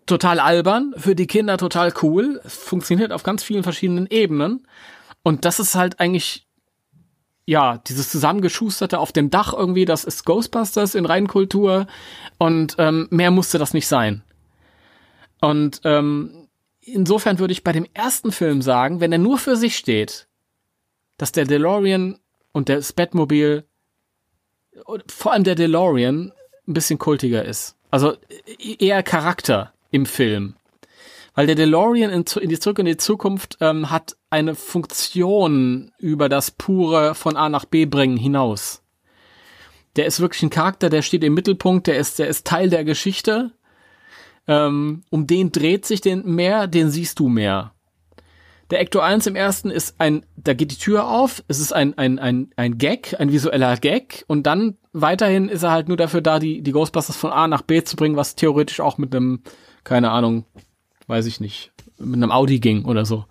[0.07, 2.41] total albern, für die Kinder total cool.
[2.43, 4.67] Es funktioniert auf ganz vielen verschiedenen Ebenen.
[5.23, 6.44] Und das ist halt eigentlich,
[7.45, 11.87] ja, dieses zusammengeschusterte auf dem Dach irgendwie, das ist Ghostbusters in Reinkultur.
[12.37, 14.23] Und ähm, mehr musste das nicht sein.
[15.41, 16.47] Und ähm,
[16.81, 20.27] insofern würde ich bei dem ersten Film sagen, wenn er nur für sich steht,
[21.17, 22.19] dass der DeLorean
[22.51, 23.65] und das Batmobil,
[24.85, 26.33] und vor allem der DeLorean,
[26.67, 27.75] ein bisschen kultiger ist.
[27.91, 28.15] Also
[28.57, 30.55] e- eher Charakter im Film.
[31.35, 36.29] Weil der DeLorean in, in die Zurück in die Zukunft ähm, hat eine Funktion über
[36.29, 38.81] das pure von A nach B bringen hinaus.
[39.97, 42.85] Der ist wirklich ein Charakter, der steht im Mittelpunkt, der ist, der ist Teil der
[42.85, 43.51] Geschichte.
[44.47, 47.73] Ähm, um den dreht sich den mehr, den siehst du mehr.
[48.69, 51.97] der Ecto 1 im ersten ist ein, da geht die Tür auf, es ist ein,
[51.97, 56.21] ein, ein, ein Gag, ein visueller Gag und dann weiterhin ist er halt nur dafür
[56.21, 59.41] da, die, die Ghostbusters von A nach B zu bringen, was theoretisch auch mit einem,
[59.83, 60.45] keine Ahnung,
[61.07, 63.25] weiß ich nicht, mit einem Audi ging oder so.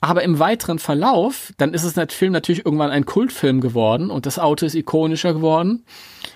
[0.00, 4.24] Aber im weiteren Verlauf, dann ist es der Film natürlich irgendwann ein Kultfilm geworden und
[4.24, 5.84] das Auto ist ikonischer geworden.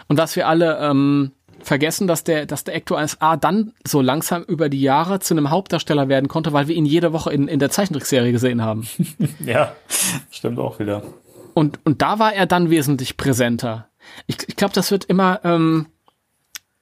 [0.06, 4.42] Und was wir alle ähm, vergessen, dass der, dass der Ecto 1A dann so langsam
[4.42, 7.58] über die Jahre zu einem Hauptdarsteller werden konnte, weil wir ihn jede Woche in, in
[7.58, 8.86] der Zeichentrickserie gesehen haben.
[9.40, 9.74] ja,
[10.30, 11.02] stimmt auch wieder.
[11.54, 13.88] Und, und da war er dann wesentlich präsenter.
[14.26, 15.86] Ich, ich glaube, das wird immer ähm,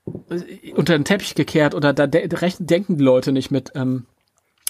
[0.05, 4.07] unter den Teppich gekehrt oder da de denken die Leute nicht mit ähm,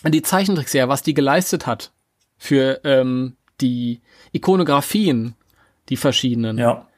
[0.07, 1.93] die Zeichentrickserie, was die geleistet hat
[2.37, 4.01] für ähm, die
[4.33, 5.35] Ikonografien,
[5.89, 6.59] die verschiedenen.
[6.59, 6.89] Ja.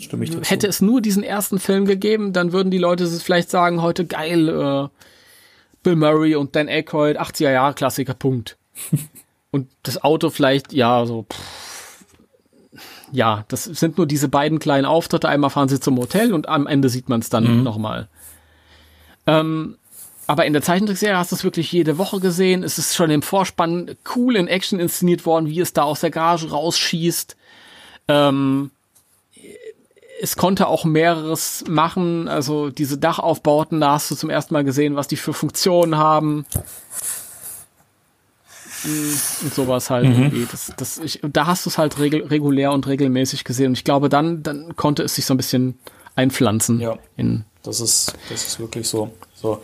[0.00, 0.48] Stimme ich dazu.
[0.48, 4.48] Hätte es nur diesen ersten Film gegeben, dann würden die Leute vielleicht sagen, heute geil,
[4.48, 4.88] äh,
[5.82, 8.56] Bill Murray und Dan Aykroyd, 80er Jahre Klassiker, Punkt.
[9.50, 11.73] und das Auto vielleicht, ja, so, pff,
[13.14, 15.28] ja, das sind nur diese beiden kleinen Auftritte.
[15.28, 17.62] Einmal fahren sie zum Hotel und am Ende sieht man es dann mhm.
[17.62, 18.08] nochmal.
[19.26, 19.76] Ähm,
[20.26, 22.64] aber in der Zeichentrickserie hast du es wirklich jede Woche gesehen.
[22.64, 26.10] Es ist schon im Vorspann cool in Action inszeniert worden, wie es da aus der
[26.10, 27.36] Garage rausschießt.
[28.08, 28.72] Ähm,
[30.20, 32.26] es konnte auch mehreres machen.
[32.26, 36.46] Also diese Dachaufbauten, da hast du zum ersten Mal gesehen, was die für Funktionen haben.
[38.84, 40.12] Und sowas halt mhm.
[40.12, 40.46] irgendwie.
[40.50, 43.68] Das, das, ich, da hast du es halt regul regulär und regelmäßig gesehen.
[43.68, 45.78] Und ich glaube, dann, dann konnte es sich so ein bisschen
[46.16, 46.80] einpflanzen.
[46.80, 49.10] Ja, in das ist, das ist wirklich so.
[49.34, 49.60] So,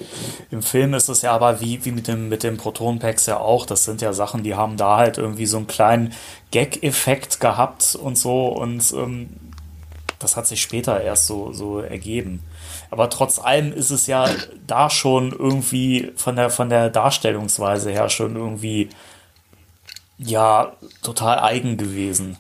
[0.51, 3.67] im Film ist es ja aber wie, wie mit dem, mit dem Proton-Packs ja auch.
[3.67, 6.13] Das sind ja Sachen, die haben da halt irgendwie so einen kleinen
[6.51, 9.29] Gag-Effekt gehabt und so und ähm,
[10.19, 12.43] das hat sich später erst so, so ergeben.
[12.91, 14.29] Aber trotz allem ist es ja
[14.67, 18.91] da schon irgendwie von der, von der Darstellungsweise her schon irgendwie,
[20.23, 22.37] ja, total eigen gewesen.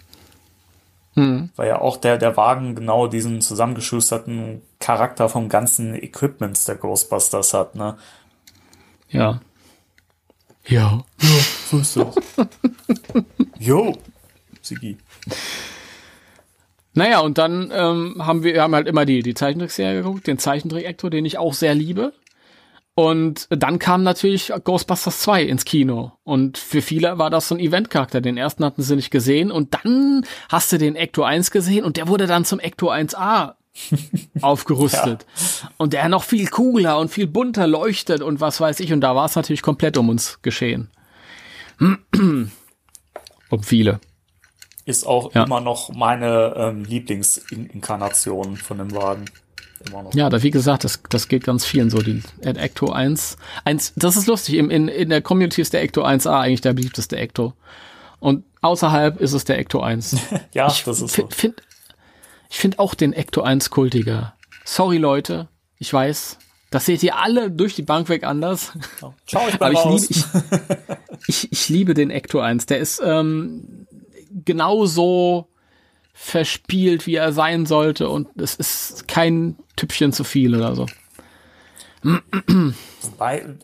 [1.14, 1.50] Mhm.
[1.56, 7.54] Weil ja auch der, der Wagen genau diesen zusammengeschusterten Charakter vom ganzen Equipment der Ghostbusters
[7.54, 7.96] hat, ne?
[9.08, 9.40] Ja.
[10.66, 11.04] Ja.
[11.18, 12.14] Ja, so ist das.
[13.58, 13.96] jo,
[14.60, 14.98] Sigi.
[16.92, 21.10] Naja, und dann ähm, haben wir haben halt immer die, die Zeichentrickserie geguckt, den Zeichentrick-Actor,
[21.10, 22.12] den ich auch sehr liebe.
[23.00, 26.12] Und dann kam natürlich Ghostbusters 2 ins Kino.
[26.22, 28.20] Und für viele war das so ein Eventcharakter.
[28.20, 29.50] Den ersten hatten sie nicht gesehen.
[29.50, 33.54] Und dann hast du den Ecto 1 gesehen und der wurde dann zum Ecto 1A
[34.42, 35.24] aufgerüstet.
[35.24, 35.70] Ja.
[35.78, 38.92] Und der noch viel cooler und viel bunter leuchtet und was weiß ich.
[38.92, 40.90] Und da war es natürlich komplett um uns geschehen.
[41.80, 42.50] um
[43.62, 43.98] viele.
[44.84, 45.44] Ist auch ja.
[45.44, 49.24] immer noch meine ähm, Lieblingsinkarnation von dem Wagen.
[49.86, 50.14] Immer noch.
[50.14, 52.00] Ja, da wie gesagt, das, das geht ganz vielen so.
[52.00, 53.94] Die Ecto 1, 1.
[53.96, 54.56] Das ist lustig.
[54.56, 57.54] In, in, in der Community ist der Ecto 1A eigentlich der beliebteste Ecto.
[58.18, 60.16] Und außerhalb ist es der Ecto 1.
[60.52, 61.28] ja, ich das ist so.
[61.30, 61.62] Find,
[62.50, 64.34] ich finde auch den Ecto 1 kultiger.
[64.64, 65.48] Sorry, Leute.
[65.78, 66.38] Ich weiß.
[66.70, 68.72] Das seht ihr alle durch die Bank weg anders.
[69.26, 70.14] Schau ich mal Aber ich liebe,
[71.26, 72.66] ich, ich, ich, liebe den Ecto 1.
[72.66, 73.86] Der ist ähm,
[74.44, 75.48] genauso
[76.12, 78.08] verspielt, wie er sein sollte.
[78.08, 80.86] Und es ist kein Tüpfchen zu viel oder so.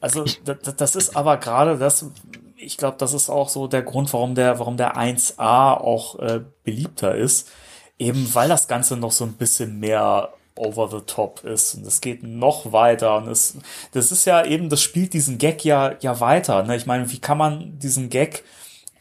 [0.00, 2.10] Also das, das ist aber gerade das,
[2.56, 6.40] ich glaube, das ist auch so der Grund, warum der, warum der 1A auch äh,
[6.64, 7.50] beliebter ist.
[7.98, 12.00] Eben weil das Ganze noch so ein bisschen mehr over the top ist und es
[12.00, 13.58] geht noch weiter und es,
[13.92, 16.62] das ist ja eben, das spielt diesen Gag ja, ja weiter.
[16.62, 16.76] Ne?
[16.76, 18.42] Ich meine, wie kann man diesen Gag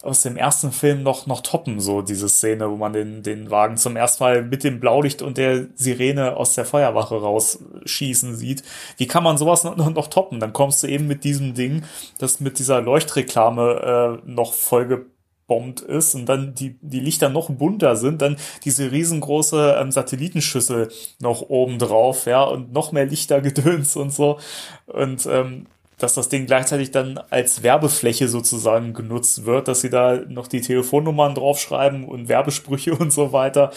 [0.06, 3.78] aus dem ersten Film noch, noch toppen, so diese Szene, wo man den, den Wagen
[3.78, 8.64] zum ersten Mal mit dem Blaulicht und der Sirene aus der Feuerwache rausschießen sieht.
[8.98, 10.40] Wie kann man sowas noch, noch toppen?
[10.40, 11.84] Dann kommst du eben mit diesem Ding,
[12.20, 17.96] das mit dieser Leuchtreklame äh, noch vollgebombt ist und dann die, die Lichter noch bunter
[17.96, 24.14] sind, dann diese riesengroße ähm, Satellitenschüssel noch oben drauf, ja, und noch mehr Lichtergedöns und
[24.14, 24.40] so.
[24.86, 25.66] Und ähm,
[25.98, 30.62] dass das Ding gleichzeitig dann als Werbefläche sozusagen genutzt wird, dass sie da noch die
[30.62, 33.72] Telefonnummern draufschreiben und Werbesprüche und so weiter.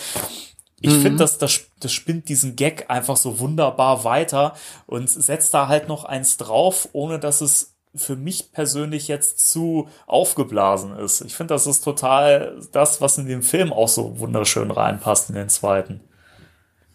[0.80, 1.02] Ich mhm.
[1.02, 4.54] finde, dass das, das spinnt diesen Gag einfach so wunderbar weiter
[4.86, 9.88] und setzt da halt noch eins drauf, ohne dass es für mich persönlich jetzt zu
[10.06, 11.22] aufgeblasen ist.
[11.22, 15.34] Ich finde, das ist total das, was in den Film auch so wunderschön reinpasst in
[15.34, 16.00] den zweiten.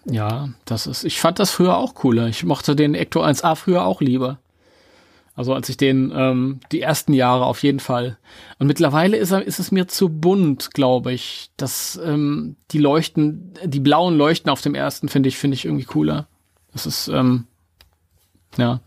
[0.06, 2.28] Ja, das ist, ich fand das früher auch cooler.
[2.28, 4.38] Ich mochte den Ecto 1A früher auch lieber.
[5.36, 8.18] Also als ich den ähm, die ersten Jahre auf jeden Fall.
[8.60, 11.50] Und mittlerweile ist, er, ist es mir zu bunt, glaube ich.
[11.58, 15.86] dass ähm, die Leuchten, die blauen Leuchten auf dem ersten finde ich finde ich irgendwie
[15.86, 16.28] cooler.
[16.72, 17.46] Das ist ähm,
[18.58, 18.82] ja.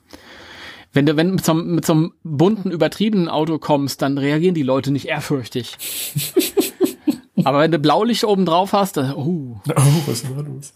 [0.93, 4.55] Wenn du wenn mit so, einem- mit so einem bunten, übertriebenen Auto kommst, dann reagieren
[4.55, 5.77] die Leute nicht ehrfürchtig.
[7.44, 9.73] Aber wenn du Blaulicht oben drauf hast, dann, uh, Oh,
[10.06, 10.73] was ist da los?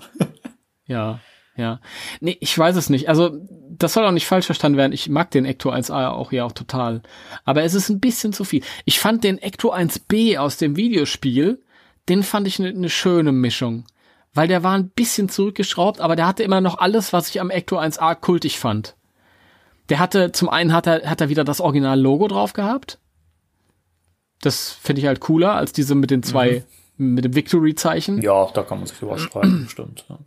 [0.86, 1.20] ja,
[1.60, 1.80] ja.
[2.20, 3.08] Nee, ich weiß es nicht.
[3.08, 3.38] Also,
[3.68, 4.92] das soll auch nicht falsch verstanden werden.
[4.92, 7.02] Ich mag den Ecto 1A auch ja auch total.
[7.44, 8.62] Aber es ist ein bisschen zu viel.
[8.84, 11.62] Ich fand den Ecto 1B aus dem Videospiel,
[12.08, 13.84] den fand ich eine ne schöne Mischung.
[14.32, 17.50] Weil der war ein bisschen zurückgeschraubt, aber der hatte immer noch alles, was ich am
[17.50, 18.96] Ecto 1A kultig fand.
[19.88, 22.98] Der hatte, zum einen hat er, hat er wieder das Original-Logo drauf gehabt.
[24.40, 26.64] Das finde ich halt cooler als diese mit den zwei,
[26.96, 28.22] mit dem Victory-Zeichen.
[28.22, 30.04] Ja, da kann man sich drüber streiten, bestimmt.
[30.08, 30.18] Ja.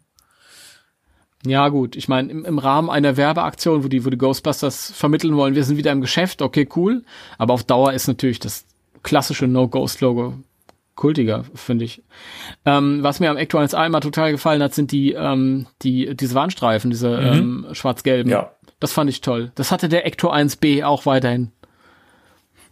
[1.45, 1.95] Ja, gut.
[1.95, 5.64] Ich meine, im, im Rahmen einer Werbeaktion, wo die, wo die Ghostbusters vermitteln wollen, wir
[5.64, 7.03] sind wieder im Geschäft, okay, cool.
[7.38, 8.65] Aber auf Dauer ist natürlich das
[9.03, 10.36] klassische No-Ghost-Logo
[10.95, 12.03] kultiger, finde ich.
[12.65, 16.36] Ähm, was mir am Ecto 1A immer total gefallen hat, sind die, ähm, die, diese
[16.36, 18.32] Warnstreifen, diese ähm, schwarz-gelben.
[18.32, 18.53] Ja.
[18.80, 19.52] Das fand ich toll.
[19.56, 21.52] Das hatte der Ecto 1B auch weiterhin.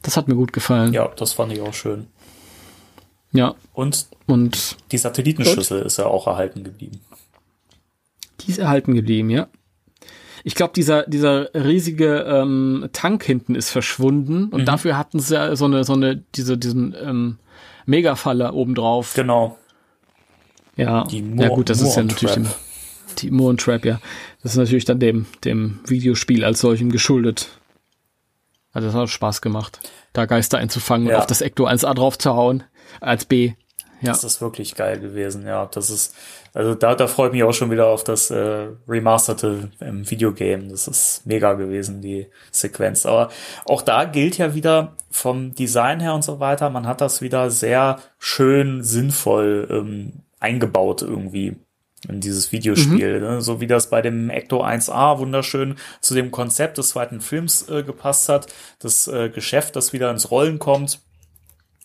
[0.01, 0.93] Das hat mir gut gefallen.
[0.93, 2.07] ja, das fand ich auch schön.
[3.31, 3.55] ja.
[3.73, 7.01] Und Und die Satellitenschüssel ist ja auch erhalten geblieben.
[8.45, 9.47] Die ist erhalten geblieben, ja.
[10.43, 15.55] Ich glaube, dieser, dieser riesige ähm, Tank hinten ist verschwunden und dafür hatten sie ja
[15.55, 17.37] so eine, so eine, diese, diesen ähm,
[17.85, 19.13] Megafaller obendrauf.
[19.13, 19.57] Genau.
[20.75, 22.47] Ja, ja Moor- gut, das ist ja Moor natürlich dem,
[23.19, 23.99] die Moor Trap, ja.
[24.41, 27.49] Das ist natürlich dann dem, dem Videospiel als solchem geschuldet.
[28.73, 29.79] Also das hat Spaß gemacht,
[30.13, 31.15] da Geister einzufangen Ja.
[31.15, 32.63] und auf das Ecto 1A drauf zu hauen,
[32.99, 33.53] als B.
[34.01, 34.11] Ja.
[34.11, 35.67] Das ist wirklich geil gewesen, ja.
[35.67, 36.15] Das ist,
[36.53, 40.69] also da, da freue ich mich auch schon wieder auf das äh, Remasterte im Videogame.
[40.69, 43.05] Das ist mega gewesen, die Sequenz.
[43.05, 43.29] Aber
[43.65, 47.51] auch da gilt ja wieder vom Design her und so weiter, man hat das wieder
[47.51, 51.55] sehr schön, sinnvoll ähm, eingebaut irgendwie
[52.09, 53.21] in dieses Videospiel.
[53.21, 53.41] Ne?
[53.41, 57.83] So wie das bei dem Ecto 1A wunderschön zu dem Konzept des zweiten Films äh,
[57.83, 58.47] gepasst hat.
[58.79, 60.99] Das äh, Geschäft, das wieder ins Rollen kommt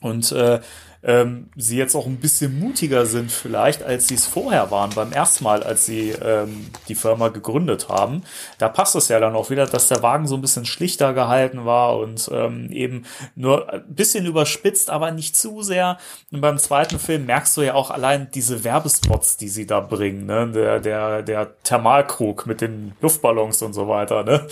[0.01, 0.61] und äh,
[1.07, 5.13] ähm, sie jetzt auch ein bisschen mutiger sind vielleicht, als sie es vorher waren, beim
[5.13, 8.25] ersten Mal, als sie ähm, die Firma gegründet haben.
[8.59, 11.65] Da passt es ja dann auch wieder, dass der Wagen so ein bisschen schlichter gehalten
[11.65, 13.07] war und ähm, eben
[13.37, 15.97] nur ein bisschen überspitzt, aber nicht zu sehr.
[16.33, 20.27] Und beim zweiten Film merkst du ja auch allein diese Werbespots, die sie da bringen,
[20.27, 20.51] ne?
[20.53, 24.47] Der, der, der Thermalkrug mit den Luftballons und so weiter, ne?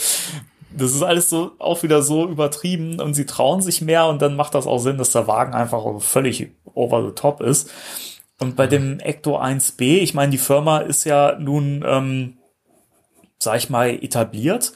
[0.77, 4.37] Das ist alles so auch wieder so übertrieben und sie trauen sich mehr und dann
[4.37, 7.71] macht das auch Sinn, dass der Wagen einfach völlig over the top ist.
[8.41, 12.37] Und bei dem Ecto 1B, ich meine, die Firma ist ja nun, ähm,
[13.39, 14.73] sag ich mal, etabliert.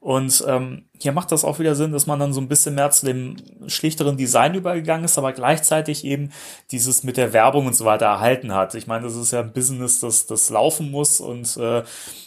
[0.00, 2.90] Und ähm, hier macht das auch wieder Sinn, dass man dann so ein bisschen mehr
[2.92, 6.30] zu dem schlichteren Design übergegangen ist, aber gleichzeitig eben
[6.70, 8.76] dieses mit der Werbung und so weiter erhalten hat.
[8.76, 11.82] Ich meine, das ist ja ein Business, das, das laufen muss und äh,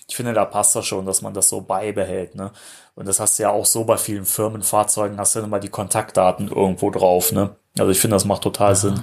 [0.07, 2.35] ich finde, da passt das schon, dass man das so beibehält.
[2.35, 2.51] Ne?
[3.01, 5.69] Und das hast du ja auch so bei vielen Firmenfahrzeugen, hast du dann immer die
[5.69, 7.31] Kontaktdaten irgendwo drauf.
[7.31, 7.55] Ne?
[7.79, 9.01] Also ich finde, das macht total Sinn.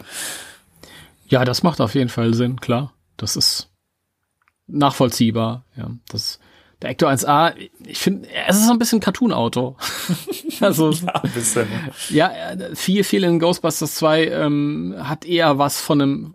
[1.27, 2.93] Ja, das macht auf jeden Fall Sinn, klar.
[3.17, 3.73] Das ist
[4.69, 5.65] nachvollziehbar.
[5.75, 6.39] Ja, das
[6.81, 7.55] der Ecto 1A,
[7.85, 9.77] ich finde, es ist so ein bisschen Cartoon-Auto.
[10.61, 11.67] also, Ja, ein bisschen.
[12.11, 12.31] Ja,
[12.75, 16.35] viel, viel in Ghostbusters 2 ähm, hat eher was von einem,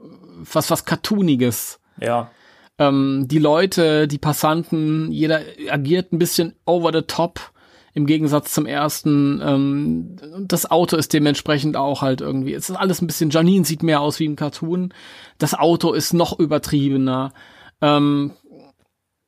[0.51, 1.79] was, was Cartooniges.
[1.97, 2.29] Ja.
[2.77, 7.52] Ähm, die Leute, die Passanten, jeder agiert ein bisschen over the top
[7.93, 9.41] im Gegensatz zum ersten.
[9.43, 10.15] Ähm,
[10.47, 12.53] das Auto ist dementsprechend auch halt irgendwie.
[12.53, 13.29] Es ist alles ein bisschen.
[13.29, 14.93] Janine sieht mehr aus wie ein Cartoon.
[15.37, 17.33] Das Auto ist noch übertriebener.
[17.81, 18.31] Ähm,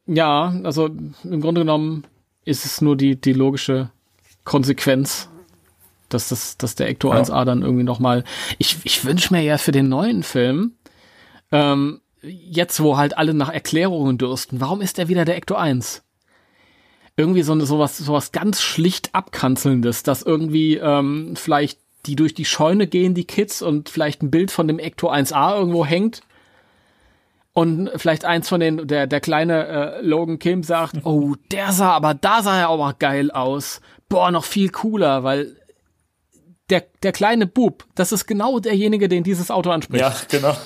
[0.07, 2.05] ja, also im Grunde genommen
[2.43, 3.89] ist es nur die die logische
[4.43, 5.29] Konsequenz,
[6.09, 7.21] dass das, dass der Ecto Ja.
[7.21, 8.23] 1A dann irgendwie noch mal.
[8.57, 10.73] Ich ich wünsche mir ja für den neuen Film.
[11.51, 16.04] Ähm, jetzt, wo halt alle nach Erklärungen dürsten, warum ist er wieder der Ecto 1?
[17.17, 22.45] Irgendwie so eine, sowas, sowas ganz schlicht abkanzelndes, dass irgendwie ähm, vielleicht die durch die
[22.45, 26.21] Scheune gehen, die Kids, und vielleicht ein Bild von dem Ecto 1A irgendwo hängt.
[27.53, 31.91] Und vielleicht eins von den, der, der kleine äh, Logan Kim sagt, oh, der sah,
[31.91, 33.81] aber da sah er aber geil aus.
[34.09, 35.55] Boah, noch viel cooler, weil
[36.69, 40.01] der, der kleine Bub, das ist genau derjenige, den dieses Auto anspricht.
[40.01, 40.55] Ja, genau.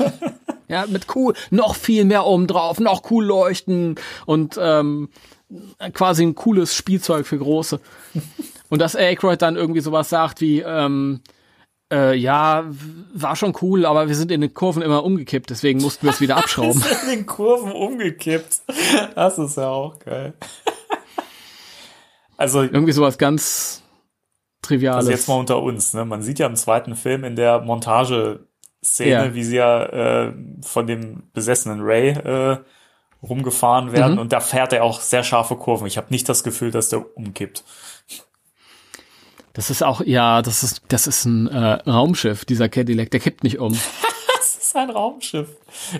[0.71, 3.95] Ja, mit cool, noch viel mehr oben drauf, noch cool leuchten
[4.27, 5.09] und ähm,
[5.93, 7.79] quasi ein cooles Spielzeug für Große.
[8.69, 11.21] Und dass Aykroyd dann irgendwie sowas sagt wie, ähm,
[11.91, 12.65] äh, ja,
[13.13, 16.21] war schon cool, aber wir sind in den Kurven immer umgekippt, deswegen mussten wir es
[16.21, 16.79] wieder abschrauben.
[16.81, 18.61] Ist in den Kurven umgekippt.
[19.15, 20.33] Das ist ja auch geil.
[22.37, 23.83] Also, irgendwie sowas ganz
[24.61, 24.97] Triviales.
[24.99, 25.93] also jetzt mal unter uns.
[25.93, 26.05] Ne?
[26.05, 28.45] Man sieht ja im zweiten Film in der Montageszene,
[28.99, 29.33] Ja.
[29.33, 29.83] wie sie ja
[30.27, 32.57] äh, von dem besessenen Ray äh,
[33.21, 34.19] rumgefahren werden mhm.
[34.19, 35.87] und da fährt er auch sehr scharfe Kurven.
[35.87, 37.63] Ich habe nicht das Gefühl, dass der umkippt.
[39.53, 43.43] Das ist auch, ja, das ist, das ist ein äh, Raumschiff, dieser Cadillac, der kippt
[43.43, 43.73] nicht um.
[44.37, 45.49] das ist ein Raumschiff.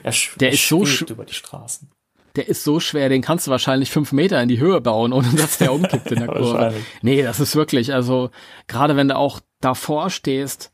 [0.03, 1.89] Er der ist so über die Straßen.
[2.35, 5.29] Der ist so schwer, den kannst du wahrscheinlich fünf Meter in die Höhe bauen, ohne
[5.35, 6.73] dass der umkippt in der Kurve.
[7.01, 8.29] Nee, das ist wirklich, also
[8.67, 10.71] gerade wenn du auch davor stehst,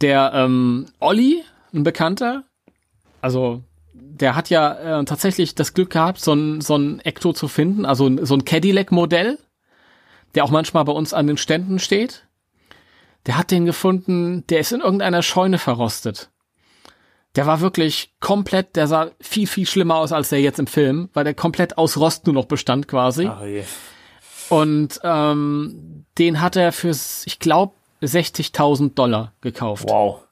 [0.00, 2.44] der ähm, Olli, ein Bekannter,
[3.20, 3.62] also
[4.20, 7.84] der hat ja äh, tatsächlich das Glück gehabt, so ein, so ein Ecto zu finden,
[7.84, 9.38] also so ein Cadillac-Modell,
[10.34, 12.26] der auch manchmal bei uns an den Ständen steht.
[13.26, 16.30] Der hat den gefunden, der ist in irgendeiner Scheune verrostet.
[17.34, 21.10] Der war wirklich komplett, der sah viel, viel schlimmer aus als der jetzt im Film,
[21.12, 23.28] weil der komplett aus Rost nur noch bestand quasi.
[23.28, 23.64] Oh je.
[24.48, 26.90] Und ähm, den hat er für,
[27.24, 29.84] ich glaube, 60.000 Dollar gekauft.
[29.88, 30.25] Wow.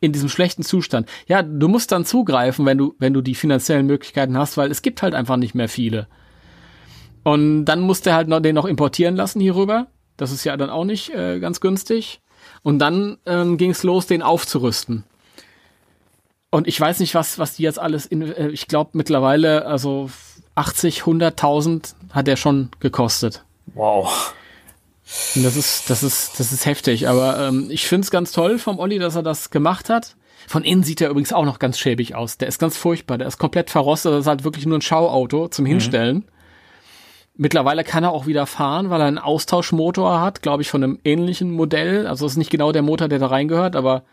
[0.00, 1.08] In diesem schlechten Zustand.
[1.26, 4.82] Ja, du musst dann zugreifen, wenn du, wenn du die finanziellen Möglichkeiten hast, weil es
[4.82, 6.06] gibt halt einfach nicht mehr viele.
[7.24, 9.88] Und dann musste er halt noch, den noch importieren lassen hierüber.
[10.16, 12.20] Das ist ja dann auch nicht äh, ganz günstig.
[12.62, 15.04] Und dann ähm, ging es los, den aufzurüsten.
[16.50, 20.10] Und ich weiß nicht, was, was die jetzt alles, in, äh, ich glaube mittlerweile, also
[20.54, 23.44] 80, 100.000 hat er schon gekostet.
[23.74, 24.34] Wow.
[25.34, 27.08] Das ist, das ist, das ist heftig.
[27.08, 30.16] Aber ähm, ich finde es ganz toll vom Olli, dass er das gemacht hat.
[30.48, 32.38] Von innen sieht er übrigens auch noch ganz schäbig aus.
[32.38, 33.18] Der ist ganz furchtbar.
[33.18, 34.12] Der ist komplett verrostet.
[34.12, 35.68] Das ist halt wirklich nur ein Schauauto zum mhm.
[35.68, 36.16] Hinstellen.
[36.16, 36.24] Mhm.
[37.34, 40.98] Mittlerweile kann er auch wieder fahren, weil er einen Austauschmotor hat, glaube ich, von einem
[41.04, 42.06] ähnlichen Modell.
[42.06, 44.04] Also es ist nicht genau der Motor, der da reingehört, aber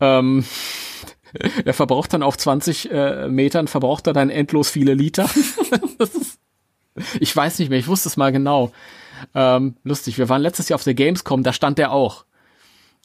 [0.00, 0.44] ähm,
[1.64, 5.24] er verbraucht dann auf 20 äh, Metern, verbraucht er dann endlos viele Liter.
[5.98, 6.40] ist,
[7.20, 8.72] ich weiß nicht mehr, ich wusste es mal genau.
[9.34, 12.24] Ähm, lustig, wir waren letztes Jahr auf der Gamescom, da stand der auch.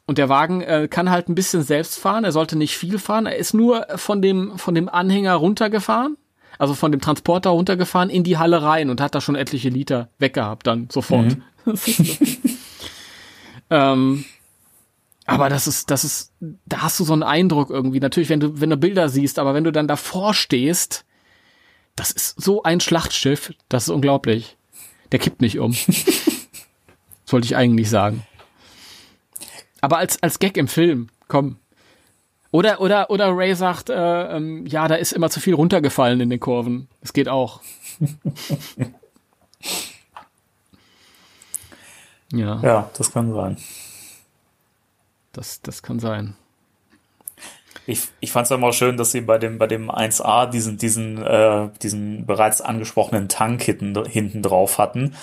[0.05, 3.27] Und der Wagen äh, kann halt ein bisschen selbst fahren, er sollte nicht viel fahren,
[3.27, 6.17] er ist nur von dem, von dem Anhänger runtergefahren
[6.61, 10.09] also von dem Transporter runtergefahren in die Halle rein und hat da schon etliche Liter
[10.19, 11.37] weggehabt dann sofort.
[11.65, 11.75] Mhm.
[13.71, 14.25] ähm,
[15.25, 17.99] aber das ist, das ist, da hast du so einen Eindruck irgendwie.
[17.99, 21.03] Natürlich, wenn du, wenn du Bilder siehst, aber wenn du dann davor stehst,
[21.95, 24.55] das ist so ein Schlachtschiff, das ist unglaublich.
[25.11, 25.71] Der kippt nicht um.
[27.25, 28.25] das wollte ich eigentlich sagen.
[29.81, 31.57] Aber als, als Gag im Film, komm,
[32.51, 36.29] oder, oder, oder Ray sagt, äh, ähm, ja, da ist immer zu viel runtergefallen in
[36.29, 36.89] den Kurven.
[37.01, 37.61] Es geht auch.
[42.33, 42.59] ja.
[42.61, 43.57] Ja, das kann sein.
[45.31, 46.35] Das, das kann sein.
[47.91, 51.21] Ich, ich fand es immer schön, dass sie bei dem, bei dem 1A diesen, diesen,
[51.21, 55.15] äh, diesen bereits angesprochenen Tank hinten, hinten drauf hatten,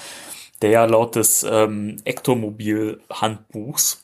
[0.61, 4.03] der ja laut des ähm, Ektomobil-Handbuchs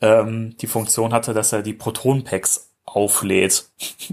[0.00, 3.68] ähm, die Funktion hatte, dass er die Proton-Packs auflädt.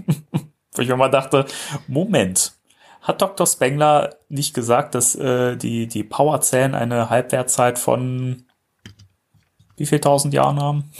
[0.72, 1.46] Wo ich mir mal dachte,
[1.86, 2.54] Moment,
[3.00, 3.46] hat Dr.
[3.46, 8.44] Spengler nicht gesagt, dass äh, die, die Powerzellen eine Halbwertzeit von
[9.76, 10.90] wie viel tausend Jahren haben?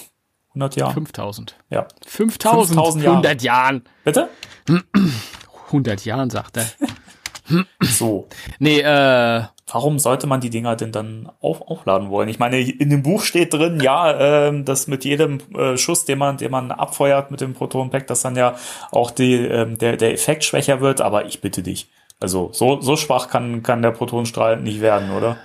[0.51, 0.95] 100 Jahren?
[0.95, 1.57] 5000.
[1.71, 1.87] Ja.
[2.07, 3.17] 5000, 5000 Jahre.
[3.17, 3.83] 100 Jahren.
[4.05, 4.29] Bitte?
[5.69, 6.67] 100 Jahren, sagt er.
[7.81, 8.29] so.
[8.59, 12.29] Nee, äh, warum sollte man die Dinger denn dann auf, aufladen wollen?
[12.29, 16.19] Ich meine, in dem Buch steht drin, ja, äh, dass mit jedem äh, Schuss, den
[16.19, 18.57] man, den man abfeuert mit dem Proton-Pack, dass dann ja
[18.91, 21.89] auch die, äh, der, der Effekt schwächer wird, aber ich bitte dich.
[22.19, 25.39] Also so, so schwach kann, kann der Protonstrahl nicht werden, oder?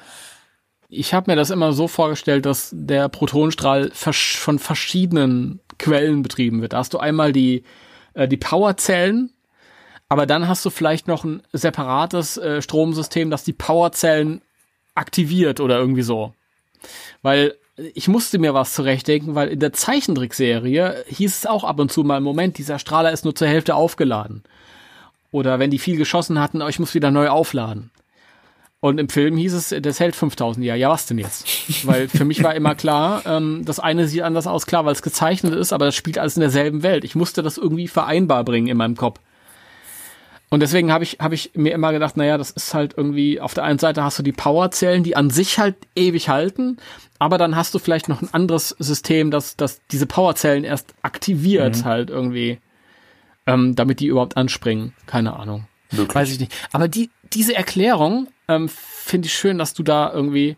[0.90, 6.74] Ich habe mir das immer so vorgestellt, dass der Protonstrahl von verschiedenen Quellen betrieben wird.
[6.74, 7.64] Da hast du einmal die,
[8.14, 9.32] äh, die Powerzellen,
[10.10, 14.41] aber dann hast du vielleicht noch ein separates äh, Stromsystem, das die Powerzellen
[14.94, 16.34] aktiviert oder irgendwie so.
[17.22, 17.56] Weil
[17.94, 22.03] ich musste mir was zurechtdenken, weil in der Zeichentrickserie hieß es auch ab und zu
[22.03, 24.44] mal, Moment, dieser Strahler ist nur zur Hälfte aufgeladen.
[25.32, 27.91] Oder wenn die viel geschossen hatten, oh, ich muss wieder neu aufladen.
[28.86, 30.78] Und im Film hieß es, das hält 5000 Jahre.
[30.80, 31.48] Ja, was denn jetzt?
[31.88, 35.02] Weil für mich war immer klar, ähm, das eine sieht anders aus, klar, weil es
[35.02, 37.03] gezeichnet ist, aber das spielt alles in derselben Welt.
[37.03, 39.20] Ich musste das irgendwie vereinbar bringen in meinem Kopf.
[40.52, 43.56] Und deswegen habe ich, hab ich mir immer gedacht, naja, das ist halt irgendwie, auf
[43.56, 46.78] der einen Seite hast du die Powerzellen, die an sich halt ewig halten,
[47.18, 51.78] aber dann hast du vielleicht noch ein anderes System, das, das diese Powerzellen erst aktiviert
[51.78, 51.86] mhm.
[51.86, 52.60] halt irgendwie,
[53.48, 54.94] ähm, damit die überhaupt anspringen.
[55.07, 55.66] Keine Ahnung.
[55.91, 56.16] Wirklich?
[56.16, 56.53] Weiß ich nicht.
[56.72, 60.57] Aber die, diese Erklärung ähm, finde ich schön, dass du da irgendwie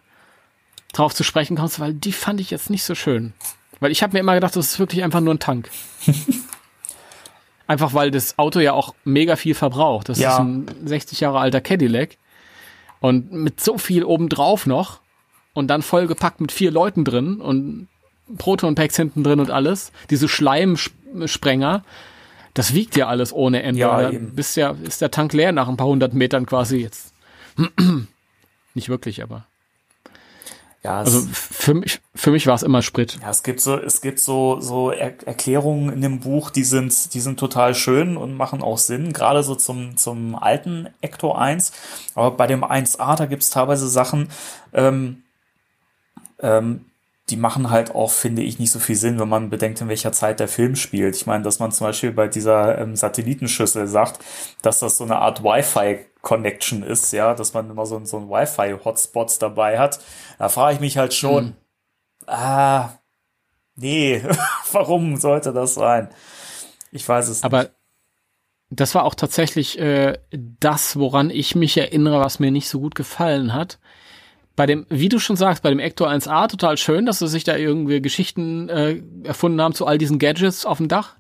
[0.93, 3.33] drauf zu sprechen kommst, weil die fand ich jetzt nicht so schön.
[3.79, 5.69] Weil ich habe mir immer gedacht, das ist wirklich einfach nur ein Tank.
[7.67, 10.07] Einfach weil das Auto ja auch mega viel verbraucht.
[10.07, 10.31] Das ja.
[10.31, 12.17] ist ein 60 Jahre alter Cadillac.
[13.01, 15.01] Und mit so viel obendrauf noch
[15.53, 17.89] und dann vollgepackt mit vier Leuten drin und
[18.37, 19.91] Proton-Packs hinten drin und alles.
[20.09, 21.83] Diese Schleimsprenger.
[22.57, 23.81] Das wiegt ja alles ohne Ende.
[23.81, 27.13] Ja, bist ja, ist der Tank leer nach ein paar hundert Metern quasi jetzt.
[28.73, 29.45] Nicht wirklich, aber.
[30.83, 33.19] Ja, es, Also für mich, für mich war es immer Sprit.
[33.21, 37.13] ja, es gibt so, es gibt so, so er Erklärungen in dem Buch, die sind,
[37.13, 41.71] die sind total schön und machen auch Sinn, gerade so zum, zum alten Ecto 1.
[42.15, 44.29] Aber bei dem 1a, da gibt's teilweise Sachen,
[44.73, 45.21] ähm,
[46.39, 46.85] ähm,
[47.29, 50.13] die machen halt auch, finde ich, nicht so viel Sinn, wenn man bedenkt, in welcher
[50.13, 51.15] Zeit der Film spielt.
[51.15, 54.19] Ich meine, dass man zum Beispiel bei dieser ähm, Satellitenschüssel sagt,
[54.61, 59.39] dass das so eine Art Wi-Fi-Connection ist, ja, dass man immer so, so ein Wi-Fi-Hotspots
[59.39, 59.99] dabei hat.
[60.39, 61.55] Da frage ich mich halt schon,
[62.27, 62.91] ah,
[63.75, 64.23] nee,
[64.71, 66.09] warum sollte das sein?
[66.91, 67.71] Ich weiß es Aber
[68.69, 72.95] das war auch tatsächlich äh, das, woran ich mich erinnere, was mir nicht so gut
[72.95, 73.79] gefallen hat.
[74.57, 77.43] Bei dem, wie du schon sagst, bei dem Ecto 1A total schön, dass sie sich
[77.45, 81.15] da irgendwie Geschichten äh, erfunden haben zu all diesen Gadgets auf dem Dach.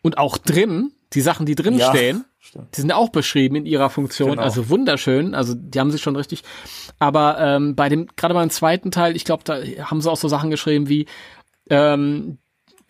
[0.00, 2.74] Und auch drin, die Sachen, die drin Ja, stehen, stimmt.
[2.74, 4.30] die sind auch beschrieben in ihrer Funktion.
[4.30, 4.42] Genau.
[4.42, 5.34] Also wunderschön.
[5.34, 6.42] Also die haben sich schon richtig.
[6.98, 10.26] Aber ähm, bei dem, gerade beim zweiten Teil, ich glaube, da haben sie auch so
[10.28, 11.04] Sachen geschrieben wie,
[11.68, 12.38] ähm,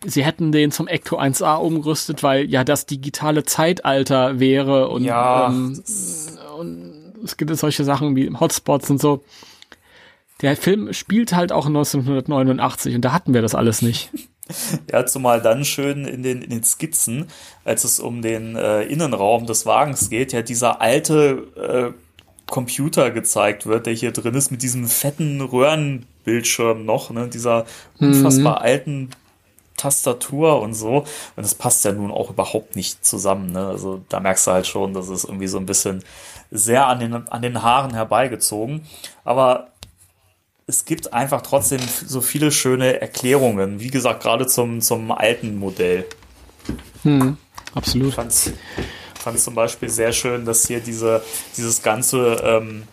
[0.05, 5.49] sie hätten den zum Ecto 1A umgerüstet, weil ja das digitale Zeitalter wäre und Ja,
[5.49, 5.83] ähm,
[7.23, 9.23] es gibt solche Sachen wie Hotspots und so.
[10.41, 14.09] Der Film spielt halt auch 1989 und da hatten wir das alles nicht.
[14.91, 17.27] Ja, zumal dann schön in den, in den Skizzen,
[17.63, 21.97] als es um den äh, Innenraum des Wagens geht, ja dieser alte äh,
[22.51, 27.65] Computer gezeigt wird, der hier drin ist, mit diesem fetten Röhrenbildschirm noch, ne, dieser
[27.99, 29.11] unfassbar alten
[29.77, 30.97] Tastatur und so.
[30.97, 33.51] Und das passt ja nun auch überhaupt nicht zusammen.
[33.51, 33.65] Ne?
[33.67, 36.03] Also da merkst du halt schon, dass es irgendwie so ein bisschen
[36.53, 38.85] sehr an den, an den Haaren herbeigezogen.
[39.25, 39.69] Aber
[40.67, 43.79] es gibt einfach trotzdem so viele schöne Erklärungen.
[43.79, 46.05] Wie gesagt, gerade zum, zum alten Modell.
[47.73, 48.09] Absolut.
[48.09, 48.53] Ich fand
[49.23, 51.23] fand zum Beispiel sehr schön, dass hier diese,
[51.57, 52.83] dieses ganze ähm,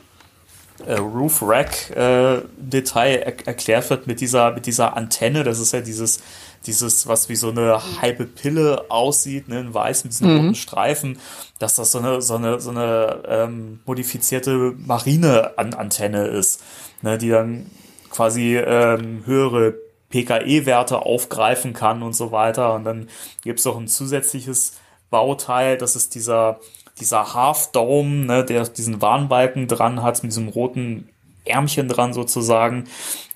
[0.86, 5.44] äh, Roof Rack äh, Detail er erklärt wird mit dieser, mit dieser Antenne.
[5.44, 6.20] Das ist ja dieses,
[6.66, 11.18] dieses, was wie so eine halbe Pille aussieht, ne, in weiß mit diesen roten Streifen,
[11.58, 16.62] dass das so eine, so eine, so eine ähm, modifizierte Marine-Antenne ist,
[17.02, 17.66] ne, die dann
[18.10, 19.74] quasi ähm, höhere
[20.10, 22.74] PKE-Werte aufgreifen kann und so weiter.
[22.74, 23.08] Und dann
[23.42, 24.74] gibt's noch ein zusätzliches
[25.10, 26.60] Bauteil, das ist dieser,
[27.00, 31.08] dieser Half Dome, ne, der diesen Warnbalken dran hat, mit diesem roten
[31.44, 32.84] Ärmchen dran sozusagen,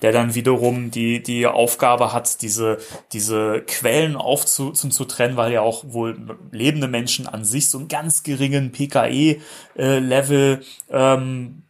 [0.01, 2.77] der dann wiederum die, die Aufgabe hat, diese,
[3.11, 7.79] diese Quellen aufzu, zu, zu trennen, weil ja auch wohl lebende Menschen an sich so
[7.79, 10.61] einen ganz geringen PKE-Level
[10.91, 11.63] ähm,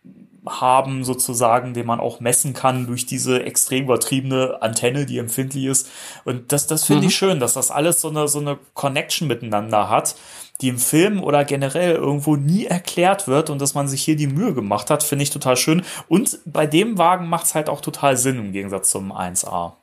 [0.48, 5.90] haben sozusagen, den man auch messen kann durch diese extrem übertriebene Antenne, die empfindlich ist.
[6.24, 9.90] Und das, das finde ich schön, dass das alles so eine, so eine Connection miteinander
[9.90, 10.16] hat,
[10.62, 14.28] die im Film oder generell irgendwo nie erklärt wird und dass man sich hier die
[14.28, 15.84] Mühe gemacht hat, finde ich total schön.
[16.08, 19.74] Und bei dem Wagen macht es halt auch total Sinn im Gegensatz zum 1A.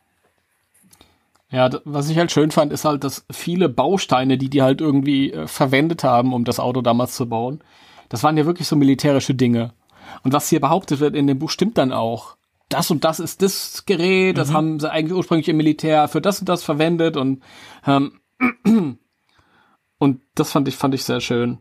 [1.50, 5.32] Ja, was ich halt schön fand, ist halt, dass viele Bausteine, die die halt irgendwie
[5.32, 7.60] äh, verwendet haben, um das Auto damals zu bauen,
[8.08, 9.74] das waren ja wirklich so militärische Dinge.
[10.22, 12.36] Und was hier behauptet wird in dem Buch stimmt dann auch.
[12.70, 16.40] Das und das ist das Gerät, das haben sie eigentlich ursprünglich im Militär für das
[16.40, 17.42] und das verwendet und
[17.86, 18.98] ähm,
[20.02, 21.58] und das fand ich fand ich sehr schön.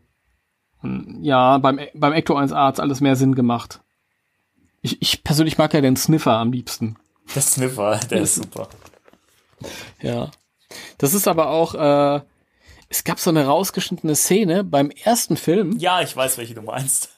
[0.82, 3.80] Und ja, beim beim Ecto 1A hat's alles mehr Sinn gemacht.
[4.80, 6.96] Ich, ich persönlich mag ja den Sniffer am liebsten.
[7.36, 8.68] Der Sniffer, der ist super.
[10.00, 10.32] Ja.
[10.98, 12.20] Das ist aber auch, äh,
[12.88, 17.16] es gab so eine rausgeschnittene Szene beim ersten Film, Ja, ich weiß, welche du meinst.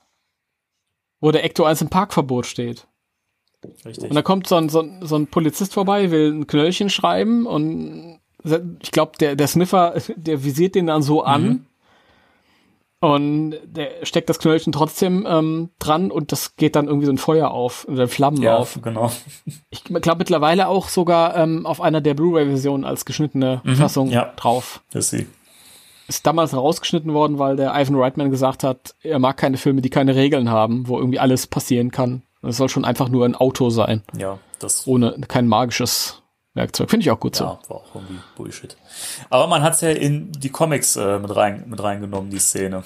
[1.20, 2.86] wo der Ecto 1 im Parkverbot steht.
[3.84, 4.08] Richtig.
[4.08, 7.44] Und da kommt so ein, so, ein, so ein Polizist vorbei, will ein Knöllchen schreiben
[7.44, 8.19] und
[8.80, 11.66] ich glaube, der, der Sniffer, der visiert den dann so an.
[13.02, 17.16] Und der steckt das Knöllchen trotzdem ähm, dran und das geht dann irgendwie so ein
[17.18, 18.78] Feuer auf, oder Flammen ja, auf.
[18.82, 19.10] genau.
[19.70, 24.12] Ich glaube mittlerweile auch sogar ähm, auf einer der Blu-ray-Versionen als geschnittene Fassung Mhm.
[24.12, 24.32] ja.
[24.36, 24.82] drauf.
[24.92, 25.26] Das ist sie.
[26.08, 29.88] ist damals rausgeschnitten worden, weil der Ivan Reitman gesagt hat, er mag keine Filme, die
[29.90, 32.20] keine Regeln haben, wo irgendwie alles passieren kann.
[32.42, 36.19] Es soll schon einfach nur ein Auto sein, Ja, das ohne kein magisches
[36.54, 36.90] Werkzeug.
[36.90, 37.44] Finde ich auch gut so.
[37.44, 38.76] Ja, war auch irgendwie Bullshit.
[39.30, 42.82] Aber man hat's ja in die Comics äh, mit, rein, mit reingenommen, die Szene.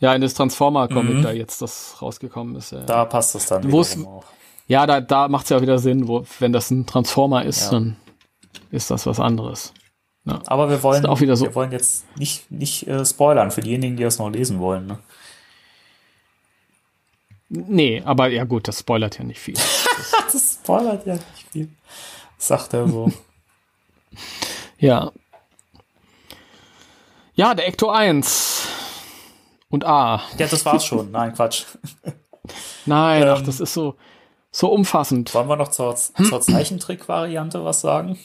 [0.00, 2.72] Ja, in das Transformer-Comic da jetzt das rausgekommen ist.
[2.72, 4.24] Ja, Da passt das dann es- auch.
[4.66, 7.70] ja da, da macht es ja wieder Sinn, wo, wenn das ein Transformer ist, Ja.
[7.72, 7.96] dann
[8.70, 9.72] ist das was anderes.
[10.24, 11.44] Aber wir wollen, auch wieder so.
[11.46, 14.86] wir wollen jetzt nicht, nicht äh, spoilern für diejenigen, die das noch lesen wollen.
[14.86, 14.98] Ne?
[17.48, 19.54] Nee, aber ja gut, das spoilert ja nicht viel.
[20.32, 21.68] Das spoilert ja nicht viel.
[22.42, 23.08] Sagt er so.
[24.78, 25.12] ja.
[27.34, 28.66] Ja, der Ecto 1
[29.70, 30.20] und A.
[30.38, 31.12] Ja, das war's schon.
[31.12, 31.64] Nein, Quatsch.
[32.86, 33.28] Nein, Ähm.
[33.28, 33.94] ach, das ist so,
[34.50, 35.32] so umfassend.
[35.34, 38.18] Wollen wir noch zur, zur Zeichentrick-Variante was sagen?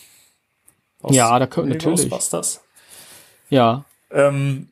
[1.03, 2.09] Aus Ja, da können- natürlich.
[2.09, 2.61] Ghostbusters?
[3.49, 3.85] Ja.
[4.09, 4.69] Ähm,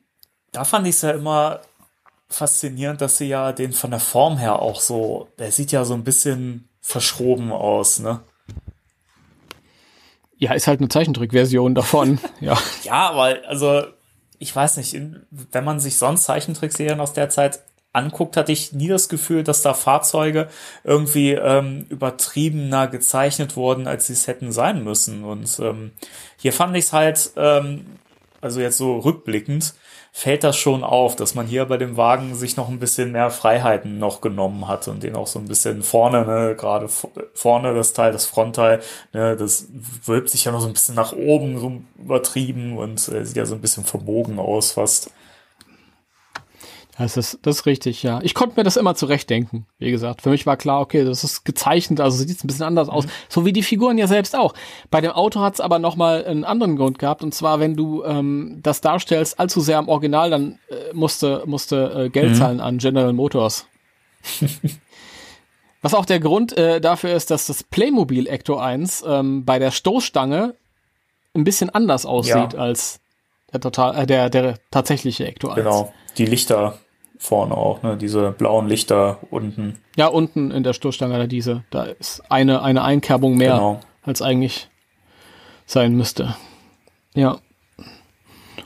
[0.50, 1.60] da fand ich es ja immer
[2.28, 5.94] faszinierend, dass sie ja den von der Form her auch so, der sieht ja so
[5.94, 8.20] ein bisschen verschroben aus, ne?
[10.38, 12.18] Ja, ist halt eine Zeichentrickversion davon.
[12.40, 12.58] ja.
[12.84, 13.84] Ja, aber also
[14.38, 14.96] ich weiß nicht,
[15.30, 17.60] wenn man sich sonst Zeichentrickserien aus der Zeit
[17.96, 20.48] anguckt, hatte ich nie das Gefühl, dass da Fahrzeuge
[20.84, 25.24] irgendwie ähm, übertriebener gezeichnet wurden, als sie es hätten sein müssen.
[25.24, 25.92] Und ähm,
[26.36, 27.86] hier fand ich es halt, ähm,
[28.42, 29.74] also jetzt so rückblickend,
[30.18, 33.28] fällt das schon auf, dass man hier bei dem Wagen sich noch ein bisschen mehr
[33.28, 36.88] Freiheiten noch genommen hat und den auch so ein bisschen vorne, ne, gerade
[37.34, 38.80] vorne das Teil, das Frontteil,
[39.12, 39.68] ne, das
[40.06, 43.44] wölbt sich ja noch so ein bisschen nach oben, so übertrieben und äh, sieht ja
[43.44, 45.10] so ein bisschen verbogen aus fast.
[46.98, 48.20] Das ist, das ist richtig, ja.
[48.22, 50.22] Ich konnte mir das immer zurechtdenken, wie gesagt.
[50.22, 53.04] Für mich war klar, okay, das ist gezeichnet, also sieht es ein bisschen anders aus.
[53.28, 54.54] So wie die Figuren ja selbst auch.
[54.90, 57.22] Bei dem Auto hat es aber nochmal einen anderen Grund gehabt.
[57.22, 62.04] Und zwar, wenn du ähm, das darstellst allzu sehr am Original, dann äh, musste, musste
[62.06, 63.66] äh, Geld zahlen an General Motors.
[65.82, 69.70] Was auch der Grund äh, dafür ist, dass das Playmobil Ecto 1 ähm, bei der
[69.70, 70.54] Stoßstange
[71.34, 72.58] ein bisschen anders aussieht Ja.
[72.58, 73.00] als
[73.52, 75.56] der, total, äh, der, der tatsächliche Ecto 1.
[75.56, 75.92] Genau.
[76.16, 76.78] Die Lichter
[77.18, 79.78] vorne auch, ne, diese blauen Lichter unten.
[79.96, 81.64] Ja, unten in der Stoßstange da diese.
[81.70, 83.80] Da ist eine, eine Einkerbung mehr, Genau.
[84.02, 84.68] als eigentlich
[85.66, 86.36] sein müsste.
[87.14, 87.38] Ja.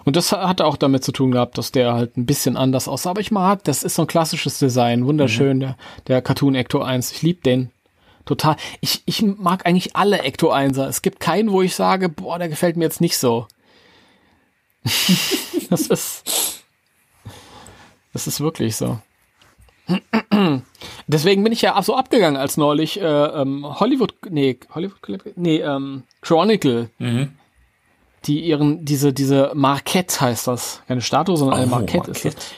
[0.04, 3.10] Und das hatte auch damit zu tun gehabt, dass der halt ein bisschen anders aussah.
[3.10, 5.06] Aber ich mag, das ist so ein klassisches Design.
[5.06, 5.60] Wunderschön, Mhm.
[5.60, 5.76] der,
[6.08, 7.12] der Cartoon Ecto 1.
[7.12, 7.70] Ich liebe den.
[8.24, 8.56] Total.
[8.80, 10.86] Ich, ich mag eigentlich alle Ecto 1er.
[10.86, 13.46] Es gibt keinen, wo ich sage, boah, der gefällt mir jetzt nicht so.
[15.70, 16.64] das ist.
[18.12, 18.98] Das ist wirklich so.
[21.06, 24.98] Deswegen bin ich ja so abgegangen, als neulich äh, ähm, Hollywood, nee, Hollywood,
[25.36, 27.32] nee, ähm, Chronicle, Mhm.
[28.26, 30.82] die ihren, diese, diese Marquette heißt das.
[30.86, 32.36] Keine Statue, sondern eine Oh, Marquette, ist Marquette.
[32.36, 32.52] das.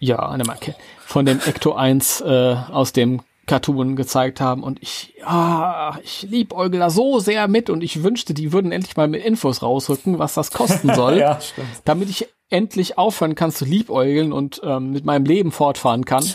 [0.00, 0.78] Ja, eine Marquette.
[1.00, 6.78] Von dem Ecto 1 äh, aus dem Cartoon gezeigt haben und ich, ah, ich liebäugel
[6.78, 10.34] da so sehr mit und ich wünschte, die würden endlich mal mit Infos rausrücken, was
[10.34, 11.40] das kosten soll Ja,
[11.84, 16.24] damit ich endlich aufhören kann zu liebäugeln und ähm, mit meinem Leben fortfahren kann.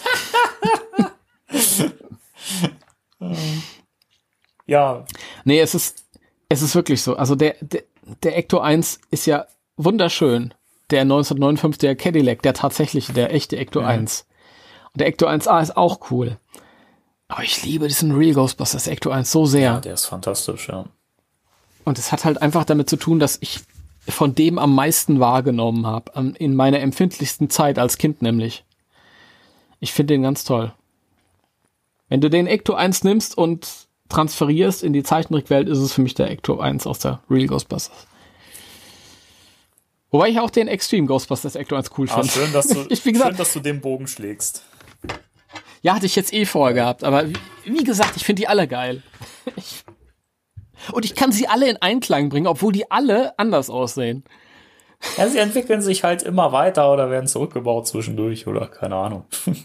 [4.66, 5.06] Ja,
[5.44, 6.06] Nee, es ist,
[6.50, 7.16] es ist wirklich so.
[7.16, 7.84] Also der, der,
[8.24, 9.46] der Ecto 1 ist ja
[9.78, 10.54] wunderschön.
[10.90, 14.26] Der 1959er Cadillac, der tatsächliche, der echte Ecto 1.
[14.94, 16.38] Und der Ecto 1A ist auch cool.
[17.34, 19.62] Aber ich liebe diesen Real Ghostbusters Ecto 1 so sehr.
[19.74, 20.86] ja, der ist fantastisch, ja.
[21.84, 23.60] Und es hat halt einfach damit zu tun, dass ich
[24.08, 26.36] von dem am meisten wahrgenommen habe.
[26.38, 28.64] In meiner empfindlichsten Zeit als Kind nämlich.
[29.80, 30.74] Ich finde den ganz toll.
[32.08, 33.68] Wenn du den Ecto 1 nimmst und
[34.10, 38.06] transferierst in die Zeichentrickwelt, ist es für mich der Ecto 1 aus der Real Ghostbusters.
[40.12, 42.30] Wobei ich auch den Extreme Ghostbusters Ecto 1 cool Ah, finde.
[42.30, 44.64] schön, dass du, Ich, wie gesagt- schön, dass du den Bogen schlägst.
[45.84, 47.36] Ja, hatte ich jetzt eh vorher gehabt, aber wie,
[47.66, 49.04] wie gesagt, ich finde die alle geil.
[49.56, 49.84] Ich,
[50.94, 54.24] und ich kann sie alle in Einklang bringen, obwohl die alle anders aussehen.
[55.18, 59.26] Ja, sie entwickeln sich halt immer weiter oder werden zurückgebaut zwischendurch oder keine Ahnung.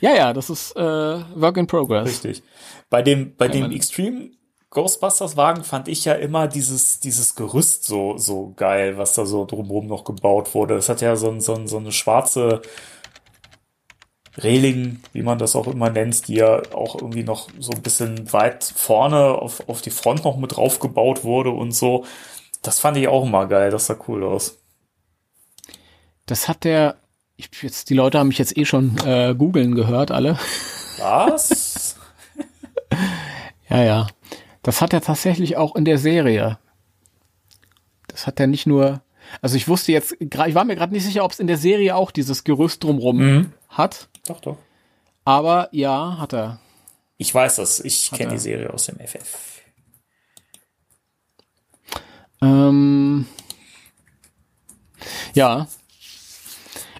[0.00, 2.08] Ja, ja, das ist äh, Work in Progress.
[2.08, 2.42] Richtig.
[2.90, 4.32] Bei dem, bei dem Extreme
[4.70, 9.44] Ghostbusters Wagen fand ich ja immer dieses, dieses Gerüst so, so geil, was da so
[9.44, 10.74] drumherum noch gebaut wurde.
[10.74, 12.62] Es hat ja so, ein, so, ein, so eine schwarze
[14.38, 18.32] Reling, wie man das auch immer nennt, die ja auch irgendwie noch so ein bisschen
[18.32, 22.04] weit vorne auf, auf die Front noch mit drauf gebaut wurde und so.
[22.62, 24.58] Das fand ich auch immer geil, das sah cool aus.
[26.26, 26.96] Das hat der,
[27.36, 30.38] ich, jetzt, die Leute haben mich jetzt eh schon äh, googeln gehört, alle.
[30.98, 31.96] Was?
[33.68, 34.06] Ja, ja.
[34.62, 36.58] Das hat er tatsächlich auch in der Serie.
[38.06, 39.00] Das hat er nicht nur,
[39.40, 41.96] also ich wusste jetzt, ich war mir gerade nicht sicher, ob es in der Serie
[41.96, 43.52] auch dieses Gerüst drumrum Mhm.
[43.70, 44.56] hat, doch, doch.
[45.24, 46.60] aber ja, hat er.
[47.18, 47.80] Ich weiß das.
[47.80, 49.62] Ich kenne die Serie aus dem FF.
[52.40, 53.26] Ähm,
[55.34, 55.68] ja.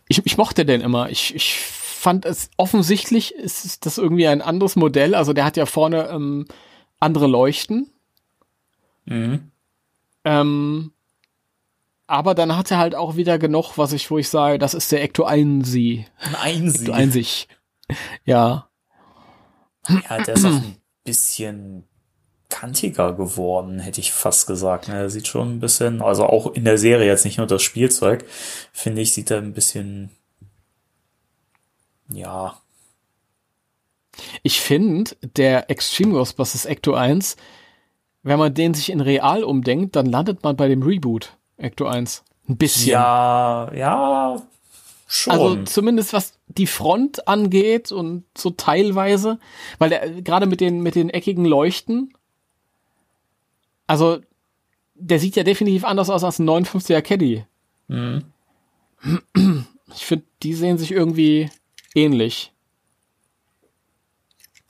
[0.08, 1.10] Ich, ich mochte den immer.
[1.10, 5.14] Ich, ich fand es offensichtlich ist das irgendwie ein anderes Modell.
[5.14, 6.46] Also der hat ja vorne ähm,
[7.00, 7.90] andere Leuchten.
[9.04, 9.50] Mhm.
[10.24, 10.92] Ähm,
[12.06, 14.92] aber dann hat er halt auch wieder genug, was ich, wo ich sage, das ist
[14.92, 16.06] der Ecto Einsi.
[16.20, 16.80] Sie.
[16.80, 17.48] Ecto Einsig.
[18.24, 18.68] Ja.
[19.88, 21.88] Ja, der ist auch ein bisschen
[22.48, 24.88] kantiger geworden, hätte ich fast gesagt.
[24.88, 28.24] Er sieht schon ein bisschen, also auch in der Serie jetzt nicht nur das Spielzeug,
[28.72, 30.10] finde ich, sieht er ein bisschen,
[32.08, 32.60] ja.
[34.42, 37.36] Ich finde, der Extreme Ghostbusters Ecto 1,
[38.22, 42.24] wenn man den sich in real umdenkt, dann landet man bei dem Reboot Ecto 1.
[42.48, 42.90] Ein bisschen.
[42.92, 44.42] Ja, ja,
[45.06, 45.32] schon.
[45.32, 49.38] Also zumindest was die Front angeht und so teilweise,
[49.78, 52.12] weil der gerade mit den mit den eckigen Leuchten,
[53.86, 54.18] also
[54.94, 57.44] der sieht ja definitiv anders aus als ein 59er Caddy.
[57.88, 58.24] Mhm.
[59.94, 61.50] Ich finde, die sehen sich irgendwie
[61.94, 62.52] ähnlich.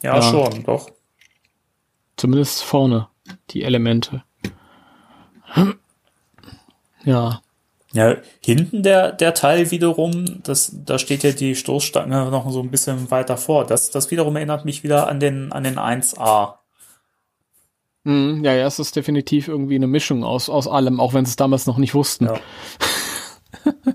[0.02, 0.22] Ja, Ja.
[0.22, 0.90] schon, doch.
[2.16, 3.08] Zumindest vorne,
[3.50, 4.24] die Elemente.
[7.04, 7.42] Ja.
[7.94, 12.70] Ja, hinten der, der Teil wiederum, das, da steht ja die Stoßstange noch so ein
[12.70, 13.66] bisschen weiter vor.
[13.66, 16.54] Das, das wiederum erinnert mich wieder an den, an den 1A.
[18.04, 21.30] Hm, ja, ja, es ist definitiv irgendwie eine Mischung aus, aus allem, auch wenn sie
[21.30, 22.26] es damals noch nicht wussten.
[22.26, 22.34] Ja.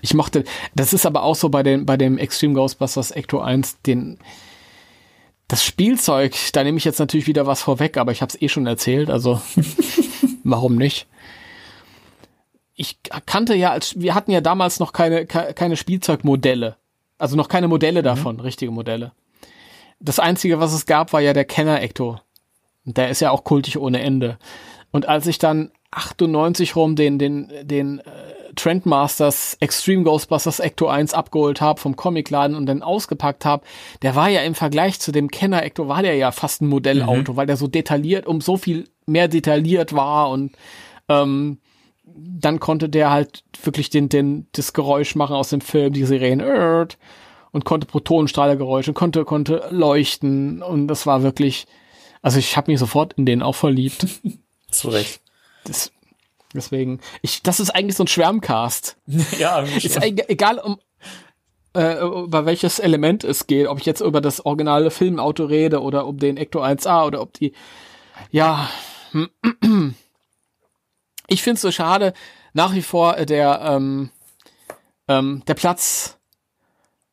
[0.00, 0.42] Ich mochte,
[0.74, 4.18] das ist aber auch so bei den, bei dem Extreme Ghostbusters Ecto 1, den,
[5.46, 8.48] das Spielzeug, da nehme ich jetzt natürlich wieder was vorweg, aber ich habe es eh
[8.48, 9.40] schon erzählt, also
[10.44, 11.06] warum nicht?
[12.82, 16.76] Ich kannte ja, als wir hatten ja damals noch keine, ke- keine Spielzeugmodelle.
[17.16, 19.12] Also noch keine Modelle davon, richtige Modelle.
[20.00, 22.18] Das einzige, was es gab, war ja der Kenner Ecto.
[22.84, 24.36] Und Der ist ja auch kultig ohne Ende.
[24.90, 28.02] Und als ich dann 98 rum den, den, den äh,
[28.56, 33.64] Trendmasters Extreme Ghostbusters Ecto 1 abgeholt habe vom Comicladen und dann ausgepackt habe,
[34.02, 37.36] der war ja im Vergleich zu dem Kenner Ecto, war der ja fast ein Modellauto,
[37.36, 40.56] weil der so detailliert, um so viel mehr detailliert war und
[41.08, 41.58] ähm,
[42.16, 46.46] dann konnte der halt wirklich den, den, das Geräusch machen aus dem Film, die Sirenen
[46.46, 46.98] Erd,
[47.52, 51.66] und konnte Protonenstrahlergeräusche, konnte, konnte leuchten und das war wirklich,
[52.22, 54.06] also ich habe mich sofort in den auch verliebt.
[54.70, 55.20] Zu Recht.
[55.64, 55.92] Das,
[56.54, 58.96] deswegen, ich, das ist eigentlich so ein Schwärmcast.
[59.38, 60.78] ja, Ist eig- egal um
[61.74, 66.06] äh, über welches Element es geht, ob ich jetzt über das originale Filmauto rede oder
[66.06, 67.52] um den Ecto 1A oder ob die,
[68.30, 68.68] ja,
[71.32, 72.12] ich finde es so schade,
[72.52, 74.10] nach wie vor äh, der, ähm,
[75.08, 76.18] ähm, der Platz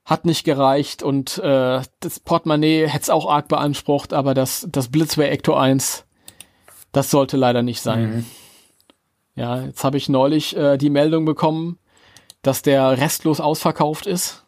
[0.06, 4.90] hat nicht gereicht und äh, das Portemonnaie hätte es auch arg beansprucht, aber das, das
[4.90, 6.06] Blitzway Ecto 1,
[6.92, 8.02] das sollte leider nicht sein.
[8.02, 8.26] Mhm.
[9.36, 11.78] Ja, jetzt habe ich neulich äh, die Meldung bekommen,
[12.42, 14.46] dass der restlos ausverkauft ist.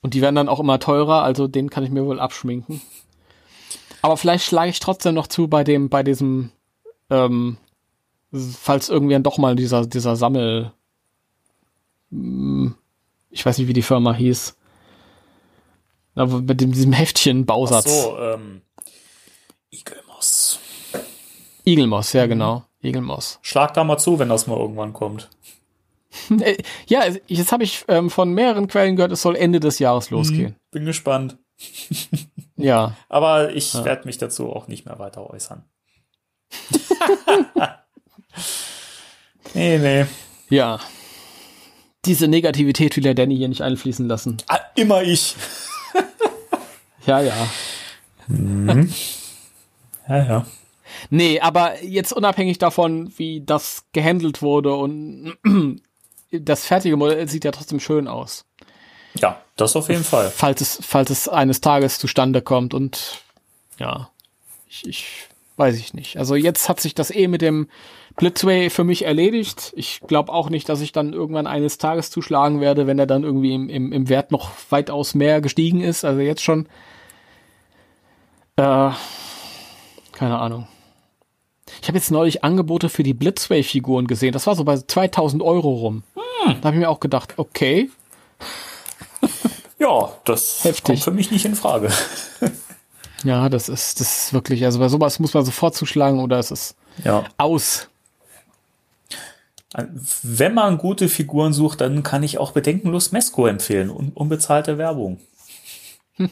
[0.00, 2.80] Und die werden dann auch immer teurer, also den kann ich mir wohl abschminken.
[4.02, 6.52] Aber vielleicht schlage ich trotzdem noch zu bei dem, bei diesem,
[7.10, 7.58] ähm,
[8.60, 10.72] falls irgendwann doch mal dieser, dieser Sammel,
[12.10, 12.74] hm,
[13.30, 14.56] ich weiß nicht, wie die Firma hieß.
[16.14, 18.02] Aber mit dem, diesem Heftchen Ach Bausatz.
[18.04, 18.62] so, ähm,
[19.70, 20.58] Igelmoss.
[21.64, 22.64] Igelmoss, ja genau.
[22.82, 23.38] Igelmoss.
[23.42, 25.28] Schlag da mal zu, wenn das mal irgendwann kommt.
[26.40, 26.56] Äh,
[26.86, 30.56] Ja, jetzt habe ich ähm, von mehreren Quellen gehört, es soll Ende des Jahres losgehen.
[30.70, 31.36] Bin gespannt.
[32.58, 32.96] Ja.
[33.10, 35.62] Aber ich werde mich dazu auch nicht mehr weiter äußern.
[39.54, 40.06] nee, nee.
[40.48, 40.80] Ja.
[42.04, 44.36] Diese Negativität will der Danny hier nicht einfließen lassen.
[44.48, 45.34] Ah, immer ich.
[47.06, 47.48] Ja, ja.
[50.08, 50.46] Ja, ja.
[51.10, 55.36] Nee, aber jetzt unabhängig davon, wie das gehandelt wurde und
[56.30, 58.44] das fertige Modell sieht ja trotzdem schön aus.
[59.14, 60.30] Ja, das auf jeden Fall.
[60.30, 63.22] Falls es, falls es eines Tages zustande kommt und
[63.78, 64.10] ja,
[64.68, 66.18] ich, ich weiß ich nicht.
[66.18, 67.68] Also jetzt hat sich das eh mit dem
[68.16, 69.72] Blitzway für mich erledigt.
[69.76, 73.24] Ich glaube auch nicht, dass ich dann irgendwann eines Tages zuschlagen werde, wenn er dann
[73.24, 76.04] irgendwie im, im, im Wert noch weitaus mehr gestiegen ist.
[76.04, 76.66] Also jetzt schon.
[78.56, 78.90] Äh,
[80.12, 80.66] keine Ahnung.
[81.82, 84.32] Ich habe jetzt neulich Angebote für die Blitzway-Figuren gesehen.
[84.32, 86.02] Das war so bei 2000 Euro rum.
[86.46, 87.90] Da habe ich mir auch gedacht, okay,
[89.78, 90.84] Ja, das Heftig.
[90.84, 91.90] kommt für mich nicht in Frage.
[93.24, 96.50] Ja, das ist, das ist wirklich, also bei sowas muss man sofort zuschlagen oder es
[96.50, 97.24] ist Ja.
[97.38, 97.88] aus.
[100.22, 103.90] Wenn man gute Figuren sucht, dann kann ich auch bedenkenlos Mesco empfehlen.
[103.90, 105.20] Un unbezahlte Werbung.
[106.18, 106.26] Ja,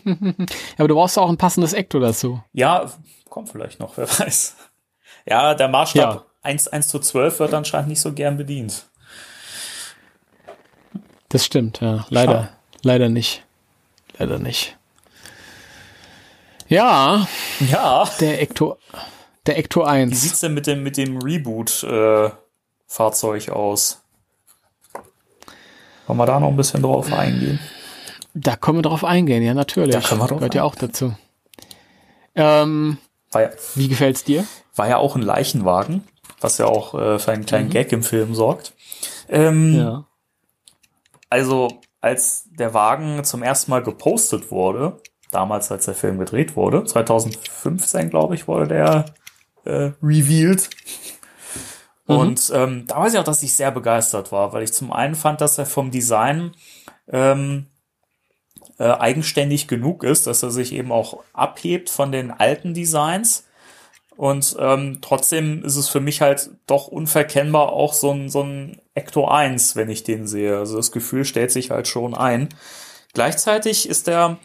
[0.79, 2.43] aber du brauchst auch ein passendes Ecto dazu.
[2.55, 2.91] Ja,
[3.29, 4.57] kommt vielleicht noch, wer weiß.
[5.27, 6.25] Ja, der Maßstab Ja.
[6.43, 8.87] 1, 1 zu 12 wird anscheinend nicht so gern bedient.
[11.29, 12.07] Das stimmt, ja.
[12.09, 12.49] Leider, Schade.
[12.83, 13.45] leider nicht.
[14.19, 14.77] Leider nicht.
[16.69, 17.27] Ja,
[17.61, 18.09] Ja.
[18.21, 18.79] der Ecto,
[19.47, 20.21] der Ecto Wie 1.
[20.21, 24.01] sieht's denn mit dem, mit dem Reboot-Fahrzeug aus?
[26.07, 27.59] Wollen wir da noch ein bisschen drauf eingehen?
[28.35, 29.95] Da können wir drauf eingehen, ja, natürlich.
[29.95, 31.15] Da können wir drauf Gehört ja auch dazu.
[32.35, 32.99] Ähm,
[33.31, 34.45] War ja, Wie gefällt's dir?
[34.77, 36.03] war ja auch ein Leichenwagen,
[36.41, 38.73] was ja auch äh, für einen kleinen Gag im Film sorgt.
[39.29, 40.05] Ähm, Ja.
[41.31, 45.01] Also, als der Wagen zum ersten Mal gepostet wurde,
[45.35, 49.05] damals als der Film gedreht wurde, 2015, glaube ich, wurde der
[49.65, 50.69] äh, revealed.
[52.07, 55.15] Und ähm, da weiß ich auch, dass ich sehr begeistert war, weil ich zum einen
[55.15, 56.53] fand, dass er vom Design
[57.09, 57.67] ähm,
[58.79, 63.47] äh, eigenständig genug ist, dass er sich eben auch abhebt von den alten Designs.
[64.17, 68.81] Und ähm, trotzdem ist es für mich halt doch unverkennbar auch so ein, so ein
[68.95, 70.59] Ecto 1, wenn ich den sehe.
[70.59, 72.49] Also das Gefühl stellt sich halt schon ein.
[73.13, 74.39] Gleichzeitig ist der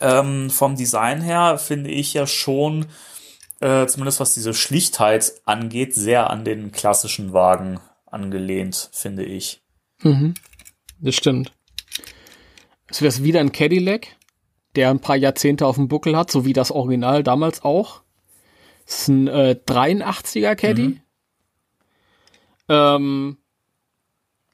[0.00, 2.86] ähm, vom Design her, finde ich ja schon,
[3.60, 9.62] äh, zumindest was diese Schlichtheit angeht, sehr an den klassischen Wagen angelehnt, finde ich.
[11.00, 11.52] Das stimmt.
[12.88, 14.08] Es wäre wieder ein Cadillac,
[14.74, 18.02] der ein paar Jahrzehnte auf dem Buckel hat, so wie das Original damals auch.
[18.86, 21.00] Es ist ein äh, 83er Caddy.
[22.68, 23.36] Ähm,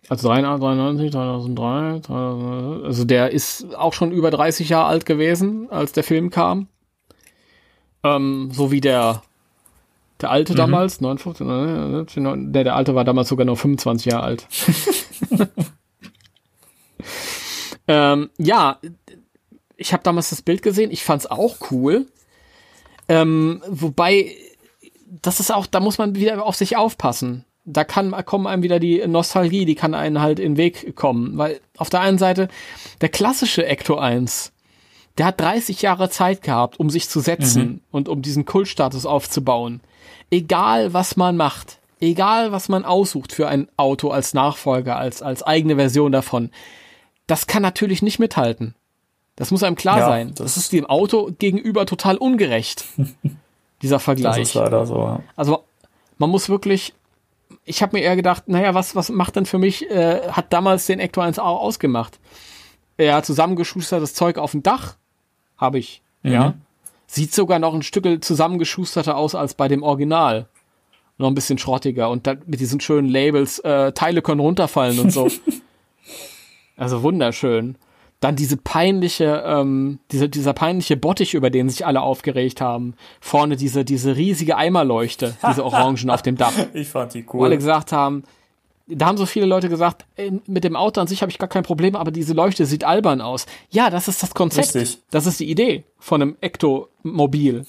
[0.09, 5.93] also 93, 2003, 2000, also der ist auch schon über 30 Jahre alt gewesen, als
[5.93, 6.69] der Film kam.
[8.05, 9.23] Ähm, so wie der
[10.21, 14.49] der alte damals, 59, äh, der, der alte war damals sogar noch 25 Jahre alt.
[17.89, 18.79] ähm, ja,
[19.77, 22.07] ich habe damals das Bild gesehen, ich fand's auch cool.
[23.09, 24.35] Ähm, wobei,
[25.23, 27.45] das ist auch, da muss man wieder auf sich aufpassen.
[27.69, 31.37] Da kann kommen einem wieder die Nostalgie, die kann einen halt in den Weg kommen.
[31.37, 32.49] Weil auf der einen Seite,
[33.01, 34.53] der klassische Ecto 1,
[35.19, 39.81] der hat 30 Jahre Zeit gehabt, um sich zu setzen und um diesen Kultstatus aufzubauen.
[40.31, 45.43] Egal, was man macht, egal, was man aussucht für ein Auto als Nachfolger, als, als
[45.43, 46.51] eigene Version davon,
[47.27, 48.75] das kann natürlich nicht mithalten.
[49.35, 50.29] Das muss einem klar Ja, sein.
[50.37, 52.85] das- Das ist dem Auto gegenüber total ungerecht.
[53.83, 54.39] dieser Das Vergleich.
[54.43, 54.99] ist leider so.
[54.99, 55.21] Ja.
[55.35, 55.65] Also
[56.19, 56.95] man muss wirklich,
[57.67, 60.87] ich habe mir eher gedacht, naja, was, was macht denn für mich, äh, hat damals
[60.87, 62.19] den Ecto 1 auch ausgemacht.
[62.99, 64.97] Ja, zusammengeschustertes Zeug auf dem Dach
[65.59, 66.55] habe ich, ja.
[67.09, 70.49] Sieht sogar noch ein Stück zusammengeschusterter aus als bei dem Original.
[71.19, 75.13] Noch ein bisschen schrottiger und dann mit diesen schönen Labels, äh, Teile können runterfallen und
[75.13, 75.29] so.
[76.77, 77.79] also wunderschön.
[78.21, 82.95] Dann diese peinliche, ähm, diese, dieser peinliche Bottich, über den sich alle aufgeregt haben.
[83.21, 86.55] Vorne diese, diese riesige Eimerleuchte, diese Orangen auf dem Dach.
[86.73, 87.59] Ich fand die Wo alle cool.
[87.59, 88.25] gesagt haben,
[88.89, 91.49] da haben so viele Leute gesagt, ey, mit dem Auto an sich habe ich gar
[91.49, 93.47] kein Problem, aber diese Leuchte sieht albern aus.
[93.71, 94.75] Ja, das ist das Konzept.
[94.75, 94.99] Richtig.
[95.11, 97.67] Das ist die Idee von einem Ecto-Mobil.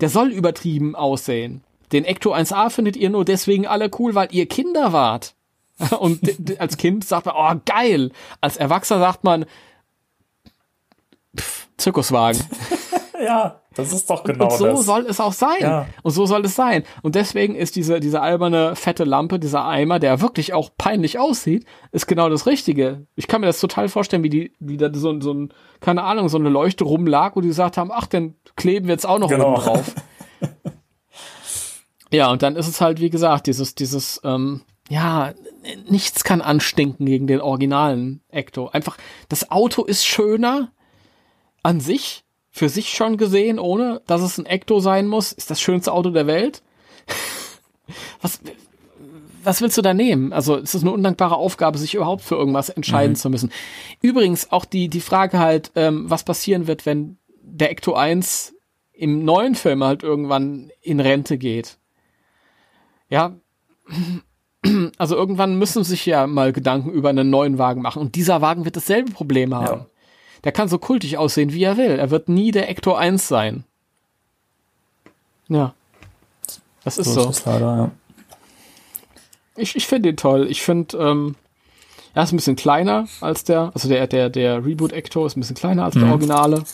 [0.00, 1.62] Der soll übertrieben aussehen.
[1.92, 5.34] Den Ecto 1A findet ihr nur deswegen alle cool, weil ihr Kinder wart.
[5.98, 6.20] Und
[6.58, 8.10] als Kind sagt man, oh geil.
[8.40, 9.44] Als Erwachsener sagt man,
[11.76, 12.40] Zirkuswagen.
[13.22, 14.84] Ja, das ist doch genau Und so das.
[14.84, 15.60] soll es auch sein.
[15.60, 15.86] Ja.
[16.02, 16.82] Und so soll es sein.
[17.02, 21.64] Und deswegen ist diese, diese alberne, fette Lampe, dieser Eimer, der wirklich auch peinlich aussieht,
[21.90, 23.06] ist genau das Richtige.
[23.14, 26.28] Ich kann mir das total vorstellen, wie die, wie da so, so ein, keine Ahnung,
[26.28, 29.30] so eine Leuchte rumlag, wo die gesagt haben, ach, dann kleben wir jetzt auch noch
[29.30, 29.52] Genau.
[29.54, 29.94] oben drauf.
[32.12, 35.32] ja, und dann ist es halt, wie gesagt, dieses, dieses, ähm, ja,
[35.88, 38.68] nichts kann anstinken gegen den originalen Ecto.
[38.68, 38.98] Einfach,
[39.28, 40.72] das Auto ist schöner
[41.64, 45.60] an sich, für sich schon gesehen, ohne dass es ein Ecto sein muss, ist das
[45.60, 46.62] schönste Auto der Welt.
[48.22, 48.40] was,
[49.42, 50.32] was willst du da nehmen?
[50.32, 53.50] Also es ist eine undankbare Aufgabe, sich überhaupt für irgendwas entscheiden zu müssen.
[54.00, 58.54] Übrigens auch die, die Frage halt, ähm, was passieren wird, wenn der Ecto 1
[58.92, 61.78] im neuen Film halt irgendwann in Rente geht.
[63.08, 63.34] Ja,
[64.98, 68.00] also irgendwann müssen sich ja mal Gedanken über einen neuen Wagen machen.
[68.00, 69.80] Und dieser Wagen wird dasselbe Problem haben.
[69.80, 69.86] Ja.
[70.44, 71.98] Der kann so kultig aussehen, wie er will.
[71.98, 73.64] Er wird nie der Ecto 1 sein.
[75.48, 75.74] Ja.
[76.84, 77.50] Das ist so so.
[77.50, 77.90] leider, ja.
[79.56, 80.46] Ich, ich finde ihn toll.
[80.50, 81.36] Ich finde, ähm,
[82.12, 85.40] er ist ein bisschen kleiner als der, also der, der, der Reboot Ecto ist ein
[85.40, 86.64] bisschen kleiner als der Originale.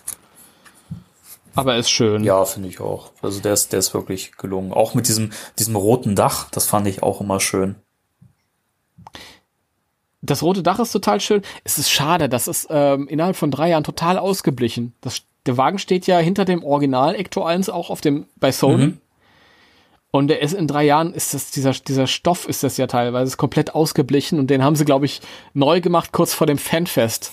[1.55, 2.25] Aber er ist schön.
[2.25, 3.11] Ja, finde ich auch.
[3.23, 4.73] Also der ist, der ist wirklich gelungen.
[4.73, 7.77] Auch mit diesem, diesem roten Dach, das fand ich auch immer schön.
[10.23, 11.43] Das rote Dach ist total schön.
[11.65, 14.93] Es ist schade, das ist ähm, innerhalb von drei Jahren total ausgeblichen.
[15.01, 18.95] Das, der Wagen steht ja hinter dem Original Ecto 1 auch auf dem bei Sony.
[20.13, 23.29] Und der ist in drei Jahren ist das dieser dieser Stoff ist das ja teilweise
[23.29, 25.21] ist komplett ausgeblichen und den haben sie glaube ich
[25.55, 27.33] neu gemacht kurz vor dem Fanfest.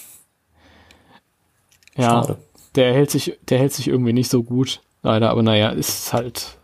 [1.96, 2.38] Ja, Schade.
[2.76, 6.58] der hält sich der hält sich irgendwie nicht so gut leider, aber naja ist halt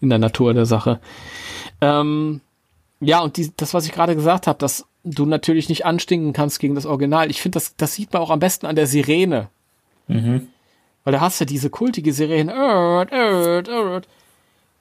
[0.00, 1.00] in der Natur der Sache.
[1.80, 2.42] Ähm,
[3.00, 6.58] ja, und die, das, was ich gerade gesagt habe, dass du natürlich nicht anstinken kannst
[6.60, 7.30] gegen das Original.
[7.30, 9.48] Ich finde, das, das sieht man auch am besten an der Sirene.
[11.04, 12.52] Weil da hast du diese kultige Sirene.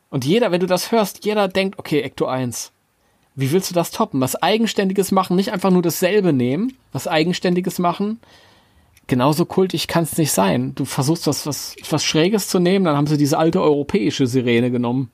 [0.09, 2.71] Und jeder, wenn du das hörst, jeder denkt, okay, Ecto 1.
[3.35, 4.21] Wie willst du das toppen?
[4.21, 8.19] Was Eigenständiges machen, nicht einfach nur dasselbe nehmen, was Eigenständiges machen.
[9.07, 10.73] Genauso kultig kann es nicht sein.
[10.73, 14.71] Du versuchst was, was, was Schräges zu nehmen, dann haben sie diese alte europäische Sirene
[14.71, 15.11] genommen.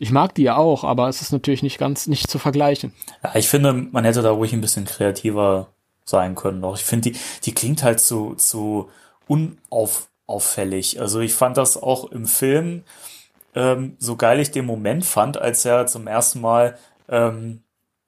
[0.00, 2.94] Ich mag die ja auch, aber es ist natürlich nicht ganz, nicht zu vergleichen.
[3.22, 5.68] Ja, ich finde, man hätte da ruhig ein bisschen kreativer
[6.06, 6.78] sein können noch.
[6.78, 8.88] Ich finde, die, die klingt halt zu, zu
[9.28, 11.02] unauffällig.
[11.02, 12.82] Also ich fand das auch im Film,
[13.54, 16.78] ähm, so geil ich den Moment fand, als er zum ersten Mal
[17.10, 17.62] ähm,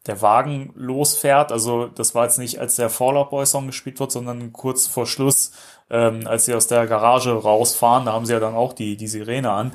[0.07, 1.53] der Wagen losfährt.
[1.53, 5.07] Also das war jetzt nicht, als der Fallout Boy Song gespielt wird, sondern kurz vor
[5.07, 5.53] Schluss,
[5.91, 9.09] ähm, als sie aus der Garage rausfahren, da haben sie ja dann auch die, die
[9.09, 9.73] Sirene an.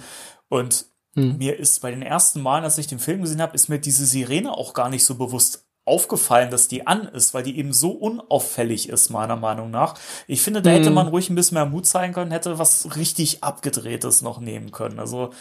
[0.49, 0.87] Und
[1.17, 1.37] hm.
[1.37, 4.05] mir ist bei den ersten Malen, als ich den Film gesehen habe, ist mir diese
[4.05, 7.91] Sirene auch gar nicht so bewusst aufgefallen, dass die an ist, weil die eben so
[7.91, 9.95] unauffällig ist, meiner Meinung nach.
[10.27, 10.93] Ich finde, da hätte hm.
[10.93, 14.99] man ruhig ein bisschen mehr Mut zeigen können, hätte was richtig abgedrehtes noch nehmen können.
[14.99, 15.31] Also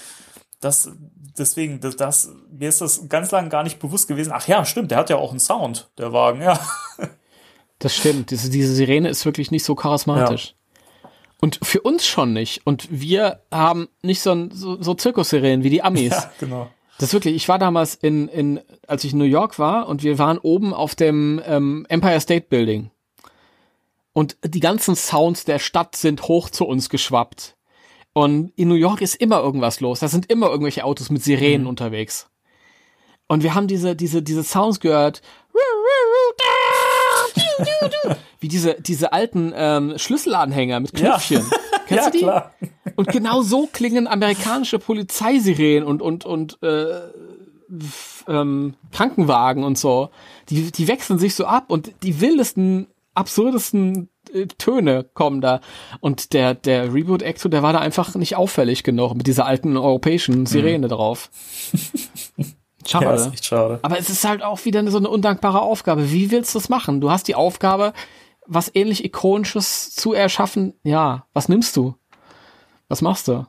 [0.60, 0.90] das,
[1.38, 4.32] deswegen, das, das, mir ist das ganz lange gar nicht bewusst gewesen.
[4.34, 6.58] Ach ja, stimmt, der hat ja auch einen Sound, der Wagen, ja.
[7.78, 8.30] Das stimmt.
[8.30, 10.46] Diese, diese Sirene ist wirklich nicht so charismatisch.
[10.46, 10.65] Ja.
[11.40, 12.66] Und für uns schon nicht.
[12.66, 16.10] Und wir haben nicht so, ein, so, so Zirkussirenen wie die Amis.
[16.10, 16.70] Ja, genau.
[16.98, 20.02] Das ist wirklich, ich war damals in, in, als ich in New York war und
[20.02, 22.90] wir waren oben auf dem ähm, Empire State Building.
[24.14, 27.54] Und die ganzen Sounds der Stadt sind hoch zu uns geschwappt.
[28.14, 30.00] Und in New York ist immer irgendwas los.
[30.00, 31.68] Da sind immer irgendwelche Autos mit Sirenen mhm.
[31.68, 32.30] unterwegs.
[33.28, 35.20] Und wir haben diese, diese, diese Sounds gehört.
[38.40, 41.44] Wie diese, diese alten ähm, Schlüsselanhänger mit Knöpfchen.
[41.88, 41.88] Ja.
[41.88, 42.24] Kennst ja, du die?
[42.24, 42.52] Klar.
[42.96, 46.98] Und genau so klingen amerikanische Polizeisirenen und, und, und äh,
[48.28, 50.10] ähm, Krankenwagen und so.
[50.48, 55.60] Die, die wechseln sich so ab und die wildesten, absurdesten äh, Töne kommen da.
[56.00, 59.76] Und der, der Reboot Ecto, der war da einfach nicht auffällig genug mit dieser alten
[59.76, 60.46] europäischen.
[60.46, 60.90] Sirene mhm.
[60.90, 61.30] drauf.
[62.86, 63.06] Schade.
[63.06, 63.80] Ja, ist echt schade.
[63.82, 66.12] Aber es ist halt auch wieder so eine undankbare Aufgabe.
[66.12, 67.00] Wie willst du das machen?
[67.00, 67.92] Du hast die Aufgabe,
[68.46, 70.74] was ähnlich Ikonisches zu erschaffen.
[70.82, 71.94] Ja, was nimmst du?
[72.88, 73.46] Was machst du?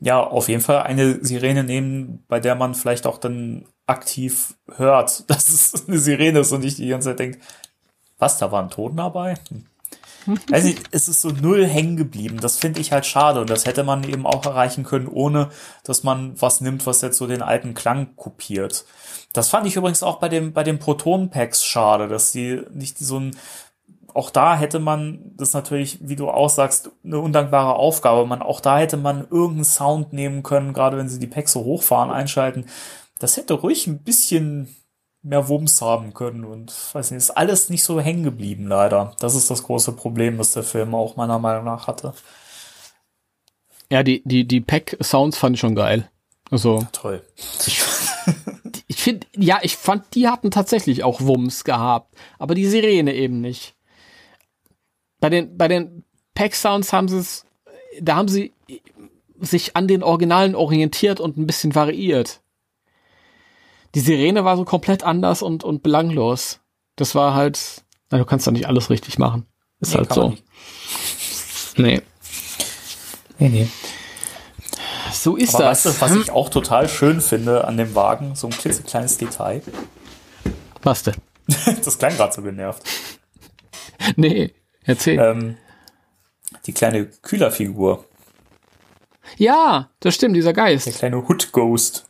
[0.00, 5.24] Ja, auf jeden Fall eine Sirene nehmen, bei der man vielleicht auch dann aktiv hört,
[5.30, 7.42] dass es eine Sirene ist und nicht die ganze Zeit denkt,
[8.18, 9.34] was, da war ein Toten dabei?
[10.50, 12.38] Also es ist so null hängen geblieben.
[12.40, 13.40] Das finde ich halt schade.
[13.40, 15.50] Und das hätte man eben auch erreichen können, ohne
[15.84, 18.84] dass man was nimmt, was jetzt so den alten Klang kopiert.
[19.32, 23.20] Das fand ich übrigens auch bei dem, bei den Proton-Packs schade, dass sie nicht so
[23.20, 23.36] ein,
[24.16, 28.26] auch da hätte man das natürlich, wie du auch sagst, eine undankbare Aufgabe.
[28.26, 31.64] Man, auch da hätte man irgendeinen Sound nehmen können, gerade wenn sie die Packs so
[31.64, 32.64] hochfahren, einschalten.
[33.18, 34.74] Das hätte ruhig ein bisschen
[35.22, 39.14] mehr Wumms haben können und weiß nicht, ist alles nicht so hängen geblieben, leider.
[39.18, 42.14] Das ist das große Problem, das der Film auch meiner Meinung nach hatte.
[43.90, 46.08] Ja, die, die, die Pack-Sounds fand ich schon geil.
[46.50, 46.78] Also.
[46.78, 47.22] Ja, toll.
[47.66, 47.82] Ich,
[48.86, 53.40] ich finde, ja, ich fand, die hatten tatsächlich auch Wumms gehabt, aber die Sirene eben
[53.40, 53.75] nicht.
[55.20, 57.46] Bei den, bei den Pack-Sounds haben sie es,
[58.00, 58.52] da haben sie
[59.40, 62.40] sich an den Originalen orientiert und ein bisschen variiert
[63.96, 66.60] die Sirene war so komplett anders und, und belanglos.
[66.96, 69.46] Das war halt, na, du kannst da nicht alles richtig machen.
[69.80, 70.34] Ist nee, halt so.
[71.76, 72.02] Nee.
[73.38, 73.68] Nee, nee.
[75.12, 75.86] So ist Aber das.
[75.86, 78.34] Weißt du, was ich auch total schön finde an dem Wagen?
[78.34, 79.62] So ein klitzekleines Detail.
[80.82, 81.16] Was denn?
[81.84, 82.82] das klang gerade so genervt.
[84.16, 84.52] Nee,
[84.86, 85.18] erzähl.
[85.18, 85.56] Ähm,
[86.66, 88.04] die kleine Kühlerfigur.
[89.36, 90.86] Ja, das stimmt, dieser Geist.
[90.86, 92.06] Der kleine Hood Ghost.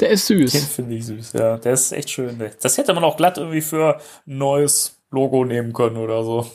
[0.00, 0.52] Der ist süß.
[0.52, 1.56] Den finde ich süß, ja.
[1.56, 2.38] Der ist echt schön.
[2.60, 6.50] Das hätte man auch glatt irgendwie für ein neues Logo nehmen können oder so.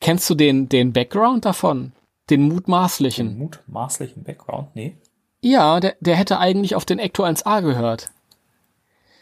[0.00, 1.92] Kennst du den, den Background davon?
[2.30, 3.28] Den mutmaßlichen?
[3.28, 4.74] Den mutmaßlichen Background?
[4.74, 4.96] Nee.
[5.42, 8.10] Ja, der, der hätte eigentlich auf den Ecto 1A gehört.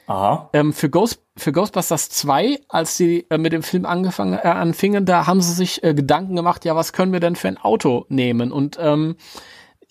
[0.07, 0.51] Aha.
[0.53, 5.07] Ähm, für, Ghost, für Ghostbusters 2, als sie äh, mit dem Film angefangen, äh, anfingen,
[5.07, 8.05] da haben sie sich äh, Gedanken gemacht, ja, was können wir denn für ein Auto
[8.09, 8.53] nehmen?
[8.53, 9.17] Und ähm,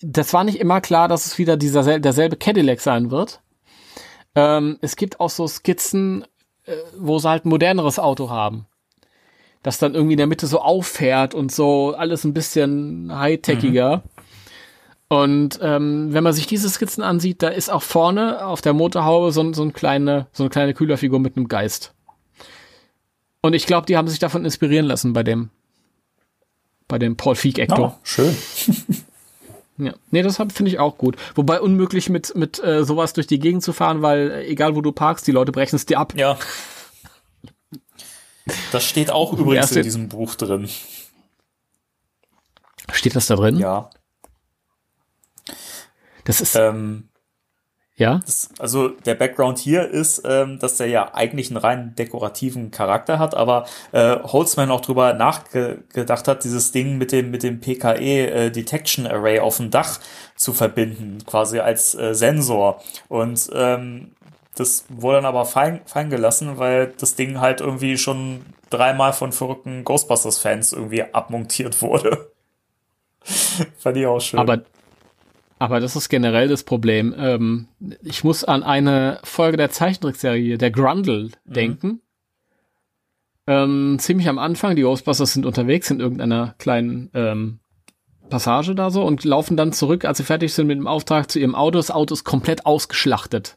[0.00, 3.40] das war nicht immer klar, dass es wieder dieser derselbe Cadillac sein wird.
[4.34, 6.24] Ähm, es gibt auch so Skizzen,
[6.64, 8.66] äh, wo sie halt ein moderneres Auto haben.
[9.62, 13.98] Das dann irgendwie in der Mitte so auffährt und so alles ein bisschen high-techiger.
[13.98, 14.21] Mhm.
[15.12, 19.30] Und ähm, wenn man sich diese Skizzen ansieht, da ist auch vorne auf der Motorhaube
[19.30, 21.92] so, so, ein kleine, so eine kleine Kühlerfigur mit einem Geist.
[23.42, 25.50] Und ich glaube, die haben sich davon inspirieren lassen bei dem,
[26.88, 27.88] bei dem Paul Feig Ecto.
[27.88, 28.34] Oh, schön.
[29.78, 31.16] Ja, nee, das finde ich auch gut.
[31.34, 34.82] Wobei unmöglich mit, mit äh, sowas durch die Gegend zu fahren, weil äh, egal wo
[34.82, 36.12] du parkst, die Leute brechen es dir ab.
[36.14, 36.38] Ja.
[38.70, 40.68] Das steht auch übrigens in diesem Buch drin.
[42.92, 43.58] Steht das da drin?
[43.58, 43.90] Ja.
[46.24, 47.08] Das ist, Ähm,
[47.96, 48.20] ja?
[48.24, 53.18] das, also der Background hier ist, ähm, dass der ja eigentlich einen rein dekorativen Charakter
[53.18, 58.30] hat, aber äh, Holzman auch drüber nachgedacht hat, dieses Ding mit dem mit dem PKE
[58.30, 60.00] äh, Detection Array auf dem Dach
[60.36, 62.82] zu verbinden, quasi als äh, Sensor.
[63.08, 64.12] Und ähm,
[64.54, 69.32] das wurde dann aber fein, fein gelassen, weil das Ding halt irgendwie schon dreimal von
[69.32, 72.30] verrückten Ghostbusters-Fans irgendwie abmontiert wurde.
[73.78, 74.40] Fand ich auch schön.
[74.40, 74.62] Aber,
[75.62, 77.14] aber das ist generell das Problem.
[77.16, 77.68] Ähm,
[78.02, 82.00] ich muss an eine Folge der Zeichentrickserie, der Grundle, denken.
[83.46, 87.60] Ähm, ziemlich am Anfang, die Ghostbusters sind unterwegs in irgendeiner kleinen ähm,
[88.28, 91.38] Passage da so und laufen dann zurück, als sie fertig sind mit dem Auftrag zu
[91.38, 91.78] ihrem Auto.
[91.78, 93.56] Das Auto ist komplett ausgeschlachtet.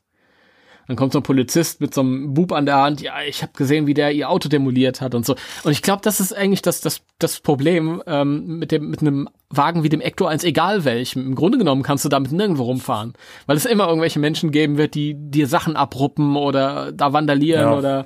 [0.88, 3.53] Dann kommt so ein Polizist mit so einem Bub an der Hand, ja, ich habe
[3.53, 5.36] gesehen, wie der ihr Auto demoliert hat und so.
[5.64, 9.28] Und ich glaube, das ist eigentlich das, das, das Problem ähm, mit dem mit einem
[9.49, 11.26] Wagen wie dem Ecto 1, egal welchem.
[11.26, 13.14] Im Grunde genommen kannst du damit nirgendwo rumfahren,
[13.48, 17.78] weil es immer irgendwelche Menschen geben wird, die dir Sachen abruppen oder da vandalieren Ja.
[17.78, 18.06] oder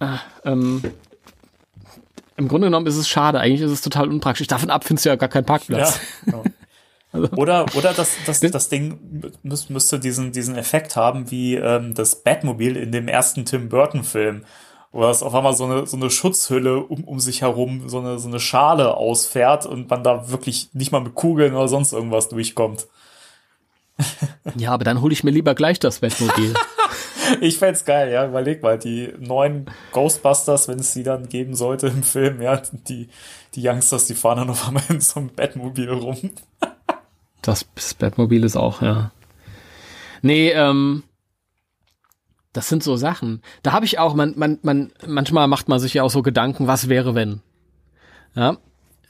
[0.00, 0.06] äh,
[0.44, 0.82] ähm,
[2.36, 3.40] im Grunde genommen ist es schade.
[3.40, 4.46] Eigentlich ist es total unpraktisch.
[4.46, 6.00] Davon ab findest du ja gar keinen Parkplatz.
[6.26, 6.32] Ja.
[6.32, 6.42] ja.
[7.12, 12.16] Oder, oder das, das, das Ding müß, müsste diesen, diesen Effekt haben wie ähm, das
[12.16, 14.44] Batmobil in dem ersten Tim Burton-Film,
[14.92, 18.18] wo das auf einmal so eine, so eine Schutzhülle um, um sich herum, so eine,
[18.18, 22.28] so eine Schale ausfährt und man da wirklich nicht mal mit Kugeln oder sonst irgendwas
[22.28, 22.86] durchkommt.
[24.54, 26.54] Ja, aber dann hole ich mir lieber gleich das Bettmobil.
[27.40, 28.26] Ich fänd's geil, ja.
[28.26, 33.08] Überleg mal, die neuen Ghostbusters, wenn es sie dann geben sollte im Film, ja, die,
[33.54, 36.30] die Youngsters, die fahren dann auf einmal in so einem Batmobil rum.
[37.46, 39.12] Das, das Batmobil ist auch, ja.
[40.22, 41.04] Nee, ähm,
[42.52, 43.42] das sind so Sachen.
[43.62, 46.66] Da habe ich auch, man, man, man, manchmal macht man sich ja auch so Gedanken,
[46.66, 47.42] was wäre, wenn.
[48.34, 48.56] Ja.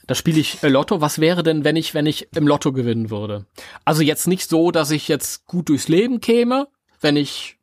[0.05, 1.01] Da spiele ich äh, Lotto.
[1.01, 3.45] Was wäre denn, wenn ich, wenn ich im Lotto gewinnen würde?
[3.85, 6.67] Also jetzt nicht so, dass ich jetzt gut durchs Leben käme,
[7.01, 7.57] wenn ich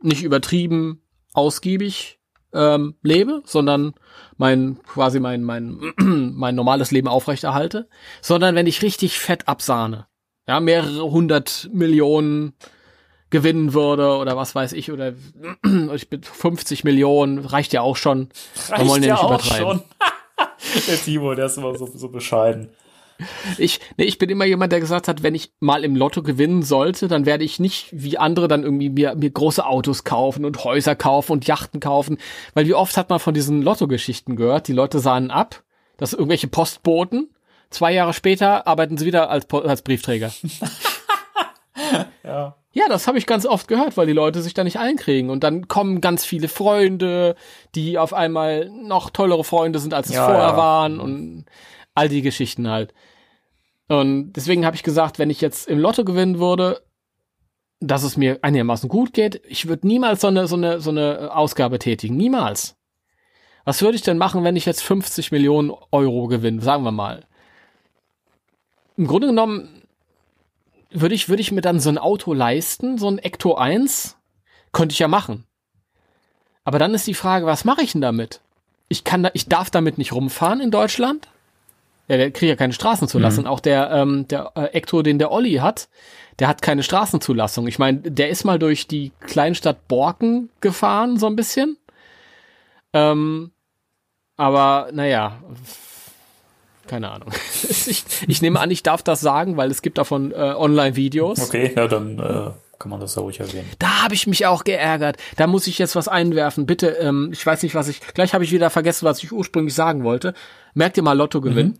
[0.00, 2.18] nicht übertrieben ausgiebig
[2.52, 3.94] ähm, lebe, sondern
[4.36, 7.88] mein quasi mein mein mein normales Leben aufrechterhalte,
[8.20, 10.06] sondern wenn ich richtig fett absahne,
[10.46, 12.54] ja mehrere hundert Millionen
[13.30, 15.14] gewinnen würde oder was weiß ich oder
[15.94, 18.28] ich bin 50 Millionen reicht ja auch schon.
[18.76, 19.82] Wir wollen ja nicht übertreiben.
[20.88, 22.70] der Timo, der ist immer so, so bescheiden.
[23.56, 26.62] Ich, nee, ich bin immer jemand, der gesagt hat, wenn ich mal im Lotto gewinnen
[26.62, 30.62] sollte, dann werde ich nicht wie andere dann irgendwie mir, mir große Autos kaufen und
[30.64, 32.18] Häuser kaufen und Yachten kaufen.
[32.52, 34.68] Weil wie oft hat man von diesen Lotto-Geschichten gehört?
[34.68, 35.62] Die Leute sahen ab,
[35.96, 37.30] dass irgendwelche Postboten,
[37.76, 40.32] zwei Jahre später arbeiten sie wieder als, als Briefträger.
[42.24, 42.56] Ja.
[42.72, 45.30] Ja, das habe ich ganz oft gehört, weil die Leute sich da nicht einkriegen.
[45.30, 47.36] Und dann kommen ganz viele Freunde,
[47.74, 50.56] die auf einmal noch tollere Freunde sind, als es Ja, vorher ja.
[50.56, 51.46] waren und
[51.94, 52.92] all die Geschichten halt.
[53.88, 56.82] Und deswegen habe ich gesagt, wenn ich jetzt im Lotto gewinnen würde,
[57.80, 61.34] dass es mir einigermaßen gut geht, ich würde niemals so eine, so eine, so eine
[61.34, 62.16] Ausgabe tätigen.
[62.16, 62.76] Niemals.
[63.64, 67.25] Was würde ich denn machen, wenn ich jetzt 50 Millionen Euro gewinne, sagen wir mal?
[68.96, 69.82] Im Grunde genommen
[70.90, 74.16] würde ich, würde ich mir dann so ein Auto leisten, so ein Ecto 1?
[74.72, 75.44] Könnte ich ja machen.
[76.64, 78.40] Aber dann ist die Frage, was mache ich denn damit?
[78.88, 81.28] Ich kann da, ich darf damit nicht rumfahren in Deutschland.
[82.08, 83.46] Ja, der kriegt ja keine Straßenzulassung.
[83.46, 85.88] Auch der, ähm, der äh, Ecto, den der Olli hat,
[86.38, 87.66] der hat keine Straßenzulassung.
[87.66, 91.76] Ich meine, der ist mal durch die Kleinstadt Borken gefahren, so ein bisschen.
[92.92, 93.50] Ähm,
[94.36, 95.42] aber naja,
[96.86, 97.30] keine Ahnung.
[97.62, 101.40] ich, ich nehme an, ich darf das sagen, weil es gibt davon äh, Online-Videos.
[101.40, 103.68] Okay, ja, dann äh, kann man das ja ruhig erwähnen.
[103.78, 105.16] Da habe ich mich auch geärgert.
[105.36, 106.66] Da muss ich jetzt was einwerfen.
[106.66, 108.00] Bitte, ähm, ich weiß nicht, was ich.
[108.00, 110.34] Gleich habe ich wieder vergessen, was ich ursprünglich sagen wollte.
[110.74, 111.78] Merkt ihr mal Lotto gewinnen?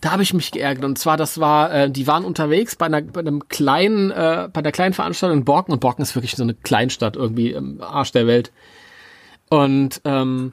[0.00, 0.84] Da habe ich mich geärgert.
[0.84, 4.60] Und zwar, das war, äh, die waren unterwegs bei einer, bei einem kleinen, äh, bei
[4.60, 5.72] einer kleinen Veranstaltung in Borken.
[5.72, 8.52] Und Borken ist wirklich so eine Kleinstadt irgendwie im Arsch der Welt.
[9.48, 10.52] Und ähm,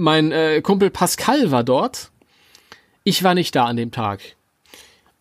[0.00, 2.10] mein äh, Kumpel Pascal war dort.
[3.04, 4.20] Ich war nicht da an dem Tag.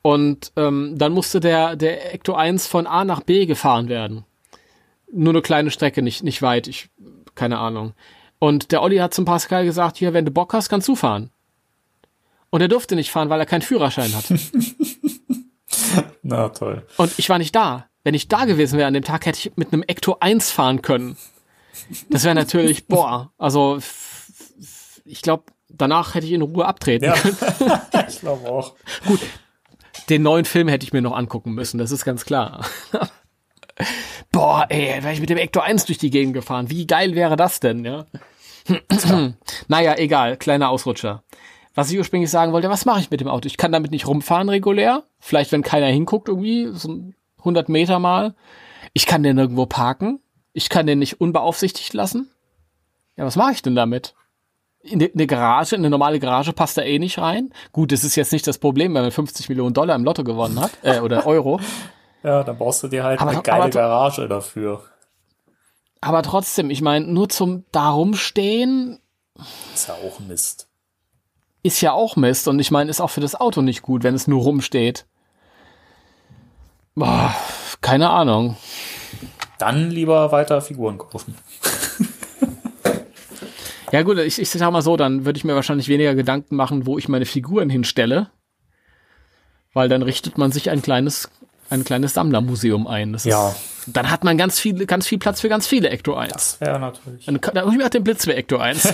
[0.01, 4.26] Und ähm, dann musste der, der Ecto 1 von A nach B gefahren werden.
[5.11, 6.68] Nur eine kleine Strecke, nicht, nicht weit.
[6.68, 6.89] Ich,
[7.35, 7.93] keine Ahnung.
[8.39, 11.30] Und der Olli hat zum Pascal gesagt, hier, wenn du Bock hast, kannst du fahren.
[12.49, 14.26] Und er durfte nicht fahren, weil er keinen Führerschein hat.
[16.23, 16.85] Na, toll.
[16.97, 17.88] Und ich war nicht da.
[18.03, 20.81] Wenn ich da gewesen wäre an dem Tag, hätte ich mit einem Ecto 1 fahren
[20.81, 21.18] können.
[22.10, 23.80] Das wäre natürlich, boah, also
[25.10, 27.38] ich glaube, danach hätte ich in Ruhe abtreten Ja, können.
[28.07, 28.76] ich glaube auch.
[30.10, 32.65] Den neuen Film hätte ich mir noch angucken müssen, das ist ganz klar.
[34.31, 36.69] Boah, ey, wäre ich mit dem Ecto 1 durch die Gegend gefahren.
[36.69, 38.06] Wie geil wäre das denn, ja?
[39.68, 41.23] naja, egal, kleiner Ausrutscher.
[41.76, 43.48] was ich ursprünglich sagen wollte, was mache ich mit dem Auto?
[43.48, 45.03] Ich kann damit nicht rumfahren regulär.
[45.19, 47.03] Vielleicht, wenn keiner hinguckt, irgendwie so
[47.40, 48.36] 100 Meter mal.
[48.94, 50.19] Ich kann den nirgendwo parken.
[50.53, 52.30] Ich kann den nicht unbeaufsichtigt lassen.
[53.15, 54.14] Ja, was mache ich denn damit?
[54.89, 57.51] In eine Garage, in eine normale Garage passt er eh nicht rein.
[57.71, 60.59] Gut, das ist jetzt nicht das Problem, wenn man 50 Millionen Dollar im Lotto gewonnen
[60.59, 61.59] hat, äh, oder Euro.
[62.23, 64.83] Ja, dann brauchst du dir halt aber, eine geile aber, Garage dafür.
[66.01, 68.99] Aber trotzdem, ich meine, nur zum Darumstehen.
[69.73, 70.67] Ist ja auch Mist.
[71.61, 72.47] Ist ja auch Mist.
[72.47, 75.05] Und ich meine, ist auch für das Auto nicht gut, wenn es nur rumsteht.
[76.95, 77.35] Boah,
[77.81, 78.57] keine Ahnung.
[79.57, 81.37] Dann lieber weiter Figuren kaufen.
[83.91, 86.85] ja gut, ich, ich sag mal so, dann würde ich mir wahrscheinlich weniger Gedanken machen,
[86.85, 88.29] wo ich meine Figuren hinstelle.
[89.73, 91.29] Weil dann richtet man sich ein kleines,
[91.69, 93.13] ein kleines Sammlermuseum ein.
[93.13, 93.49] Das ja.
[93.49, 93.57] Ist,
[93.87, 96.33] dann hat man ganz viel, ganz viel Platz für ganz viele Ecto 1.
[96.33, 97.25] Das wäre natürlich.
[97.25, 98.93] Dann, dann hol ich mir den Blitz für Ecto 1.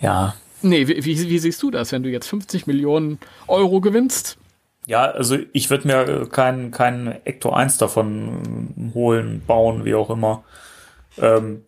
[0.00, 0.34] ja.
[0.62, 4.38] Nee, wie, wie, wie siehst du das, wenn du jetzt 50 Millionen Euro gewinnst?
[4.86, 10.44] Ja, also ich würde mir kein, kein Ecto 1 davon holen, bauen, wie auch immer.
[11.18, 11.64] Ähm,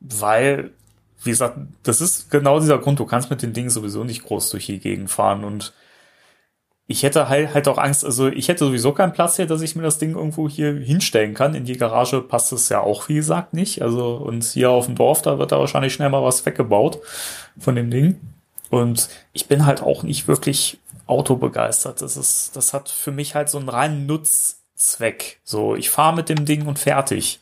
[0.00, 0.70] weil,
[1.22, 4.50] wie gesagt, das ist genau dieser Grund, du kannst mit den Dingen sowieso nicht groß
[4.50, 5.72] durch die Gegend fahren und
[6.90, 9.76] ich hätte halt, halt auch Angst, also ich hätte sowieso keinen Platz hier, dass ich
[9.76, 11.54] mir das Ding irgendwo hier hinstellen kann.
[11.54, 13.82] In die Garage passt es ja auch, wie gesagt, nicht.
[13.82, 16.98] Also, und hier auf dem Dorf, da wird da wahrscheinlich schnell mal was weggebaut
[17.58, 18.18] von dem Ding.
[18.70, 22.00] Und ich bin halt auch nicht wirklich Auto begeistert.
[22.00, 25.40] Das ist, das hat für mich halt so einen reinen Nutzzweck.
[25.44, 27.40] So, ich fahre mit dem Ding und fertig.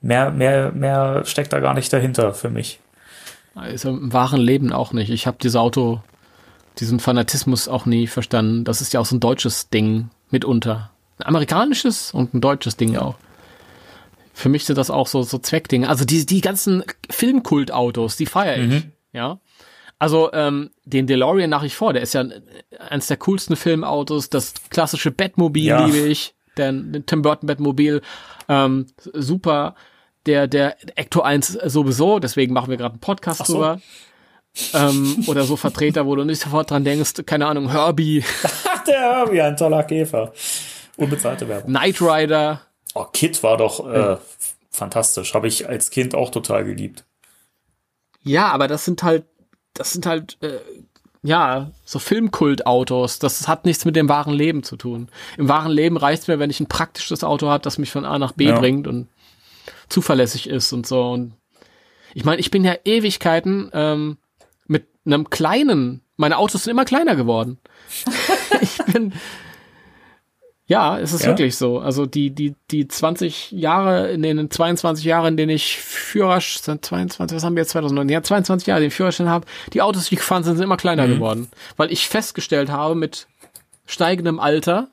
[0.00, 2.80] Mehr, mehr, mehr steckt da gar nicht dahinter für mich.
[3.72, 5.10] Ist im wahren Leben auch nicht.
[5.10, 6.00] Ich habe dieses Auto,
[6.78, 8.64] diesen Fanatismus auch nie verstanden.
[8.64, 10.90] Das ist ja auch so ein deutsches Ding mitunter.
[11.18, 13.02] Ein amerikanisches und ein deutsches Ding ja.
[13.02, 13.16] auch.
[14.32, 15.88] Für mich sind das auch so, so Zweckdinge.
[15.88, 18.70] Also die, die ganzen Filmkultautos, die feiere ich.
[18.70, 18.92] Mhm.
[19.12, 19.40] Ja.
[19.98, 22.24] Also ähm, den DeLorean nach wie vor, der ist ja
[22.78, 24.30] eines der coolsten Filmautos.
[24.30, 25.84] Das klassische Batmobil ja.
[25.84, 28.02] liebe ich, der, Tim Burton Batmobil,
[28.48, 29.74] ähm, super.
[30.26, 33.54] Der der Ecto 1 sowieso, deswegen machen wir gerade einen Podcast so.
[33.54, 33.80] drüber.
[34.74, 38.22] ähm, oder so Vertreter, wo du nicht sofort dran denkst, keine Ahnung, Herbie.
[38.86, 40.32] der Herbie, ein toller Käfer.
[40.96, 41.70] Unbezahlte Werbung.
[41.70, 42.60] Knight Rider.
[42.94, 44.16] Oh, Kid war doch äh,
[44.70, 45.32] fantastisch.
[45.32, 47.04] Habe ich als Kind auch total geliebt.
[48.22, 49.24] Ja, aber das sind halt
[49.74, 50.58] das sind halt, äh,
[51.22, 53.18] ja, so Filmkultautos.
[53.18, 55.08] Das hat nichts mit dem wahren Leben zu tun.
[55.36, 58.04] Im wahren Leben reicht es mir, wenn ich ein praktisches Auto habe, das mich von
[58.04, 58.58] A nach B ja.
[58.58, 59.08] bringt und
[59.88, 61.10] zuverlässig ist und so.
[61.10, 61.34] Und
[62.14, 64.16] ich meine, ich bin ja Ewigkeiten ähm,
[64.66, 67.58] mit einem kleinen, meine Autos sind immer kleiner geworden.
[68.60, 69.12] ich bin
[70.70, 71.30] ja, es ist ja?
[71.30, 71.80] wirklich so.
[71.80, 77.34] Also die, die, die 20 Jahre, in den 22 Jahren, in denen ich Führerschein, 22,
[77.34, 78.08] was haben wir jetzt 2009?
[78.08, 81.14] Ja, 22 Jahre, den Führerschein habe, die Autos, die gefahren sind, sind immer kleiner mhm.
[81.14, 81.48] geworden.
[81.76, 83.26] Weil ich festgestellt habe, mit
[83.84, 84.86] steigendem Alter,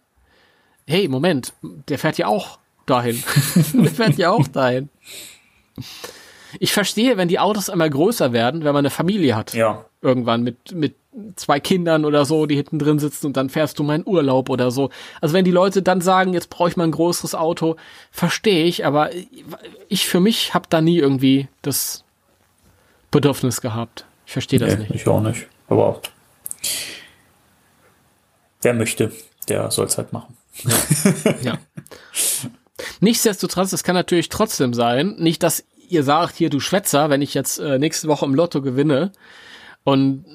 [0.87, 3.23] hey, Moment, der fährt ja auch dahin.
[3.73, 4.89] der fährt ja auch dahin.
[6.59, 9.53] Ich verstehe, wenn die Autos immer größer werden, wenn man eine Familie hat.
[9.53, 9.85] Ja.
[10.01, 10.95] Irgendwann mit, mit
[11.35, 14.71] zwei Kindern oder so, die hinten drin sitzen und dann fährst du meinen Urlaub oder
[14.71, 14.89] so.
[15.21, 17.75] Also wenn die Leute dann sagen, jetzt brauche ich mal ein größeres Auto,
[18.11, 19.09] verstehe ich, aber
[19.87, 22.03] ich für mich habe da nie irgendwie das
[23.11, 24.05] Bedürfnis gehabt.
[24.25, 24.91] Ich verstehe das nee, nicht.
[24.91, 25.47] Ich auch nicht.
[25.67, 26.01] Aber
[28.61, 29.11] wer möchte,
[29.47, 30.35] der soll es halt machen.
[30.63, 30.73] Ja.
[31.41, 31.57] ja.
[32.99, 37.33] Nichtsdestotrotz, es kann natürlich trotzdem sein, nicht, dass ihr sagt, hier du Schwätzer, wenn ich
[37.33, 39.11] jetzt äh, nächste Woche im Lotto gewinne
[39.83, 40.25] und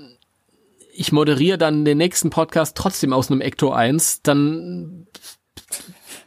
[0.93, 5.07] ich moderiere dann den nächsten Podcast trotzdem aus einem Ecto 1, dann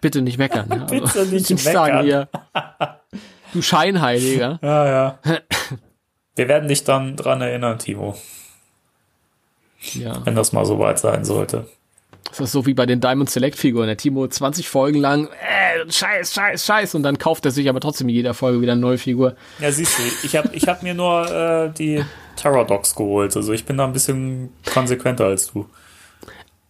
[0.02, 0.68] bitte nicht meckern.
[0.70, 0.76] Ja.
[0.90, 2.28] bitte also, nicht, nicht sagen hier.
[3.54, 4.60] Du Scheinheiliger.
[4.64, 5.20] Ja, ja.
[6.36, 8.18] Wir werden dich dann dran erinnern, Timo.
[9.94, 10.26] Ja.
[10.26, 11.70] Wenn das mal so weit sein sollte.
[12.30, 13.88] Das ist so wie bei den Diamond Select Figuren.
[13.88, 16.96] Der Timo 20 Folgen lang, äh, scheiß, scheiß, scheiß.
[16.96, 19.36] Und dann kauft er sich aber trotzdem in jeder Folge wieder eine neue Figur.
[19.60, 22.04] Ja, siehst du, ich habe ich hab mir nur äh, die
[22.36, 23.36] Terror-Docs geholt.
[23.36, 25.68] Also ich bin da ein bisschen konsequenter als du.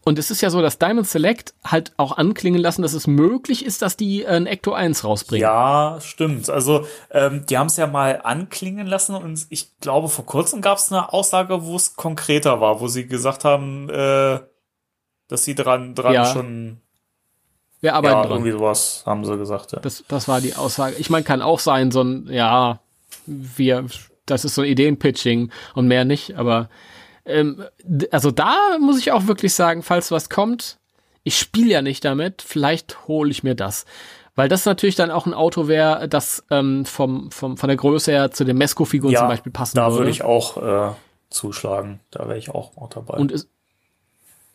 [0.07, 3.65] Und es ist ja so, dass Diamond Select halt auch anklingen lassen, dass es möglich
[3.65, 5.41] ist, dass die äh, ein Ecto 1 rausbringen.
[5.41, 6.47] Ja, stimmt.
[6.47, 10.77] Also ähm, die haben es ja mal anklingen lassen und ich glaube, vor kurzem gab
[10.77, 14.41] es eine Aussage, wo es konkreter war, wo sie gesagt haben, äh,
[15.27, 16.25] dass sie dran, dran ja.
[16.25, 16.81] schon.
[17.81, 18.31] Wir arbeiten ja, dran.
[18.31, 19.71] Irgendwie sowas haben sie gesagt.
[19.71, 19.79] Ja.
[19.79, 20.95] Das, das war die Aussage.
[20.97, 22.79] Ich meine, kann auch sein, so ein, ja,
[23.25, 23.85] wir
[24.25, 26.69] das ist so Ideenpitching und mehr nicht, aber
[27.25, 27.63] ähm,
[28.11, 30.79] also da muss ich auch wirklich sagen, falls was kommt,
[31.23, 33.85] ich spiele ja nicht damit, vielleicht hole ich mir das.
[34.35, 38.11] Weil das natürlich dann auch ein Auto wäre, das ähm, vom, vom, von der Größe
[38.11, 39.99] her zu den Mesco-Figuren Ja, zum Beispiel passen Da würde.
[39.99, 40.93] würde ich auch äh,
[41.29, 42.01] zuschlagen.
[42.11, 43.15] Da wäre ich auch, auch dabei.
[43.15, 43.47] Und es,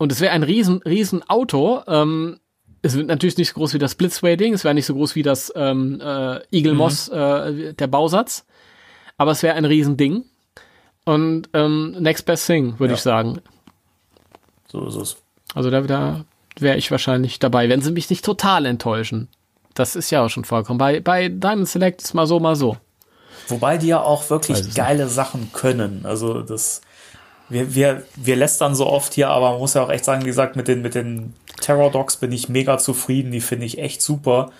[0.01, 1.83] und es wäre ein riesen, riesen Auto.
[1.87, 2.41] Ähm,
[2.81, 5.23] es wird natürlich nicht so groß wie das Blitzway-Ding, es wäre nicht so groß wie
[5.23, 8.47] das ähm, äh, Eagle Moss, äh, der Bausatz.
[9.19, 10.25] Aber es wäre ein riesen Ding.
[11.05, 12.97] Und ähm, next best thing, würde Ja.
[12.97, 13.41] ich sagen.
[14.69, 15.17] so ist es.
[15.55, 16.25] Also da, da
[16.59, 19.29] wäre ich wahrscheinlich dabei, wenn sie mich nicht total enttäuschen.
[19.75, 20.79] Das ist ja auch schon vorgekommen.
[20.79, 22.79] Bei, bei Diamond Select ist mal so, mal so.
[23.49, 26.07] Wobei die ja auch wirklich geile Sachen können.
[26.07, 26.81] Also das,
[27.51, 30.29] wir, wir, wir lästern so oft hier, aber man muss ja auch echt sagen, wie
[30.29, 33.33] gesagt, mit den, mit den Terror Dogs bin ich mega zufrieden.
[33.33, 34.51] Die finde ich echt super.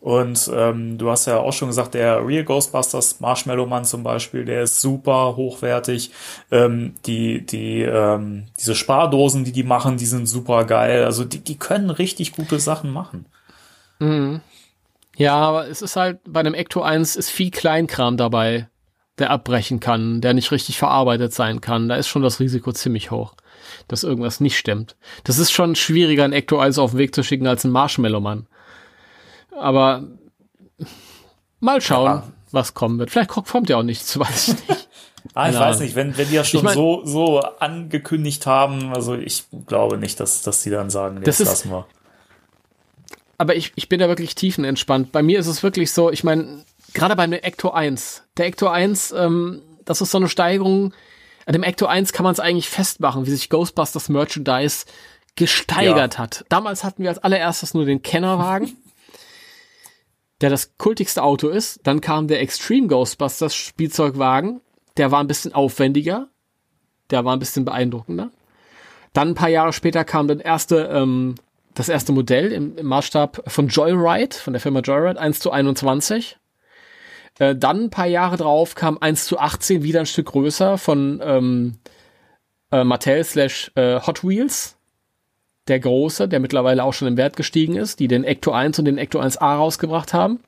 [0.00, 4.44] Und ähm, du hast ja auch schon gesagt, der Real Ghostbusters Marshmallow Mann zum Beispiel,
[4.44, 6.12] der ist super hochwertig.
[6.52, 11.04] Ähm, die, die, ähm, diese Spardosen, die die machen, die sind super geil.
[11.04, 13.26] Also die, die können richtig gute Sachen machen.
[15.16, 18.68] Ja, aber es ist halt, bei einem Ecto 1 ist viel Kleinkram dabei,
[19.18, 21.88] der abbrechen kann, der nicht richtig verarbeitet sein kann.
[21.88, 23.34] Da ist schon das Risiko ziemlich hoch,
[23.88, 24.96] dass irgendwas nicht stimmt.
[25.24, 28.46] Das ist schon schwieriger, ein Ecto 1 auf den Weg zu schicken als ein Marshmallow-Mann.
[29.58, 30.04] Aber
[31.60, 32.22] mal schauen, Ja.
[32.52, 33.10] was kommen wird.
[33.10, 34.88] Vielleicht kommt ja auch nichts, weiß ich nicht.
[35.34, 35.82] Ah, ich Keine weiß Ahnung.
[35.82, 39.98] nicht, wenn, wenn die das schon Ich mein- so, so angekündigt haben, also ich glaube
[39.98, 41.86] nicht, dass, dass die dann sagen, nee, Das das ist- lassen wir.
[43.36, 45.12] aber ich, ich bin da wirklich tiefenentspannt.
[45.12, 49.12] Bei mir ist es wirklich so, ich meine, gerade beim Ecto 1, der Ecto 1,
[49.12, 50.92] ähm, das ist so eine Steigerung.
[51.46, 54.84] An dem Ecto 1 kann man es eigentlich festmachen, wie sich Ghostbusters Merchandise
[55.34, 56.44] gesteigert hat.
[56.48, 58.76] Damals hatten wir als allererstes nur den Kennerwagen,
[60.40, 61.80] der das kultigste Auto ist.
[61.84, 64.60] Dann kam der Extreme Ghostbusters Spielzeugwagen,
[64.96, 66.28] der war ein bisschen aufwendiger,
[67.10, 68.30] der war ein bisschen beeindruckender.
[69.12, 71.36] Dann ein paar Jahre später kam dann erste, ähm,
[71.74, 76.36] das erste Modell im, im Maßstab von Joyride, von der Firma Joyride, 1 zu 21.
[77.38, 81.20] Äh, dann ein paar Jahre drauf kam 1 zu 18, wieder ein Stück größer von
[81.22, 81.78] ähm,
[82.72, 84.76] äh, Mattel slash äh, Hot Wheels.
[85.68, 88.86] Der große, der mittlerweile auch schon im Wert gestiegen ist, die den Ecto 1 und
[88.86, 90.40] den Ecto 1A rausgebracht haben.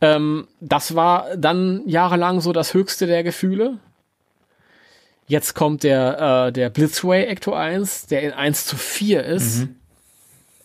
[0.00, 3.78] Ähm, das war dann jahrelang so das höchste der Gefühle.
[5.26, 9.66] Jetzt kommt der, äh, der Blitzway Ecto 1, der in 1 zu 4 ist.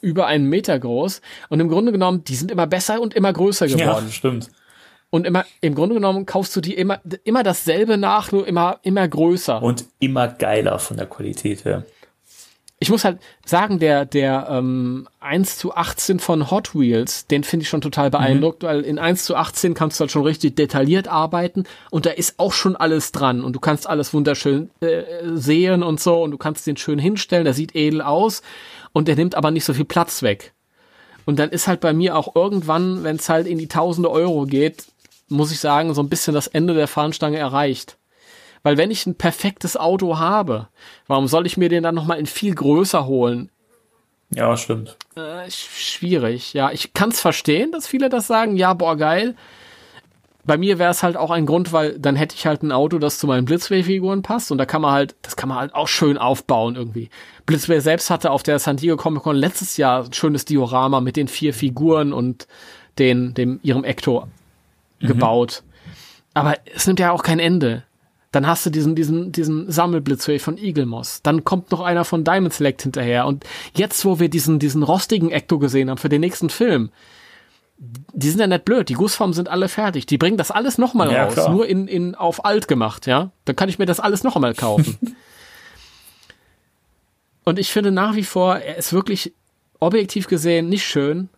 [0.02, 1.22] Über einen Meter groß.
[1.50, 4.06] Und im Grunde genommen, die sind immer besser und immer größer geworden.
[4.06, 4.50] Ja, stimmt.
[5.12, 9.08] Und immer, im Grunde genommen kaufst du die immer, immer dasselbe nach, nur immer, immer
[9.08, 9.62] größer.
[9.62, 11.84] Und immer geiler von der Qualität her.
[12.80, 17.64] ich muss halt sagen, der, der ähm, 1 zu 18 von Hot Wheels, den finde
[17.64, 21.08] ich schon total beeindruckt, weil in 1 zu 18 kannst du halt schon richtig detailliert
[21.08, 25.04] arbeiten und da ist auch schon alles dran und du kannst alles wunderschön äh,
[25.34, 28.44] sehen und so und du kannst den schön hinstellen, der sieht edel aus
[28.94, 30.54] und der nimmt aber nicht so viel Platz weg.
[31.26, 34.46] Und dann ist halt bei mir auch irgendwann, wenn es halt in die tausende Euro
[34.46, 34.86] geht,
[35.30, 37.98] muss ich sagen, so ein bisschen das Ende der Fahnenstange erreicht.
[38.64, 40.68] Weil wenn ich ein perfektes Auto habe,
[41.08, 43.50] warum soll ich mir den dann nochmal in viel größer holen?
[44.36, 44.98] Ja, stimmt.
[45.16, 46.72] Äh, sch- schwierig, ja.
[46.72, 49.36] Ich kann es verstehen, dass viele das sagen, ja, boah, geil.
[50.44, 52.98] Bei mir wäre es halt auch ein Grund, weil dann hätte ich halt ein Auto,
[52.98, 55.88] das zu meinen Blitzway-Figuren passt und da kann man halt, das kann man halt auch
[55.88, 57.10] schön aufbauen irgendwie.
[57.46, 61.18] Blitzway selbst hatte auf der San Diego Comic Con letztes Jahr ein schönes Diorama mit
[61.18, 62.48] den vier Figuren und
[62.98, 64.28] den, dem, ihrem Ecto
[65.00, 65.64] gebaut.
[66.34, 67.84] Aber es nimmt ja auch kein Ende.
[68.32, 71.22] Dann hast du diesen, diesen, diesen Sammelblitzway von Eagle Moss.
[71.24, 73.26] Dann kommt noch einer von Diamond Select hinterher.
[73.26, 73.44] Und
[73.76, 76.92] jetzt, wo wir diesen, diesen rostigen Ecto gesehen haben für den nächsten Film,
[77.80, 78.90] die sind ja nicht blöd.
[78.90, 80.06] Die Gussformen sind alle fertig.
[80.06, 81.34] Die bringen das alles nochmal Ja, raus.
[81.34, 81.50] klar.
[81.50, 83.32] Nur in, in, auf alt gemacht, ja.
[83.46, 84.98] Dann kann ich mir das alles noch einmal kaufen.
[87.46, 89.34] Und ich finde nach wie vor, er ist wirklich
[89.80, 91.30] objektiv gesehen nicht schön.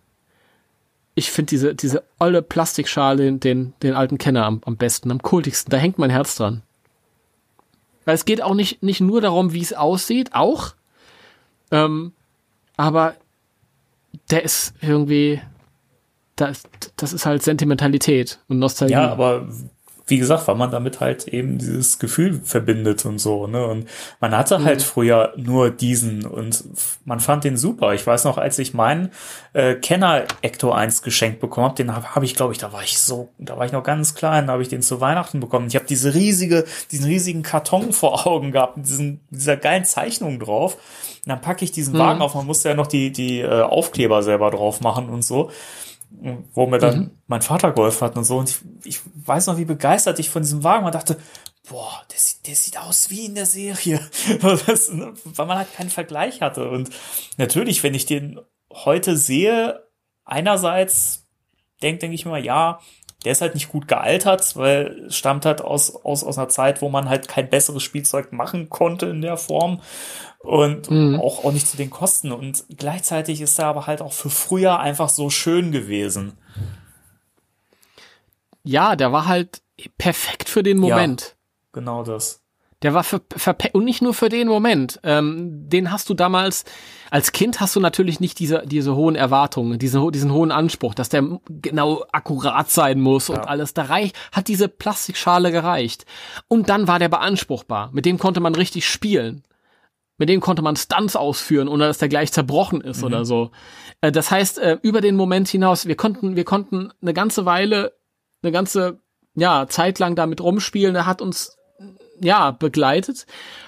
[1.13, 5.69] Ich finde diese, diese olle Plastikschale, den, den, alten Kenner am, am besten, am kultigsten.
[5.69, 6.63] Da hängt mein Herz dran.
[8.05, 10.73] Weil es geht auch nicht, nicht nur darum, wie es aussieht, auch.
[11.69, 12.13] Ähm,
[12.77, 13.15] aber
[14.29, 15.41] der ist irgendwie,
[16.35, 16.63] das,
[16.95, 18.93] das ist halt Sentimentalität und Nostalgie.
[18.93, 19.47] Ja, aber
[20.07, 23.65] wie gesagt, weil man damit halt eben dieses Gefühl verbindet und so, ne?
[23.65, 23.87] Und
[24.19, 26.63] man hatte halt früher nur diesen und
[27.05, 27.93] man fand den super.
[27.93, 29.11] Ich weiß noch, als ich meinen
[29.53, 32.83] äh, Kenner Ecto 1 geschenkt bekommen habe, den habe hab ich, glaube ich, da war
[32.83, 35.67] ich so, da war ich noch ganz klein, da habe ich den zu Weihnachten bekommen.
[35.67, 40.39] Ich habe diese riesige, diesen riesigen Karton vor Augen gehabt, mit diesen, dieser geilen Zeichnung
[40.39, 40.75] drauf.
[40.75, 44.23] Und dann packe ich diesen Wagen auf, man musste ja noch die, die äh, Aufkleber
[44.23, 45.51] selber drauf machen und so
[46.53, 48.37] wo mir dann mein Vater geholfen hat und so.
[48.37, 50.91] Und ich, ich weiß noch, wie begeistert ich von diesem Wagen war.
[50.91, 51.17] dachte,
[51.69, 53.99] boah, der, sieht- der sieht aus wie in der Serie.
[54.67, 56.69] Das, ne, weil man halt keinen Vergleich hatte.
[56.69, 56.89] Und
[57.37, 58.39] natürlich, wenn ich den
[58.71, 59.83] heute sehe,
[60.25, 61.27] einerseits
[61.81, 62.79] denke denk ich mir, ja,
[63.23, 66.81] der ist halt nicht gut gealtert, weil es stammt halt aus, aus, aus einer Zeit,
[66.81, 69.81] wo man halt kein besseres Spielzeug machen konnte in der Form
[70.39, 70.89] und
[71.19, 72.31] auch, auch nicht zu den Kosten.
[72.31, 76.33] Und gleichzeitig ist er aber halt auch für früher einfach so schön gewesen.
[78.63, 79.61] Ja, der war halt
[79.97, 81.35] perfekt für den Moment.
[81.73, 82.40] Genau das.
[82.83, 84.99] Der war für, für und nicht nur für den Moment.
[85.03, 86.65] Ähm, den hast du damals
[87.11, 91.09] als Kind hast du natürlich nicht diese diese hohen Erwartungen, diesen diesen hohen Anspruch, dass
[91.09, 93.43] der genau akkurat sein muss und Ja.
[93.43, 93.73] alles.
[93.73, 96.05] Da reich, hat diese Plastikschale gereicht.
[96.47, 97.89] Und dann war der beanspruchbar.
[97.93, 99.43] Mit dem konnte man richtig spielen.
[100.17, 103.51] Mit dem konnte man Stunts ausführen, ohne dass der gleich zerbrochen ist oder so.
[104.01, 107.93] Äh, das heißt, äh, über den Moment hinaus, wir konnten wir konnten eine ganze Weile,
[108.41, 108.99] eine ganze
[109.35, 110.95] ja Zeit lang damit rumspielen.
[110.95, 111.57] Er hat uns
[112.21, 113.25] ja, begleitet.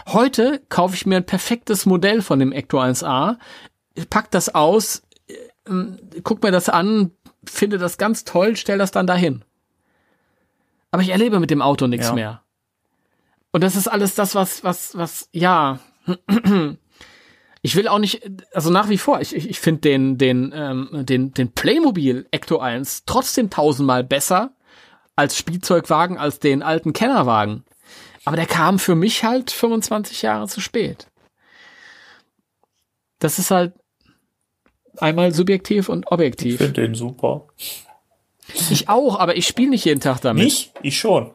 [0.07, 3.37] Heute kaufe ich mir ein perfektes Modell von dem Ecto 1A,
[4.09, 5.71] pack das aus, äh,
[6.23, 7.11] guck mir das an,
[7.45, 9.43] finde das ganz toll, stell das dann dahin.
[10.91, 12.13] Aber ich erlebe mit dem Auto nichts Ja.
[12.13, 12.41] mehr.
[13.51, 15.79] Und das ist alles das, was, was, was, ja.
[17.65, 20.89] Ich will auch nicht, also nach wie vor, ich, ich, ich finde den, den, ähm,
[20.91, 24.51] den, den Playmobil Ecto 1 trotzdem tausendmal besser
[25.15, 27.63] als Spielzeugwagen, als den alten Kennerwagen.
[28.25, 31.07] Aber der kam für mich halt 25 Jahre zu spät.
[33.19, 33.73] Das ist halt
[34.97, 36.57] einmal subjektiv und Ich objektiv.
[36.57, 37.47] finde den super.
[38.69, 40.43] Ich auch, aber ich spiele nicht jeden Tag damit.
[40.43, 40.73] Nicht?
[40.81, 41.31] Ich schon.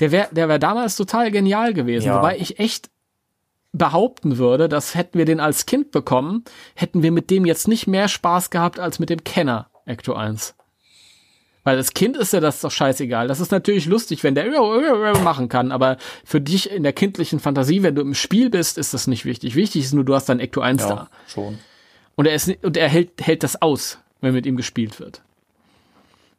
[0.00, 2.16] Der wäre der wär damals total genial gewesen, Ja.
[2.18, 2.90] wobei ich echt
[3.72, 7.86] behaupten würde, dass hätten wir den als Kind bekommen, hätten wir mit dem jetzt nicht
[7.86, 10.54] mehr Spaß gehabt als mit dem Kenner Ecto 1.
[11.68, 13.28] Weil als Kind ist ja das doch scheißegal.
[13.28, 14.46] Das ist natürlich lustig, wenn der
[15.22, 18.94] machen kann, aber für dich in der kindlichen Fantasie, wenn du im Spiel bist, ist
[18.94, 19.54] das nicht wichtig.
[19.54, 20.88] Wichtig ist nur, du hast dein Ecto 1 da.
[20.88, 21.58] Ja, schon.
[22.16, 25.20] Und er ist und er hält, hält das aus, wenn mit ihm gespielt wird.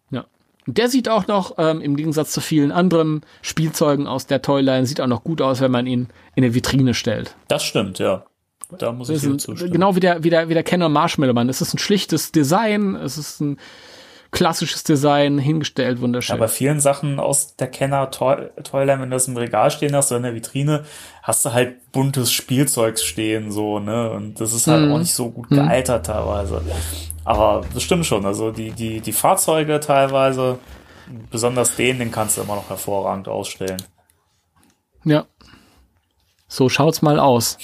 [0.09, 0.25] Ja.
[0.65, 4.87] Und der sieht auch noch, ähm, im Gegensatz zu vielen anderen Spielzeugen aus der Toyline,
[4.87, 7.35] sieht auch noch gut aus, wenn man ihn in eine Vitrine stellt.
[7.49, 8.25] Das stimmt, ja.
[8.79, 9.71] Da muss Das ich ein, zustimmen.
[9.71, 11.49] genau wie der, wie der, wie der Kenner Marshmallow Man.
[11.49, 13.59] Es ist ein schlichtes Design, es ist ein
[14.31, 16.35] klassisches Design, hingestellt, wunderschön.
[16.35, 19.95] Ja, bei vielen Sachen aus der Kenner Toy- Toyline, wenn du das im Regal stehen
[19.95, 20.85] hast oder in der Vitrine,
[21.23, 24.11] hast du halt buntes Spielzeugs stehen, so, ne?
[24.11, 24.91] Und das ist halt Mhm.
[24.93, 26.61] auch nicht so gut gealtert teilweise.
[27.25, 28.25] Aber das stimmt schon.
[28.25, 30.59] Also die, die, die Fahrzeuge teilweise,
[31.31, 33.81] besonders den, den kannst du immer noch hervorragend ausstellen.
[35.05, 35.25] ja.
[36.51, 37.59] So schaut's mal aus.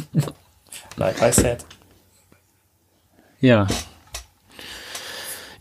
[0.96, 1.66] Like I said.
[3.40, 3.66] Ja.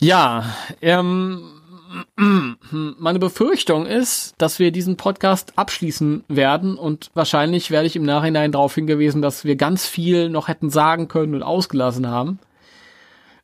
[0.06, 0.46] Ja,
[0.84, 1.42] ähm,
[2.16, 8.52] meine Befürchtung ist, dass wir diesen Podcast abschließen werden und wahrscheinlich werde ich im Nachhinein
[8.52, 12.38] darauf hingewiesen, dass wir ganz viel noch hätten sagen können und ausgelassen haben.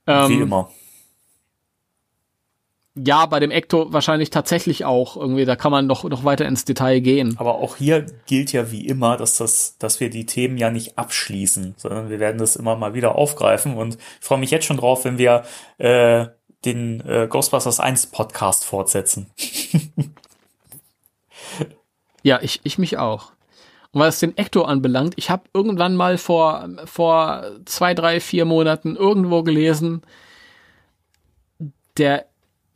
[0.05, 0.69] Wie Ähm, immer.
[2.95, 6.65] ja, bei dem Ecto wahrscheinlich tatsächlich auch irgendwie, da kann man noch, noch weiter ins
[6.65, 7.38] Detail gehen.
[7.39, 10.97] Aber auch hier gilt ja wie immer, dass das, dass wir die Themen ja nicht
[10.97, 13.77] abschließen, sondern wir werden das immer mal wieder aufgreifen.
[13.77, 15.43] Und ich freue mich jetzt schon drauf, wenn wir
[15.77, 16.27] äh,
[16.65, 19.27] den äh, Ghostbusters 1 Podcast fortsetzen.
[22.23, 23.31] Ja, ich, ich mich auch.
[23.91, 28.95] Und was den Ecto anbelangt, ich habe irgendwann mal vor, vor zwei, drei, vier Monaten
[28.95, 30.01] irgendwo gelesen,
[31.97, 32.25] der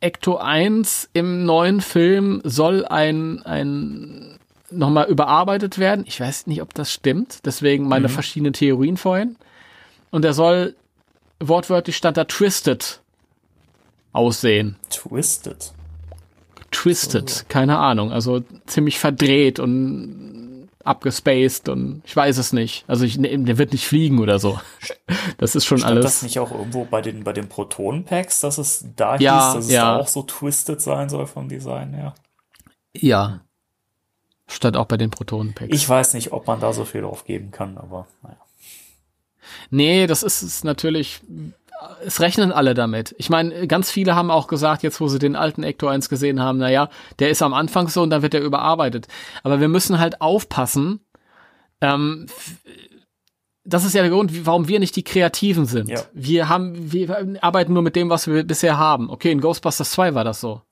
[0.00, 4.38] Ecto 1 im neuen Film soll ein, ein
[4.70, 6.04] nochmal überarbeitet werden.
[6.06, 9.36] Ich weiß nicht, ob das stimmt, deswegen meine verschiedenen Theorien vorhin.
[10.10, 10.76] Und er soll
[11.40, 13.00] wortwörtlich stand da Twisted
[14.16, 14.76] aussehen.
[14.90, 15.72] Twisted.
[16.70, 22.84] Twisted, keine Ahnung, also ziemlich verdreht und abgespaced und ich weiß es nicht.
[22.86, 24.60] Also ich, ne, der wird nicht fliegen oder so.
[25.38, 26.04] Das ist schon Stand alles.
[26.04, 29.64] das nicht auch irgendwo bei den, bei den Proton-Packs, dass es da Ja, hieß, dass
[29.66, 29.82] es ja.
[29.82, 32.14] da auch so twisted sein soll vom Design her?
[32.94, 33.40] Ja.
[34.48, 35.74] Statt auch bei den Protonenpacks.
[35.74, 38.38] Ich weiß nicht, ob man da so viel drauf geben kann, aber naja.
[39.70, 41.20] Nee, das ist es natürlich.
[42.04, 43.14] Es rechnen alle damit.
[43.18, 46.40] Ich meine, ganz viele haben auch gesagt, jetzt wo sie den alten Ecto 1 gesehen
[46.40, 46.88] haben, na ja,
[47.18, 49.08] der ist am Anfang so und dann wird er überarbeitet.
[49.42, 51.00] Aber wir müssen halt aufpassen.
[51.80, 52.26] Ähm,
[53.64, 55.88] das ist ja der Grund, warum wir nicht die Kreativen sind.
[55.88, 56.00] Ja.
[56.12, 59.10] Wir haben, wir arbeiten nur mit dem, was wir bisher haben.
[59.10, 60.62] Okay, in Ghostbusters 2 war das so.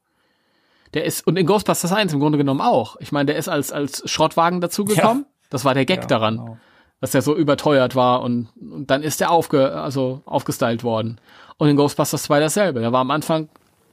[0.95, 2.97] Der ist, und in Ghostbusters 1 im Grunde genommen auch.
[3.01, 5.27] Ich meine, der ist als, als Schrottwagen dazugekommen.
[5.51, 6.59] Das war der Gag Ja, daran genau.
[7.01, 11.21] Dass der so überteuert war und, und dann ist der aufge, also aufgestylt worden.
[11.59, 12.81] Und in Ghostbusters 2 dasselbe.
[12.81, 13.49] Der war am Anfang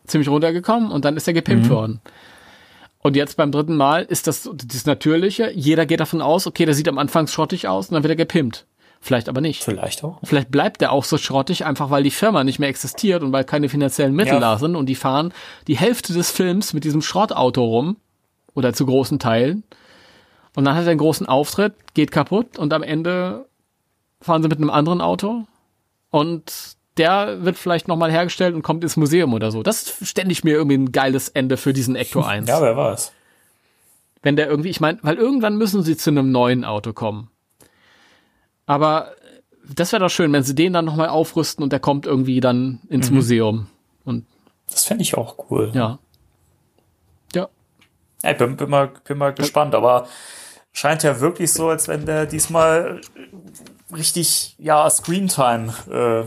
[0.05, 2.01] ziemlich runtergekommen und dann ist er gepimpt worden.
[3.03, 5.51] Und jetzt beim dritten Mal ist das das Natürliche.
[5.53, 8.15] Jeder geht davon aus, okay, der sieht am Anfang schrottig aus und dann wird er
[8.15, 8.65] gepimpt.
[9.03, 9.63] Vielleicht aber nicht.
[9.63, 10.19] Vielleicht auch.
[10.23, 13.43] Vielleicht bleibt der auch so schrottig, einfach weil die Firma nicht mehr existiert und weil
[13.43, 14.39] keine finanziellen Mittel Ja.
[14.39, 15.33] da sind und die fahren
[15.67, 17.97] die Hälfte des Films mit diesem Schrottauto rum
[18.53, 19.63] oder zu großen Teilen.
[20.55, 23.45] Und dann hat er einen großen Auftritt, geht kaputt und am Ende
[24.19, 25.45] fahren sie mit einem anderen Auto
[26.09, 29.63] und der wird vielleicht nochmal hergestellt und kommt ins Museum oder so.
[29.63, 32.49] Das stände ich mir irgendwie ein geiles Ende für diesen Ecto 1.
[32.49, 33.13] Ja, wer weiß.
[34.21, 37.29] Wenn der irgendwie, ich meine, weil irgendwann müssen sie zu einem neuen Auto kommen.
[38.65, 39.13] Aber
[39.73, 42.81] das wäre doch schön, wenn sie den dann nochmal aufrüsten und der kommt irgendwie dann
[42.89, 43.67] ins Museum.
[44.03, 44.25] Und
[44.69, 45.71] Das fände ich auch cool.
[45.73, 45.97] ja.
[47.33, 47.47] Ja.
[48.21, 50.07] Ja, ich bin, bin, mal, bin mal gespannt, aber
[50.71, 53.01] scheint ja wirklich so, als wenn der diesmal
[53.95, 55.73] richtig, ja, Screentime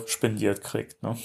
[0.04, 1.02] äh, spendiert kriegt.
[1.02, 1.16] Ne?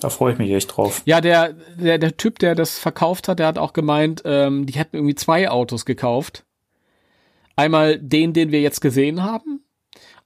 [0.00, 1.02] Da freue ich mich echt drauf.
[1.04, 4.72] Ja, der, der, der Typ, der das verkauft hat, der hat auch gemeint, ähm, die
[4.74, 6.44] hätten irgendwie zwei Autos gekauft.
[7.54, 9.62] Einmal den, den wir jetzt gesehen haben.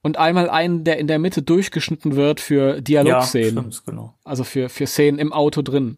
[0.01, 3.71] Und einmal einen, der in der Mitte durchgeschnitten wird für Ja, Dialogszenen.
[3.71, 4.13] stimmt, genau.
[4.23, 5.97] also für, für Szenen im Auto drin.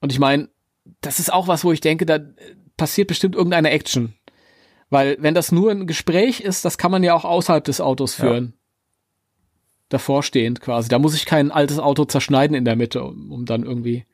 [0.00, 0.48] Und ich meine,
[1.00, 2.18] das ist auch was, wo ich denke, da
[2.76, 4.14] passiert bestimmt irgendeine Action.
[4.92, 8.18] Weil wenn das nur ein Gespräch ist, das kann man ja auch außerhalb des Autos
[8.18, 8.24] Ja.
[8.24, 8.52] führen.
[9.88, 10.90] Davor stehend quasi.
[10.90, 14.04] Da muss ich kein altes Auto zerschneiden in der Mitte, um, um dann irgendwie.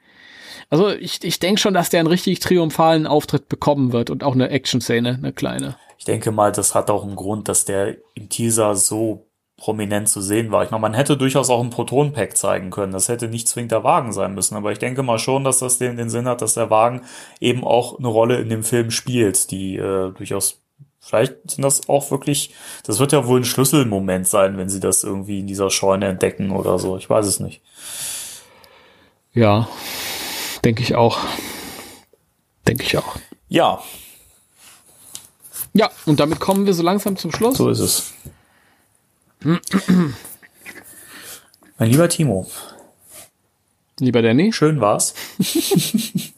[0.71, 4.35] Also ich, ich denke schon, dass der einen richtig triumphalen Auftritt bekommen wird und auch
[4.35, 5.75] eine Action-Szene, eine kleine.
[5.99, 9.27] Ich denke mal, das hat auch einen Grund, dass der im Teaser so
[9.57, 10.63] prominent zu sehen war.
[10.63, 12.93] Ich meine, man hätte durchaus auch ein Proton-Pack zeigen können.
[12.93, 14.55] Das hätte nicht zwingend der Wagen sein müssen.
[14.55, 17.03] Aber ich denke mal schon, dass das den, den Sinn hat, dass der Wagen
[17.41, 20.61] eben auch eine Rolle in dem Film spielt, die äh, durchaus
[21.09, 22.53] Vielleicht sind das auch wirklich,
[22.85, 26.51] das wird ja wohl ein Schlüsselmoment sein, wenn sie das irgendwie in dieser Scheune entdecken
[26.51, 26.99] oder so.
[26.99, 27.63] Ich weiß es nicht.
[29.33, 29.71] Ja,
[30.65, 31.19] denke ich auch.
[32.67, 33.17] Denke ich auch.
[33.49, 33.83] Ja,
[35.73, 37.57] Ja, und damit kommen wir so langsam zum Schluss.
[37.57, 38.13] so ist es.
[39.41, 39.61] mein
[41.91, 42.47] lieber Timo,
[43.99, 45.15] Lieber Danny, schön war's.
[45.39, 46.35] ich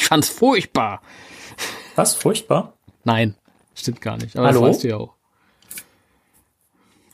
[0.00, 1.02] fand's furchtbar.
[1.94, 2.16] Was?
[2.16, 2.72] Furchtbar?
[3.04, 3.36] Nein,
[3.80, 4.36] stimmt gar nicht.
[4.36, 4.60] Aber Hallo?
[4.60, 5.14] das weißt du ja auch.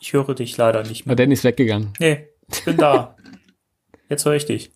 [0.01, 1.15] Ich höre dich leider nicht mehr.
[1.15, 1.93] Danny ist weggegangen.
[1.99, 3.17] Nee, ich bin da.
[4.09, 4.73] Jetzt höre ich dich.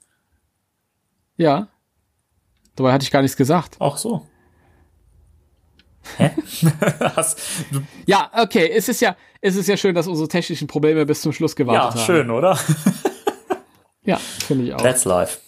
[1.36, 1.68] Ja.
[2.76, 3.80] Dabei hatte ich gar nichts gesagt.
[3.80, 4.26] Auch so.
[6.16, 6.30] Hä?
[8.06, 11.32] Ja, okay, es ist ja, es ist ja schön, dass unsere technischen Probleme bis zum
[11.32, 12.06] Schluss ja, gewartet haben.
[12.06, 12.58] schön, oder?
[14.04, 14.80] Ja, finde ich auch.
[14.80, 15.40] That's live.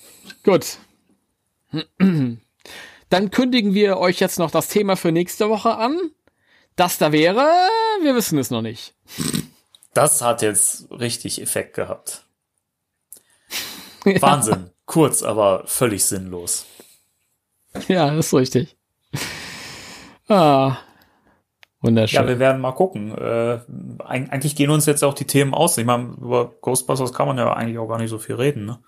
[0.43, 0.79] Gut.
[3.09, 5.97] Dann kündigen wir euch jetzt noch das Thema für nächste Woche an.
[6.79, 7.45] Das da wäre,
[8.03, 8.95] wir wissen es noch nicht.
[9.95, 12.23] Das hat jetzt richtig Effekt gehabt.
[14.05, 14.71] Wahnsinn.
[14.87, 16.65] Kurz, aber völlig sinnlos.
[17.89, 18.77] Ja, das ist richtig.
[20.29, 20.77] Ah,
[21.81, 22.21] wunderschön.
[22.23, 23.11] Ja, wir werden mal gucken.
[23.13, 23.61] Äh,
[23.99, 25.77] eig- eigentlich gehen uns jetzt auch die Themen aus.
[25.79, 28.65] Ich meine, über Ghostbusters kann man ja eigentlich auch gar nicht so viel reden.
[28.67, 28.79] Ne?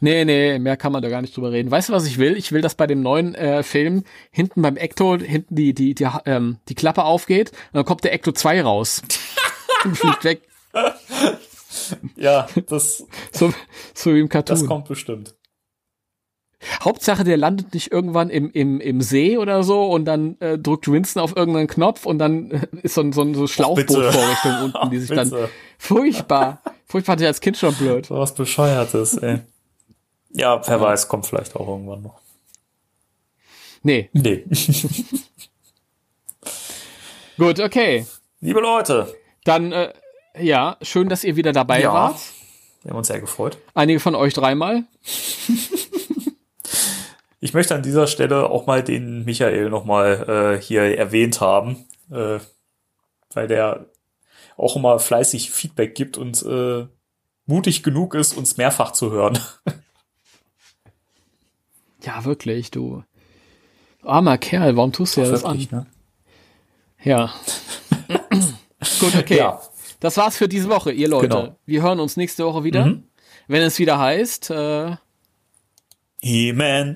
[0.00, 1.70] Nee, nee, mehr kann man da gar nicht drüber reden.
[1.70, 2.36] Weißt du, was ich will?
[2.36, 6.08] Ich will, dass bei dem neuen äh, Film hinten beim Ecto hinten die, die, die,
[6.24, 9.02] ähm, die Klappe aufgeht und dann kommt der Ecto 2 raus.
[9.84, 10.42] und fliegt weg.
[12.16, 13.52] Ja, das, So,
[13.94, 14.58] so wie im Cartoon.
[14.58, 15.34] das kommt bestimmt.
[16.82, 20.90] Hauptsache, der landet nicht irgendwann im, im, im See oder so und dann äh, drückt
[20.90, 24.90] Winston auf irgendeinen Knopf und dann äh, ist so ein, so ein so Schlauchbootvorrichtung unten,
[24.90, 25.30] die sich dann.
[25.78, 26.60] Furchtbar.
[26.86, 28.06] Furchtbar hatte ich als Kind schon blöd.
[28.06, 29.40] So was Bescheuertes, ey.
[30.36, 32.20] Ja, wer weiß, kommt vielleicht auch irgendwann noch.
[33.82, 34.10] Nee.
[34.12, 34.44] Nee.
[37.38, 38.06] Gut, okay.
[38.40, 39.92] Liebe Leute, Dann, äh,
[40.38, 41.92] ja, schön, dass ihr wieder dabei Ja.
[41.94, 42.18] wart.
[42.82, 43.56] wir haben uns sehr gefreut.
[43.74, 44.84] Einige von euch dreimal.
[47.38, 52.38] Ich möchte an dieser Stelle auch mal den Michael nochmal äh, hier erwähnt haben, äh,
[53.34, 53.86] weil der
[54.56, 56.86] auch immer fleißig Feedback gibt und äh,
[57.44, 59.38] mutig genug ist, uns mehrfach zu hören.
[62.06, 63.02] Ja, wirklich, du.
[64.04, 65.66] Armer Kerl, warum tust du ja das an?
[65.72, 65.86] Ne?
[67.02, 67.34] Ja.
[69.00, 69.38] Gut, okay.
[69.38, 69.60] Ja.
[69.98, 71.28] Das war's für diese Woche, ihr Leute.
[71.28, 71.56] Genau.
[71.66, 72.86] Wir hören uns nächste Woche wieder.
[72.86, 73.04] Mhm.
[73.48, 74.96] Wenn es wieder heißt, äh,
[76.20, 76.94] He-Man.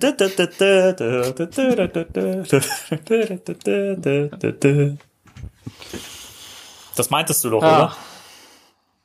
[6.96, 7.96] Das meintest du doch, ah, oder?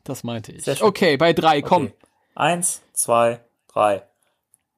[0.03, 0.81] das meinte ich.
[0.81, 1.85] Okay, bei drei, komm.
[1.85, 1.95] Okay.
[2.35, 4.03] Eins, zwei, drei.